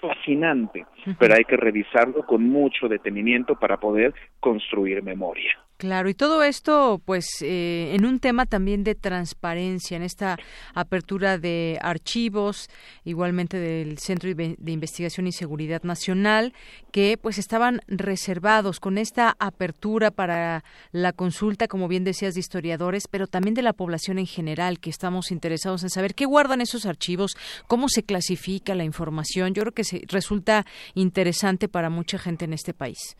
[0.00, 0.86] fascinante,
[1.18, 5.58] pero hay que revisarlo con mucho detenimiento para poder construir memoria.
[5.84, 10.38] Claro, y todo esto, pues, eh, en un tema también de transparencia, en esta
[10.72, 12.70] apertura de archivos,
[13.04, 16.54] igualmente del Centro de Investigación y Seguridad Nacional,
[16.90, 23.06] que, pues, estaban reservados con esta apertura para la consulta, como bien decías, de historiadores,
[23.06, 26.86] pero también de la población en general, que estamos interesados en saber qué guardan esos
[26.86, 27.36] archivos,
[27.66, 29.52] cómo se clasifica la información.
[29.52, 33.18] Yo creo que se, resulta interesante para mucha gente en este país.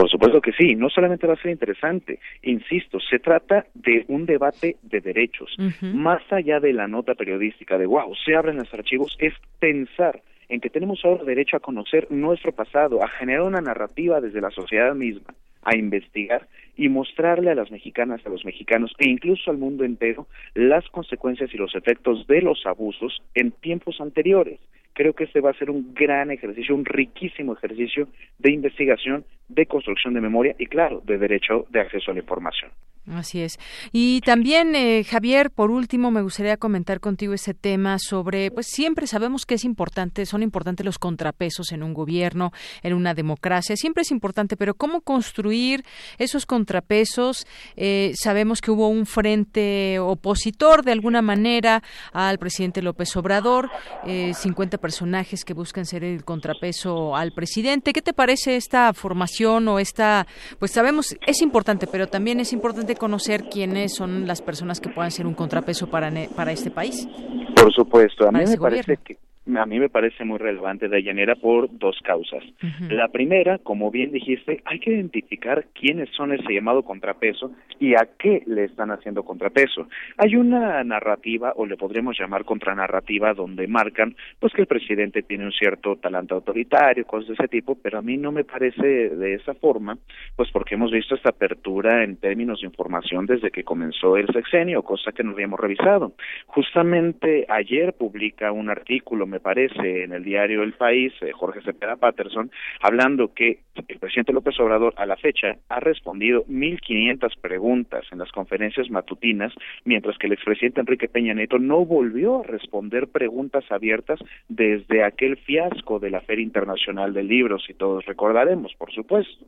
[0.00, 4.24] Por supuesto que sí, no solamente va a ser interesante, insisto, se trata de un
[4.24, 5.54] debate de derechos.
[5.82, 10.62] Más allá de la nota periodística de wow, se abren los archivos, es pensar en
[10.62, 14.94] que tenemos ahora derecho a conocer nuestro pasado, a generar una narrativa desde la sociedad
[14.94, 16.48] misma, a investigar
[16.78, 21.52] y mostrarle a las mexicanas, a los mexicanos e incluso al mundo entero las consecuencias
[21.52, 24.60] y los efectos de los abusos en tiempos anteriores
[24.92, 28.08] creo que este va a ser un gran ejercicio, un riquísimo ejercicio
[28.38, 32.70] de investigación, de construcción de memoria y, claro, de derecho de acceso a la información.
[33.06, 33.58] Así es.
[33.92, 39.06] Y también, eh, Javier, por último, me gustaría comentar contigo ese tema sobre, pues siempre
[39.06, 42.52] sabemos que es importante, son importantes los contrapesos en un gobierno,
[42.82, 45.84] en una democracia, siempre es importante, pero ¿cómo construir
[46.18, 47.46] esos contrapesos?
[47.74, 51.82] Eh, sabemos que hubo un frente opositor, de alguna manera,
[52.12, 53.70] al presidente López Obrador,
[54.06, 57.92] eh, 50 personajes que buscan ser el contrapeso al presidente.
[57.92, 60.26] ¿Qué te parece esta formación o esta,
[60.58, 64.88] pues sabemos, es importante, pero también es importante importante conocer quiénes son las personas que
[64.88, 67.08] puedan ser un contrapeso para, para este país.
[67.56, 69.18] Por supuesto, a mí me parece que
[69.56, 72.44] a mí me parece muy relevante, Dayanera, por dos causas.
[72.88, 78.08] La primera, como bien dijiste, hay que identificar quiénes son ese llamado contrapeso y a
[78.18, 79.88] qué le están haciendo contrapeso.
[80.18, 85.44] Hay una narrativa, o le podríamos llamar contranarrativa, donde marcan pues que el presidente tiene
[85.44, 89.34] un cierto talante autoritario, cosas de ese tipo, pero a mí no me parece de
[89.34, 89.98] esa forma,
[90.36, 94.82] pues porque hemos visto esta apertura en términos de información desde que comenzó el sexenio,
[94.82, 96.12] cosa que no habíamos revisado.
[96.46, 101.96] Justamente ayer publica un artículo, me parece, en el diario El País, eh, Jorge Cepeda
[101.96, 102.50] Patterson,
[102.80, 103.58] hablando que
[103.88, 109.52] el presidente López Obrador a la fecha ha respondido 1.500 preguntas en las conferencias matutinas,
[109.84, 115.36] mientras que el expresidente Enrique Peña Nieto no volvió a responder preguntas abiertas desde aquel
[115.38, 119.44] fiasco de la Feria Internacional del Libro, si todos recordaremos, por supuesto.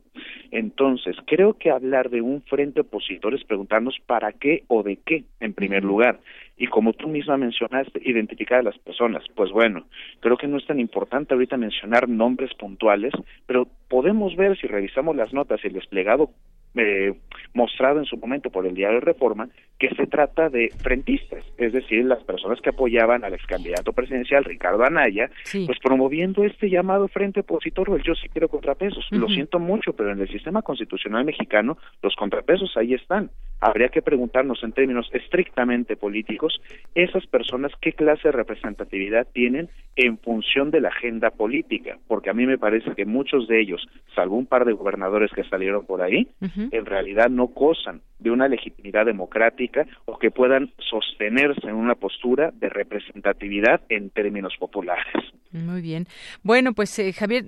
[0.51, 5.23] Entonces, creo que hablar de un frente opositor es preguntarnos para qué o de qué,
[5.39, 6.19] en primer lugar
[6.57, 9.23] y como tú misma mencionaste, identificar a las personas.
[9.35, 9.85] Pues bueno,
[10.19, 13.13] creo que no es tan importante ahorita mencionar nombres puntuales,
[13.45, 16.29] pero podemos ver si revisamos las notas y el desplegado
[16.75, 17.13] eh,
[17.53, 19.47] mostrado en su momento por el diario Reforma
[19.83, 24.45] que se trata de frentistas, es decir, las personas que apoyaban al ex candidato presidencial
[24.45, 29.05] Ricardo Anaya, pues promoviendo este llamado frente opositor o el yo sí quiero contrapesos.
[29.11, 33.29] Lo siento mucho, pero en el sistema constitucional mexicano los contrapesos ahí están.
[33.59, 36.61] Habría que preguntarnos en términos estrictamente políticos,
[36.95, 42.33] esas personas qué clase de representatividad tienen en función de la agenda política, porque a
[42.33, 43.85] mí me parece que muchos de ellos,
[44.15, 46.27] salvo un par de gobernadores que salieron por ahí,
[46.71, 49.72] en realidad no gozan de una legitimidad democrática
[50.05, 55.13] o que puedan sostenerse en una postura de representatividad en términos populares.
[55.51, 56.07] Muy bien.
[56.41, 57.45] Bueno, pues eh, Javier,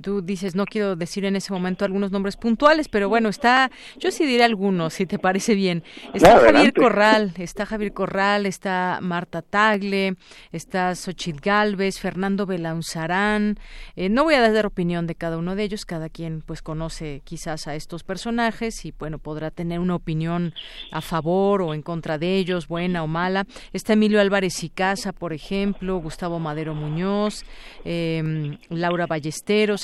[0.00, 4.10] tú dices, no quiero decir en ese momento algunos nombres puntuales, pero bueno, está, yo
[4.10, 5.82] sí diré algunos, si te parece bien.
[6.12, 10.16] Está Javier Corral, está Javier Corral, está Marta Tagle,
[10.52, 13.58] está Xochitl Galvez, Fernando Belaunzarán.
[13.96, 17.22] Eh, no voy a dar opinión de cada uno de ellos, cada quien pues conoce
[17.24, 20.54] quizás a estos personajes y bueno, podrá tener una opinión
[20.92, 23.46] a favor o en contra de ellos, buena o mala.
[23.72, 27.44] Está Emilio Álvarez y Casa, por ejemplo, Gustavo Madero Muñoz,
[27.84, 29.06] eh, Laura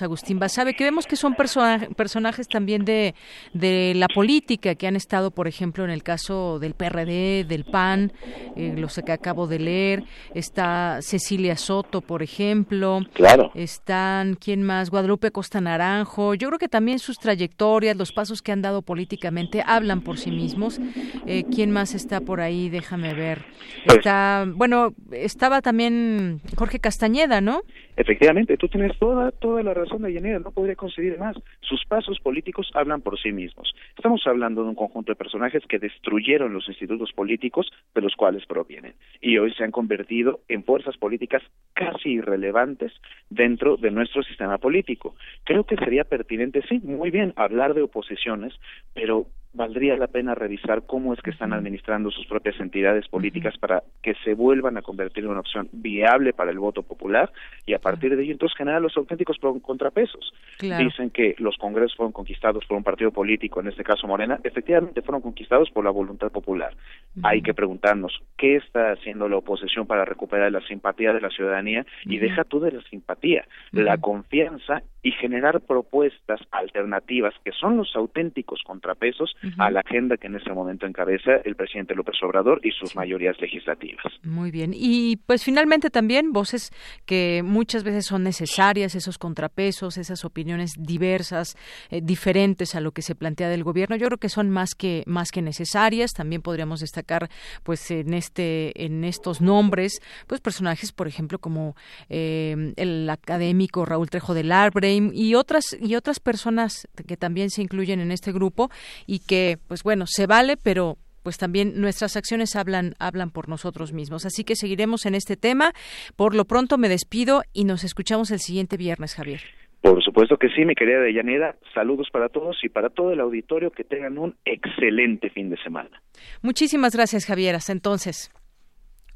[0.03, 3.15] Agustín Basabe, que vemos que son personajes también de,
[3.53, 8.13] de la política que han estado, por ejemplo, en el caso del PRD, del PAN,
[8.57, 10.05] eh, los que acabo de leer,
[10.35, 13.01] está Cecilia Soto, por ejemplo.
[13.15, 13.51] Claro.
[13.55, 14.91] Están, ¿quién más?
[14.91, 16.35] Guadalupe Costa Naranjo.
[16.35, 20.31] Yo creo que también sus trayectorias, los pasos que han dado políticamente, hablan por sí
[20.31, 20.81] mismos.
[21.27, 22.69] Eh, ¿Quién más está por ahí?
[22.69, 23.45] Déjame ver.
[23.87, 27.63] Pues está, bueno, estaba también Jorge Castañeda, ¿no?
[27.97, 31.37] Efectivamente, tú tienes toda, toda la razón de Yanira, no podría conseguir más.
[31.61, 33.75] Sus pasos políticos hablan por sí mismos.
[33.97, 38.47] Estamos hablando de un conjunto de personajes que destruyeron los institutos políticos de los cuales
[38.47, 41.43] provienen y hoy se han convertido en fuerzas políticas
[41.75, 42.93] casi irrelevantes
[43.31, 45.15] dentro de nuestro sistema político.
[45.45, 48.55] Creo que sería pertinente, sí, muy bien, hablar de oposiciones,
[48.95, 53.83] pero valdría la pena revisar cómo es que están administrando sus propias entidades políticas para
[54.03, 57.31] que se vuelvan a convertir en una opción viable para el voto popular
[57.67, 60.33] y a partir de ello entonces generar los auténticos contrapesos.
[60.61, 65.03] Dicen que los congresos fueron conquistados por un partido político, en este caso Morena, efectivamente
[65.03, 66.75] fueron conquistados por la voluntad popular.
[67.23, 71.85] Hay que preguntarnos qué está haciendo la oposición para recuperar la simpatía de la ciudadanía
[72.05, 77.95] y deja tú de la simpatía, la confianza y generar propuestas alternativas que son los
[77.97, 82.71] auténticos contrapesos a la agenda que en ese momento encabeza el presidente López Obrador y
[82.71, 84.05] sus mayorías legislativas.
[84.23, 84.73] Muy bien.
[84.75, 86.71] Y pues finalmente también voces
[87.07, 91.57] que muchas veces son necesarias, esos contrapesos, esas opiniones diversas,
[91.91, 93.97] eh, diferentes a lo que se plantea del gobierno.
[93.97, 96.13] Yo creo que son más que más que necesarias.
[96.13, 97.29] También podríamos destacar
[97.63, 101.75] pues en este en estos nombres pues personajes por ejemplo como
[102.09, 107.63] eh, el académico Raúl Trejo del Arbre y otras y otras personas que también se
[107.63, 108.71] incluyen en este grupo
[109.07, 109.32] y que
[109.69, 114.27] pues bueno se vale pero pues también nuestras acciones hablan hablan por nosotros mismos.
[114.27, 115.73] Así que seguiremos en este tema.
[116.17, 119.41] Por lo pronto me despido y nos escuchamos el siguiente viernes, Javier.
[119.81, 121.57] Por supuesto que sí, mi querida Deyanira.
[121.75, 123.71] Saludos para todos y para todo el auditorio.
[123.71, 126.03] Que tengan un excelente fin de semana.
[126.41, 127.57] Muchísimas gracias, Javier.
[127.57, 128.31] Hasta entonces.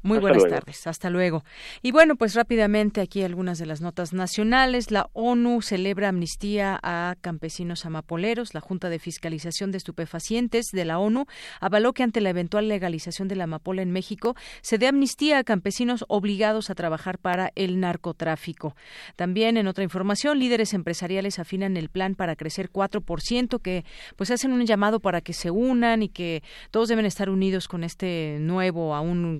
[0.03, 1.43] Muy buenas tardes, hasta luego.
[1.81, 4.91] Y bueno, pues rápidamente aquí algunas de las notas nacionales.
[4.91, 8.53] La ONU celebra amnistía a campesinos amapoleros.
[8.53, 11.25] La Junta de Fiscalización de Estupefacientes de la ONU
[11.59, 15.43] avaló que ante la eventual legalización de la amapola en México se dé amnistía a
[15.43, 18.75] campesinos obligados a trabajar para el narcotráfico.
[19.15, 23.83] También en otra información, líderes empresariales afinan el plan para crecer 4%, que
[24.15, 27.83] pues hacen un llamado para que se unan y que todos deben estar unidos con
[27.83, 29.39] este nuevo a un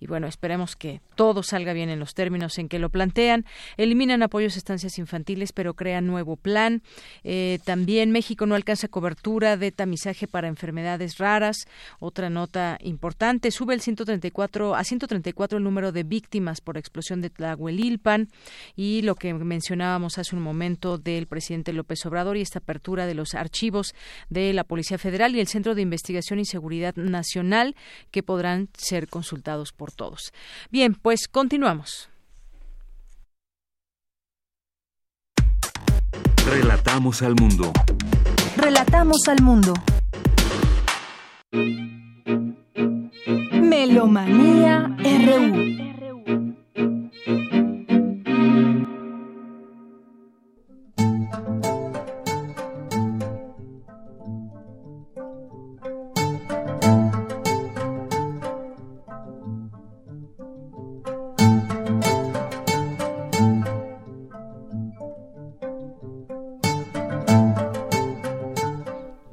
[0.00, 3.44] y bueno, esperemos que todo salga bien en los términos en que lo plantean.
[3.76, 6.82] Eliminan apoyos a estancias infantiles, pero crean nuevo plan.
[7.22, 11.66] Eh, también México no alcanza cobertura de tamizaje para enfermedades raras.
[12.00, 17.30] Otra nota importante, sube el 134 a 134 el número de víctimas por explosión de
[17.30, 18.28] Tlahuelilpan
[18.76, 23.14] y lo que mencionábamos hace un momento del presidente López Obrador y esta apertura de
[23.14, 23.94] los archivos
[24.30, 27.74] de la Policía Federal y el Centro de Investigación y Seguridad Nacional
[28.10, 29.41] que podrán ser consultados
[29.72, 30.32] por todos.
[30.70, 32.08] Bien, pues continuamos.
[36.46, 37.72] Relatamos al mundo.
[38.56, 39.74] Relatamos al mundo.
[43.62, 46.01] Melomanía RU.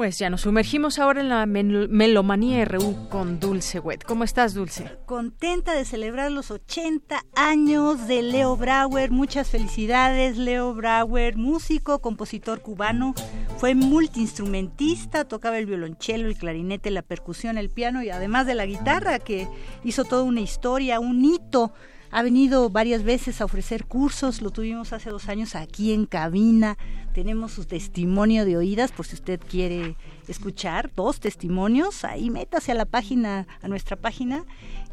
[0.10, 4.04] Pues ya nos sumergimos ahora en la Melomanía RU con Dulce Wet.
[4.04, 4.90] ¿Cómo estás, Dulce?
[5.06, 9.12] Contenta de celebrar los 80 años de Leo Brauer.
[9.12, 13.14] Muchas felicidades, Leo Brauer, músico, compositor cubano.
[13.60, 18.66] Fue multiinstrumentista, tocaba el violonchelo, el clarinete, la percusión, el piano y además de la
[18.66, 19.48] guitarra, que
[19.84, 21.72] hizo toda una historia, un hito
[22.12, 26.78] ha venido varias veces a ofrecer cursos, lo tuvimos hace dos años aquí en cabina,
[27.14, 29.96] tenemos su testimonio de oídas por si usted quiere
[30.28, 34.46] escuchar dos testimonios, ahí métase a la página, a nuestra página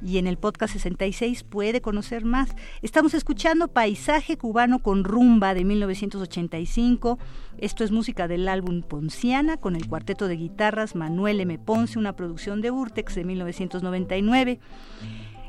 [0.03, 2.51] y en el podcast 66 puede conocer más.
[2.83, 7.19] Estamos escuchando Paisaje Cubano con Rumba de 1985.
[7.59, 11.59] Esto es música del álbum Ponciana con el cuarteto de guitarras Manuel M.
[11.59, 14.61] Ponce, una producción de Urtex de 1999.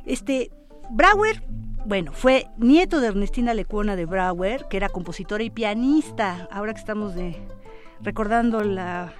[0.05, 0.51] Este
[0.89, 1.43] Brauer,
[1.85, 6.47] bueno, fue nieto de Ernestina Lecuona de Brauer, que era compositora y pianista.
[6.51, 7.35] Ahora que estamos de,
[8.01, 9.13] recordando la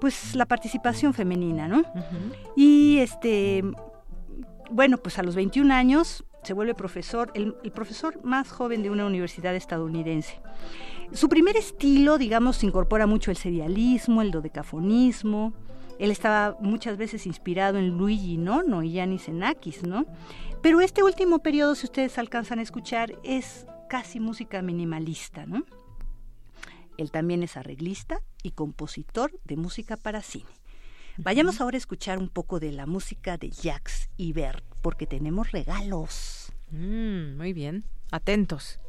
[0.00, 1.82] pues la participación femenina, ¿no?
[2.56, 3.64] Y este
[4.70, 8.90] bueno, pues a los 21 años se vuelve profesor, el, el, profesor más joven de
[8.90, 10.40] una universidad estadounidense.
[11.12, 15.54] Su primer estilo, digamos, incorpora mucho el serialismo, el dodecafonismo,
[15.98, 20.06] él estaba muchas veces inspirado en Luigi Nono y Yanis Enakis, ¿no?
[20.62, 25.64] Pero este último periodo, si ustedes alcanzan a escuchar, es casi música minimalista, ¿no?
[26.96, 30.50] Él también es arreglista y compositor de música para cine.
[31.16, 36.52] Vayamos ahora a escuchar un poco de la música de Jacques Ibert, porque tenemos regalos.
[36.70, 38.80] Mm, muy bien, atentos.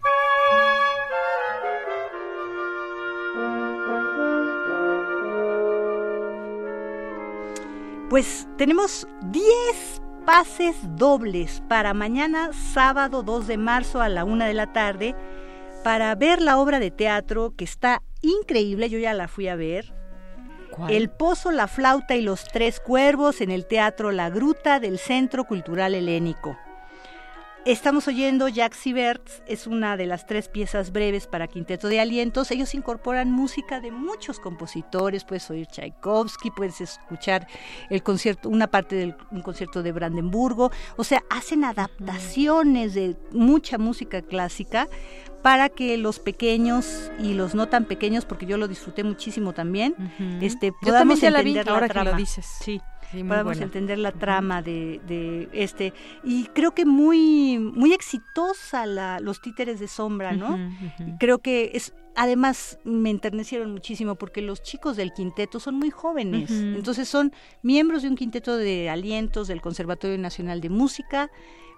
[8.10, 9.44] Pues tenemos 10
[10.26, 15.14] pases dobles para mañana sábado 2 de marzo a la una de la tarde
[15.84, 19.94] para ver la obra de teatro que está increíble, yo ya la fui a ver.
[20.88, 25.44] El Pozo, la Flauta y los Tres Cuervos en el Teatro La Gruta del Centro
[25.44, 26.58] Cultural Helénico.
[27.66, 32.50] Estamos oyendo Jack Sieverts, es una de las tres piezas breves para Quinteto de Alientos.
[32.50, 37.46] Ellos incorporan música de muchos compositores, puedes oír Tchaikovsky, puedes escuchar
[37.90, 43.76] el concierto, una parte de un concierto de Brandenburgo, o sea, hacen adaptaciones de mucha
[43.76, 44.88] música clásica
[45.42, 49.94] para que los pequeños y los no tan pequeños, porque yo lo disfruté muchísimo también,
[50.40, 52.46] este, podamos entender la, ahora que lo dices.
[52.62, 52.80] Sí
[53.26, 55.92] podamos entender la trama de, de, este.
[56.24, 60.58] Y creo que muy muy exitosa la, los títeres de sombra no
[61.18, 66.50] creo que es además me enternecieron muchísimo porque los chicos del quinteto son muy jóvenes.
[66.50, 67.32] Entonces son
[67.62, 71.30] miembros de un quinteto de alientos del Conservatorio Nacional de Música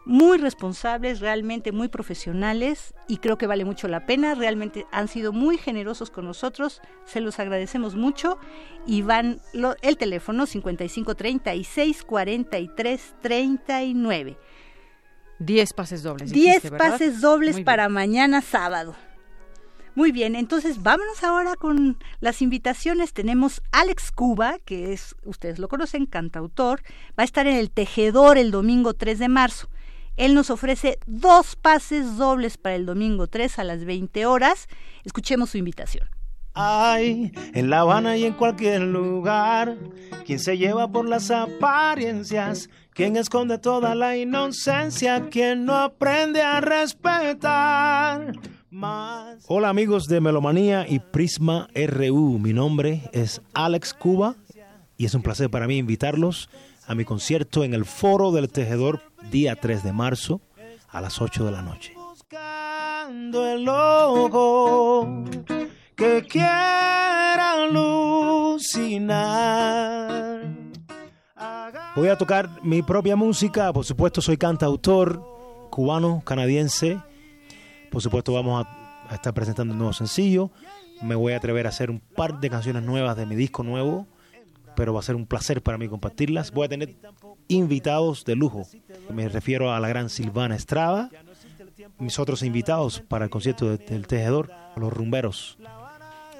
[0.04, 4.34] muy responsables, realmente muy profesionales y creo que vale mucho la pena.
[4.34, 8.38] Realmente han sido muy generosos con nosotros, se los agradecemos mucho
[8.86, 9.40] y van
[9.82, 14.38] el teléfono 55 36 43 39.
[15.38, 16.32] 10 pases dobles.
[16.32, 18.94] 10 pases dobles para mañana sábado.
[19.94, 23.12] Muy bien, entonces vámonos ahora con las invitaciones.
[23.12, 28.38] Tenemos Alex Cuba, que es, ustedes lo conocen, cantautor, va a estar en el Tejedor
[28.38, 29.68] el domingo 3 de marzo.
[30.16, 34.68] Él nos ofrece dos pases dobles para el domingo 3 a las 20 horas.
[35.04, 36.08] Escuchemos su invitación.
[36.54, 39.78] Hay en La Habana y en cualquier lugar
[40.26, 46.60] quien se lleva por las apariencias, quien esconde toda la inocencia, quien no aprende a
[46.60, 48.34] respetar.
[48.70, 49.44] Más.
[49.48, 54.36] Hola amigos de Melomanía y Prisma RU, mi nombre es Alex Cuba
[54.98, 56.50] y es un placer para mí invitarlos
[56.86, 59.00] a mi concierto en el Foro del Tejedor
[59.30, 60.40] día 3 de marzo
[60.88, 61.94] a las 8 de la noche.
[61.94, 65.24] Buscando el ojo
[65.94, 68.92] que quiera alucinar.
[71.94, 75.22] Voy a tocar mi propia música, por supuesto soy cantautor
[75.70, 76.98] cubano, canadiense.
[77.90, 80.50] Por supuesto vamos a, a estar presentando un nuevo sencillo.
[81.02, 84.06] Me voy a atrever a hacer un par de canciones nuevas de mi disco nuevo
[84.76, 86.50] pero va a ser un placer para mí compartirlas.
[86.50, 86.96] Voy a tener
[87.48, 88.66] invitados de lujo.
[89.12, 91.10] Me refiero a la gran Silvana Estrada,
[91.98, 95.58] mis otros invitados para el concierto del Tejedor, los rumberos.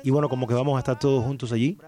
[0.02, 1.78] Y bueno, como que vamos a estar todos juntos allí.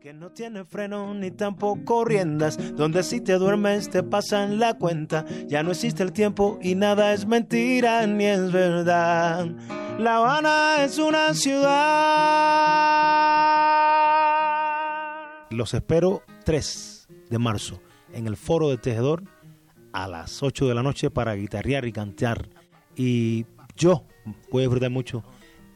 [0.00, 5.24] Que no tiene freno ni tampoco riendas, donde si te duermes te pasan la cuenta.
[5.46, 9.46] Ya no existe el tiempo y nada es mentira ni es verdad.
[9.98, 12.74] La Habana es una ciudad.
[15.54, 17.80] Los espero 3 de marzo
[18.12, 19.22] en el Foro de Tejedor
[19.92, 22.48] a las 8 de la noche para guitarrear y cantar.
[22.96, 24.04] Y yo
[24.50, 25.22] voy a disfrutar mucho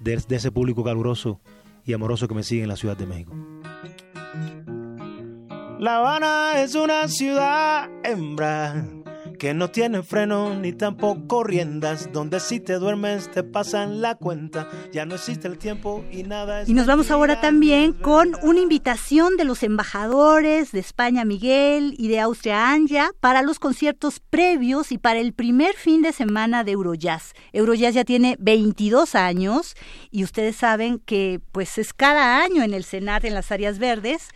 [0.00, 1.40] de, de ese público caluroso
[1.84, 3.32] y amoroso que me sigue en la Ciudad de México.
[5.78, 8.84] La Habana es una ciudad hembra
[9.38, 14.68] que no tiene freno ni tampoco riendas, donde si te duermes te pasan la cuenta,
[14.92, 18.60] ya no existe el tiempo y nada es Y nos vamos ahora también con una
[18.60, 24.90] invitación de los embajadores de España Miguel y de Austria Anja para los conciertos previos
[24.90, 27.32] y para el primer fin de semana de Eurojazz.
[27.52, 29.76] Eurojazz ya tiene 22 años
[30.10, 34.28] y ustedes saben que pues es cada año en el Senat en las áreas verdes.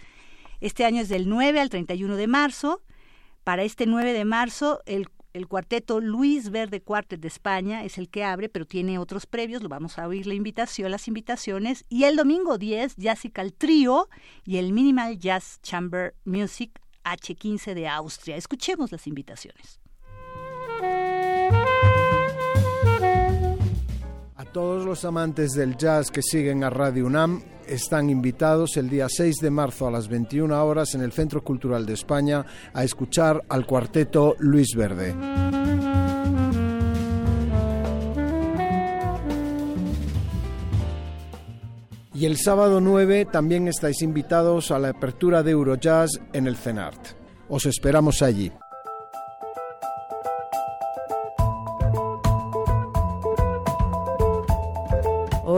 [0.61, 2.83] Este año es del 9 al 31 de marzo.
[3.45, 5.09] Para este 9 de marzo, el,
[5.49, 9.69] cuarteto Luis Verde Cuartet de España es el que abre, pero tiene otros previos, lo
[9.69, 11.85] vamos a oír la invitación, las invitaciones.
[11.89, 14.09] Y el domingo 10, Jazzical Trio
[14.45, 18.37] y el Minimal Jazz Chamber Music H15 de Austria.
[18.37, 19.82] Escuchemos las invitaciones.
[24.53, 29.37] Todos los amantes del jazz que siguen a Radio UNAM están invitados el día 6
[29.37, 33.67] de marzo a las 21 horas en el Centro Cultural de España a escuchar al
[33.67, 35.15] cuarteto Luis Verde.
[42.15, 47.17] Y el sábado 9 también estáis invitados a la apertura de Eurojazz en el CENART.
[47.49, 48.53] Os esperamos allí.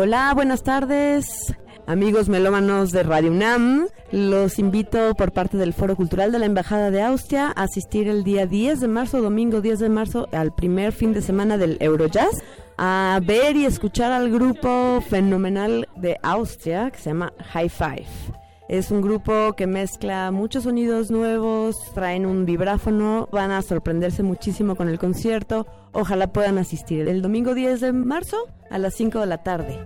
[0.06, 1.54] Hola, buenas tardes.
[1.86, 6.90] Amigos melómanos de Radio UNAM, los invito por parte del Foro Cultural de la Embajada
[6.90, 10.92] de Austria a asistir el día 10 de marzo, domingo 10 de marzo, al primer
[10.92, 12.42] fin de semana del Eurojazz,
[12.76, 18.43] a ver y escuchar al grupo fenomenal de Austria que se llama High Five.
[18.74, 24.74] Es un grupo que mezcla muchos sonidos nuevos, traen un vibráfono, van a sorprenderse muchísimo
[24.74, 25.68] con el concierto.
[25.92, 28.36] Ojalá puedan asistir el domingo 10 de marzo
[28.70, 29.78] a las 5 de la tarde.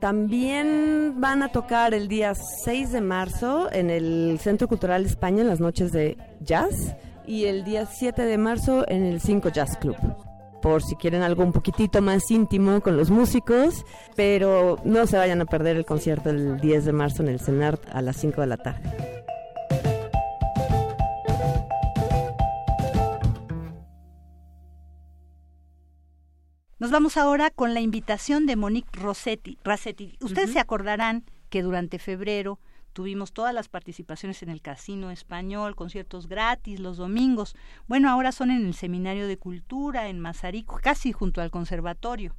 [0.00, 5.40] También van a tocar el día 6 de marzo en el Centro Cultural de España
[5.40, 6.94] en las noches de jazz
[7.26, 9.96] y el día 7 de marzo en el 5 Jazz Club.
[10.62, 13.84] Por si quieren algo un poquitito más íntimo con los músicos,
[14.14, 17.82] pero no se vayan a perder el concierto el 10 de marzo en el CENART
[17.92, 19.20] a las 5 de la tarde.
[26.80, 29.58] Nos vamos ahora con la invitación de Monique Rossetti.
[29.62, 30.16] Rassetti.
[30.22, 32.58] Ustedes se acordarán que durante febrero
[32.92, 37.56] tuvimos todas las participaciones en el Casino Español, conciertos gratis los domingos.
[37.86, 42.34] Bueno, ahora son en el Seminario de Cultura en Mazarico, casi junto al conservatorio.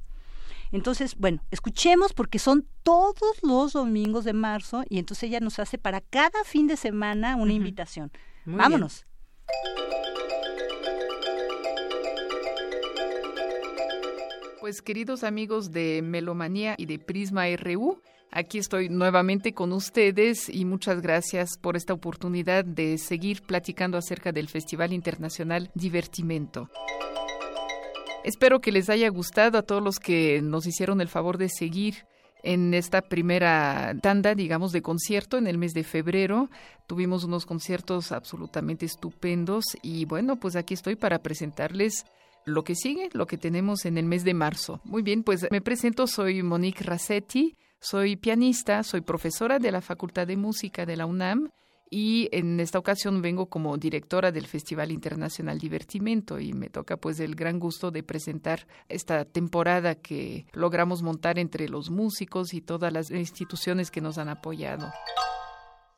[0.72, 5.76] Entonces, bueno, escuchemos porque son todos los domingos de marzo y entonces ella nos hace
[5.76, 8.10] para cada fin de semana una invitación.
[8.46, 9.06] Muy Vámonos.
[14.60, 18.00] Pues queridos amigos de Melomanía y de Prisma RU,
[18.32, 24.32] aquí estoy nuevamente con ustedes y muchas gracias por esta oportunidad de seguir platicando acerca
[24.32, 26.68] del Festival Internacional Divertimento.
[28.24, 32.06] Espero que les haya gustado a todos los que nos hicieron el favor de seguir
[32.42, 36.48] en esta primera tanda, digamos, de concierto en el mes de febrero.
[36.86, 42.04] Tuvimos unos conciertos absolutamente estupendos y bueno, pues aquí estoy para presentarles
[42.44, 44.80] lo que sigue, lo que tenemos en el mes de marzo.
[44.84, 50.28] Muy bien, pues me presento, soy Monique Rassetti, soy pianista, soy profesora de la Facultad
[50.28, 51.50] de Música de la UNAM
[51.90, 57.18] y en esta ocasión vengo como directora del Festival Internacional Divertimento y me toca pues
[57.18, 62.92] el gran gusto de presentar esta temporada que logramos montar entre los músicos y todas
[62.92, 64.90] las instituciones que nos han apoyado.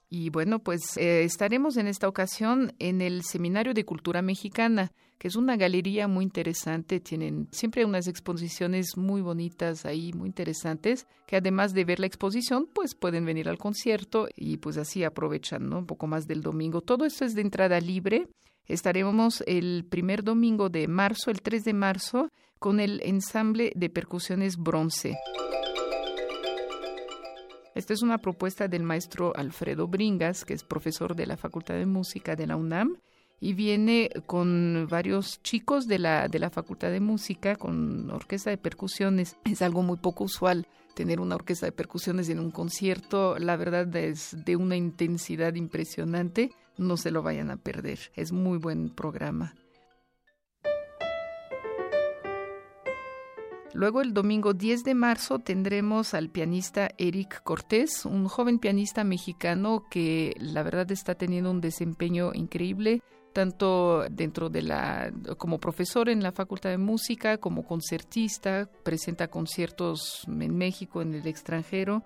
[0.08, 4.90] Y bueno, pues eh, estaremos en esta ocasión en el Seminario de Cultura Mexicana,
[5.24, 7.00] es una galería muy interesante.
[7.00, 12.68] Tienen siempre unas exposiciones muy bonitas ahí, muy interesantes, que además de ver la exposición,
[12.70, 16.82] pues pueden venir al concierto y pues así aprovechan un poco más del domingo.
[16.82, 18.28] Todo esto es de entrada libre.
[18.66, 24.58] Estaremos el primer domingo de marzo, el 3 de marzo, con el ensamble de percusiones
[24.58, 25.16] bronce.
[27.74, 31.86] Esta es una propuesta del maestro Alfredo Bringas, que es profesor de la Facultad de
[31.86, 32.98] Música de la UNAM
[33.40, 38.58] y viene con varios chicos de la, de la Facultad de Música con orquesta de
[38.58, 39.36] percusiones.
[39.44, 43.38] Es algo muy poco usual tener una orquesta de percusiones en un concierto.
[43.38, 46.52] La verdad es de una intensidad impresionante.
[46.78, 47.98] No se lo vayan a perder.
[48.14, 49.54] Es muy buen programa.
[53.74, 59.84] Luego el domingo 10 de marzo tendremos al pianista Eric Cortés, un joven pianista mexicano
[59.90, 63.02] que la verdad está teniendo un desempeño increíble
[63.32, 70.22] tanto dentro de la como profesor en la Facultad de Música como concertista, presenta conciertos
[70.28, 72.04] en México, en el extranjero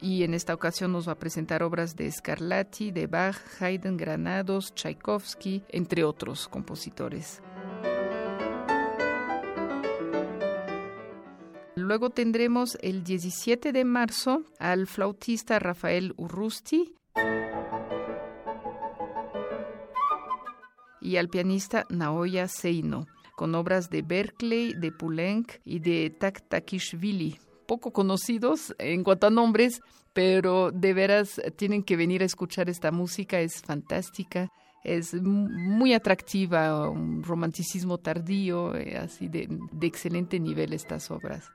[0.00, 4.74] y en esta ocasión nos va a presentar obras de Scarlatti, de Bach, Haydn, Granados,
[4.74, 7.40] Tchaikovsky, entre otros compositores.
[11.84, 16.94] Luego tendremos el 17 de marzo al flautista Rafael Urrusti
[21.02, 23.06] y al pianista Naoya Seino,
[23.36, 29.82] con obras de Berkeley, de Poulenc y de Taktakishvili, poco conocidos en cuanto a nombres,
[30.14, 34.50] pero de veras tienen que venir a escuchar esta música, es fantástica
[34.84, 41.50] es muy atractiva, un romanticismo tardío, eh, así de, de, excelente nivel estas obras.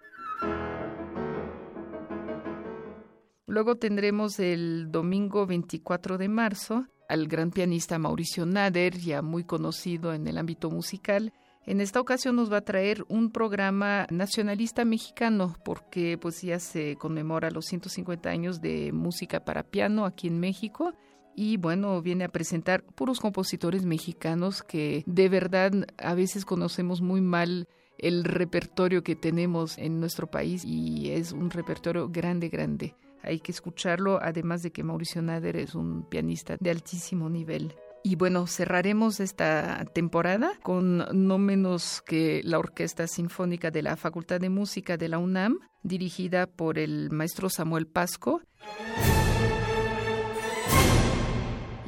[3.49, 10.13] Luego tendremos el domingo 24 de marzo al gran pianista Mauricio Nader, ya muy conocido
[10.13, 11.33] en el ámbito musical.
[11.65, 16.95] En esta ocasión nos va a traer un programa nacionalista mexicano porque pues ya se
[16.95, 20.93] conmemora los 150 años de música para piano aquí en México
[21.35, 27.21] y bueno, viene a presentar puros compositores mexicanos que de verdad a veces conocemos muy
[27.21, 27.67] mal
[27.99, 32.95] el repertorio que tenemos en nuestro país y es un repertorio grande, grande.
[33.21, 37.75] Hay que escucharlo, además de que Mauricio Nader es un pianista de altísimo nivel.
[38.01, 44.39] Y bueno, cerraremos esta temporada con no menos que la Orquesta Sinfónica de la Facultad
[44.39, 48.41] de Música de la UNAM, dirigida por el maestro Samuel Pasco.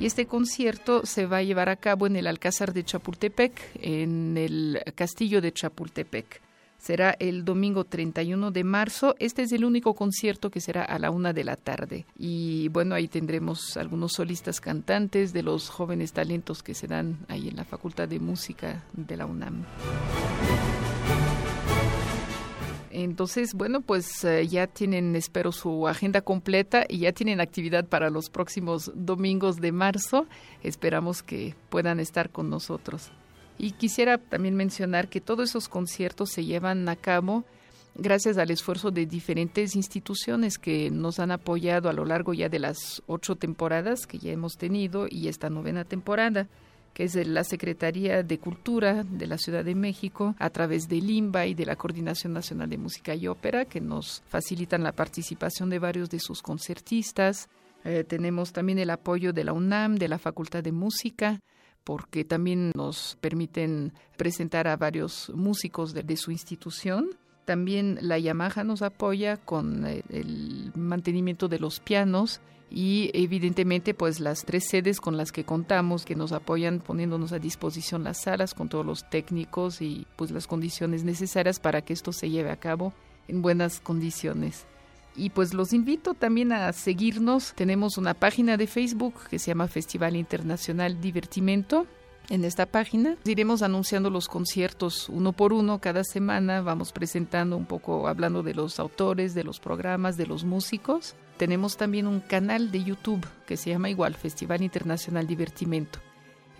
[0.01, 4.35] Y este concierto se va a llevar a cabo en el Alcázar de Chapultepec, en
[4.35, 6.41] el Castillo de Chapultepec.
[6.79, 9.15] Será el domingo 31 de marzo.
[9.19, 12.07] Este es el único concierto que será a la una de la tarde.
[12.17, 17.49] Y bueno, ahí tendremos algunos solistas cantantes de los jóvenes talentos que se dan ahí
[17.49, 19.65] en la Facultad de Música de la UNAM.
[22.91, 28.09] Entonces, bueno, pues eh, ya tienen, espero, su agenda completa y ya tienen actividad para
[28.09, 30.27] los próximos domingos de marzo.
[30.63, 33.11] Esperamos que puedan estar con nosotros.
[33.57, 37.45] Y quisiera también mencionar que todos esos conciertos se llevan a cabo
[37.95, 42.59] gracias al esfuerzo de diferentes instituciones que nos han apoyado a lo largo ya de
[42.59, 46.47] las ocho temporadas que ya hemos tenido y esta novena temporada
[46.93, 51.45] que es la Secretaría de Cultura de la Ciudad de México, a través de Limba
[51.45, 55.79] y de la Coordinación Nacional de Música y Ópera, que nos facilitan la participación de
[55.79, 57.49] varios de sus concertistas.
[57.83, 61.39] Eh, tenemos también el apoyo de la UNAM, de la Facultad de Música,
[61.83, 67.09] porque también nos permiten presentar a varios músicos de su institución.
[67.45, 72.39] También la Yamaha nos apoya con eh, el mantenimiento de los pianos
[72.71, 77.39] y evidentemente pues las tres sedes con las que contamos que nos apoyan poniéndonos a
[77.39, 82.13] disposición las salas con todos los técnicos y pues las condiciones necesarias para que esto
[82.13, 82.93] se lleve a cabo
[83.27, 84.65] en buenas condiciones.
[85.15, 87.53] Y pues los invito también a seguirnos.
[87.53, 91.85] Tenemos una página de Facebook que se llama Festival Internacional Divertimento
[92.29, 93.17] en esta página.
[93.25, 98.53] Iremos anunciando los conciertos uno por uno cada semana, vamos presentando un poco, hablando de
[98.53, 101.15] los autores, de los programas, de los músicos.
[101.41, 105.97] Tenemos también un canal de YouTube que se llama igual Festival Internacional Divertimento.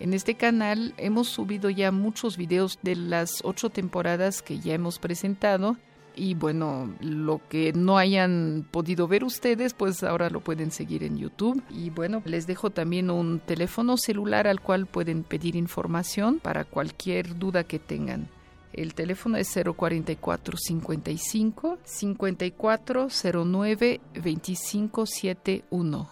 [0.00, 4.98] En este canal hemos subido ya muchos videos de las ocho temporadas que ya hemos
[4.98, 5.76] presentado
[6.16, 11.16] y bueno, lo que no hayan podido ver ustedes, pues ahora lo pueden seguir en
[11.16, 11.62] YouTube.
[11.70, 17.38] Y bueno, les dejo también un teléfono celular al cual pueden pedir información para cualquier
[17.38, 18.26] duda que tengan.
[18.72, 26.08] El teléfono es 044 55 5409 2571.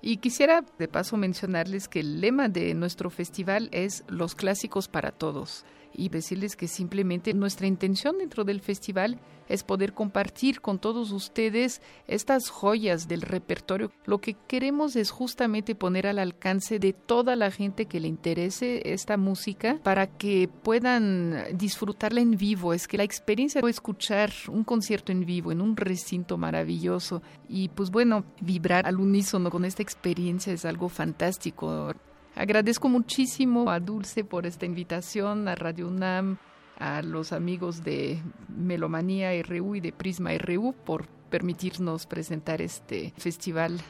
[0.00, 5.10] Y quisiera de paso mencionarles que el lema de nuestro festival es Los clásicos para
[5.10, 5.64] todos
[5.94, 11.80] y decirles que simplemente nuestra intención dentro del festival es poder compartir con todos ustedes
[12.06, 13.90] estas joyas del repertorio.
[14.04, 18.92] Lo que queremos es justamente poner al alcance de toda la gente que le interese
[18.92, 22.74] esta música para que puedan disfrutarla en vivo.
[22.74, 27.68] Es que la experiencia de escuchar un concierto en vivo en un recinto maravilloso y
[27.70, 31.92] pues bueno, vibrar al unísono con esta experiencia es algo fantástico.
[32.38, 36.38] Agradezco muchísimo a Dulce por esta invitación, a Radio UNAM,
[36.78, 43.80] a los amigos de Melomanía RU y de Prisma RU por permitirnos presentar este festival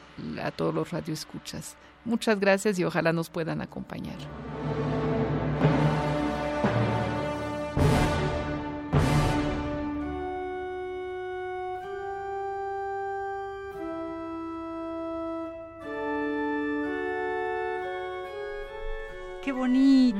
[0.41, 1.77] a todos los radioescuchas.
[2.05, 4.17] Muchas gracias y ojalá nos puedan acompañar.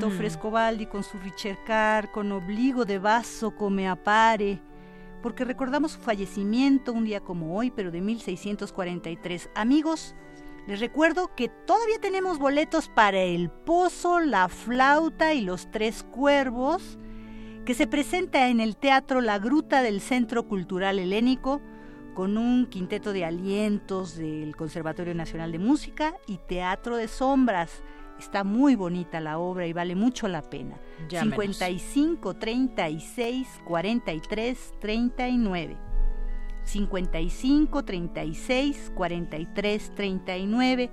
[0.09, 0.17] Mm.
[0.17, 4.59] Frescobaldi con su Ricercar, con obligo de vaso come apare,
[5.21, 9.49] porque recordamos su fallecimiento un día como hoy, pero de 1643.
[9.55, 10.15] Amigos,
[10.67, 16.99] les recuerdo que todavía tenemos boletos para El Pozo, La Flauta y Los Tres Cuervos,
[17.65, 21.61] que se presenta en el Teatro La Gruta del Centro Cultural Helénico,
[22.13, 27.81] con un quinteto de alientos del Conservatorio Nacional de Música y Teatro de Sombras.
[28.19, 30.75] Está muy bonita la obra y vale mucho la pena.
[31.09, 35.77] 55 36 43 39.
[36.65, 40.91] 55 36 43 39.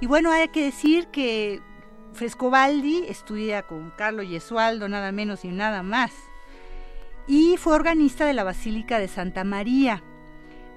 [0.00, 1.60] Y bueno, hay que decir que
[2.14, 6.12] Frescobaldi estudia con Carlo Gesualdo, nada menos y nada más.
[7.28, 10.02] Y fue organista de la Basílica de Santa María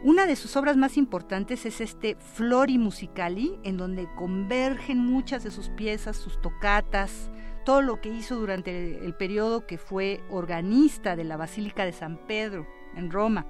[0.01, 5.51] una de sus obras más importantes es este Flori Musicali, en donde convergen muchas de
[5.51, 7.29] sus piezas, sus tocatas,
[7.65, 12.17] todo lo que hizo durante el, periodo que fue organista de la Basílica de San
[12.27, 12.65] Pedro
[12.95, 13.45] en Roma.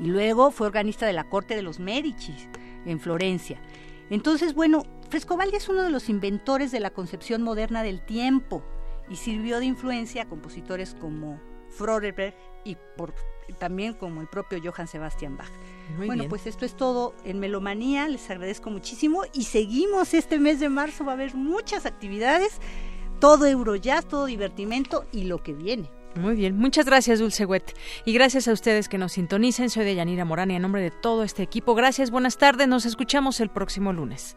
[0.00, 2.34] Y luego fue organista de la corte de los Medici
[2.84, 3.60] en Florencia.
[4.10, 8.64] Entonces, bueno, Frescobaldi es uno de los inventores de la concepción moderna del tiempo
[9.08, 12.34] y sirvió de influencia a compositores como Froderberg
[12.64, 13.14] y por
[13.54, 15.50] también como el propio Johann Sebastian Bach.
[15.96, 20.68] bueno, pues esto es todo en Melomanía, les agradezco muchísimo y seguimos este mes de
[20.68, 22.58] marzo, va a haber muchas actividades,
[23.20, 25.90] todo Eurojazz, todo divertimento y lo que viene.
[26.16, 29.70] Muy bien, muchas gracias Dulce Wet y gracias a ustedes que nos sintonicen.
[29.70, 32.84] Soy de Yanira Morán y en nombre de todo este equipo, gracias, buenas tardes, nos
[32.84, 34.36] escuchamos el próximo lunes.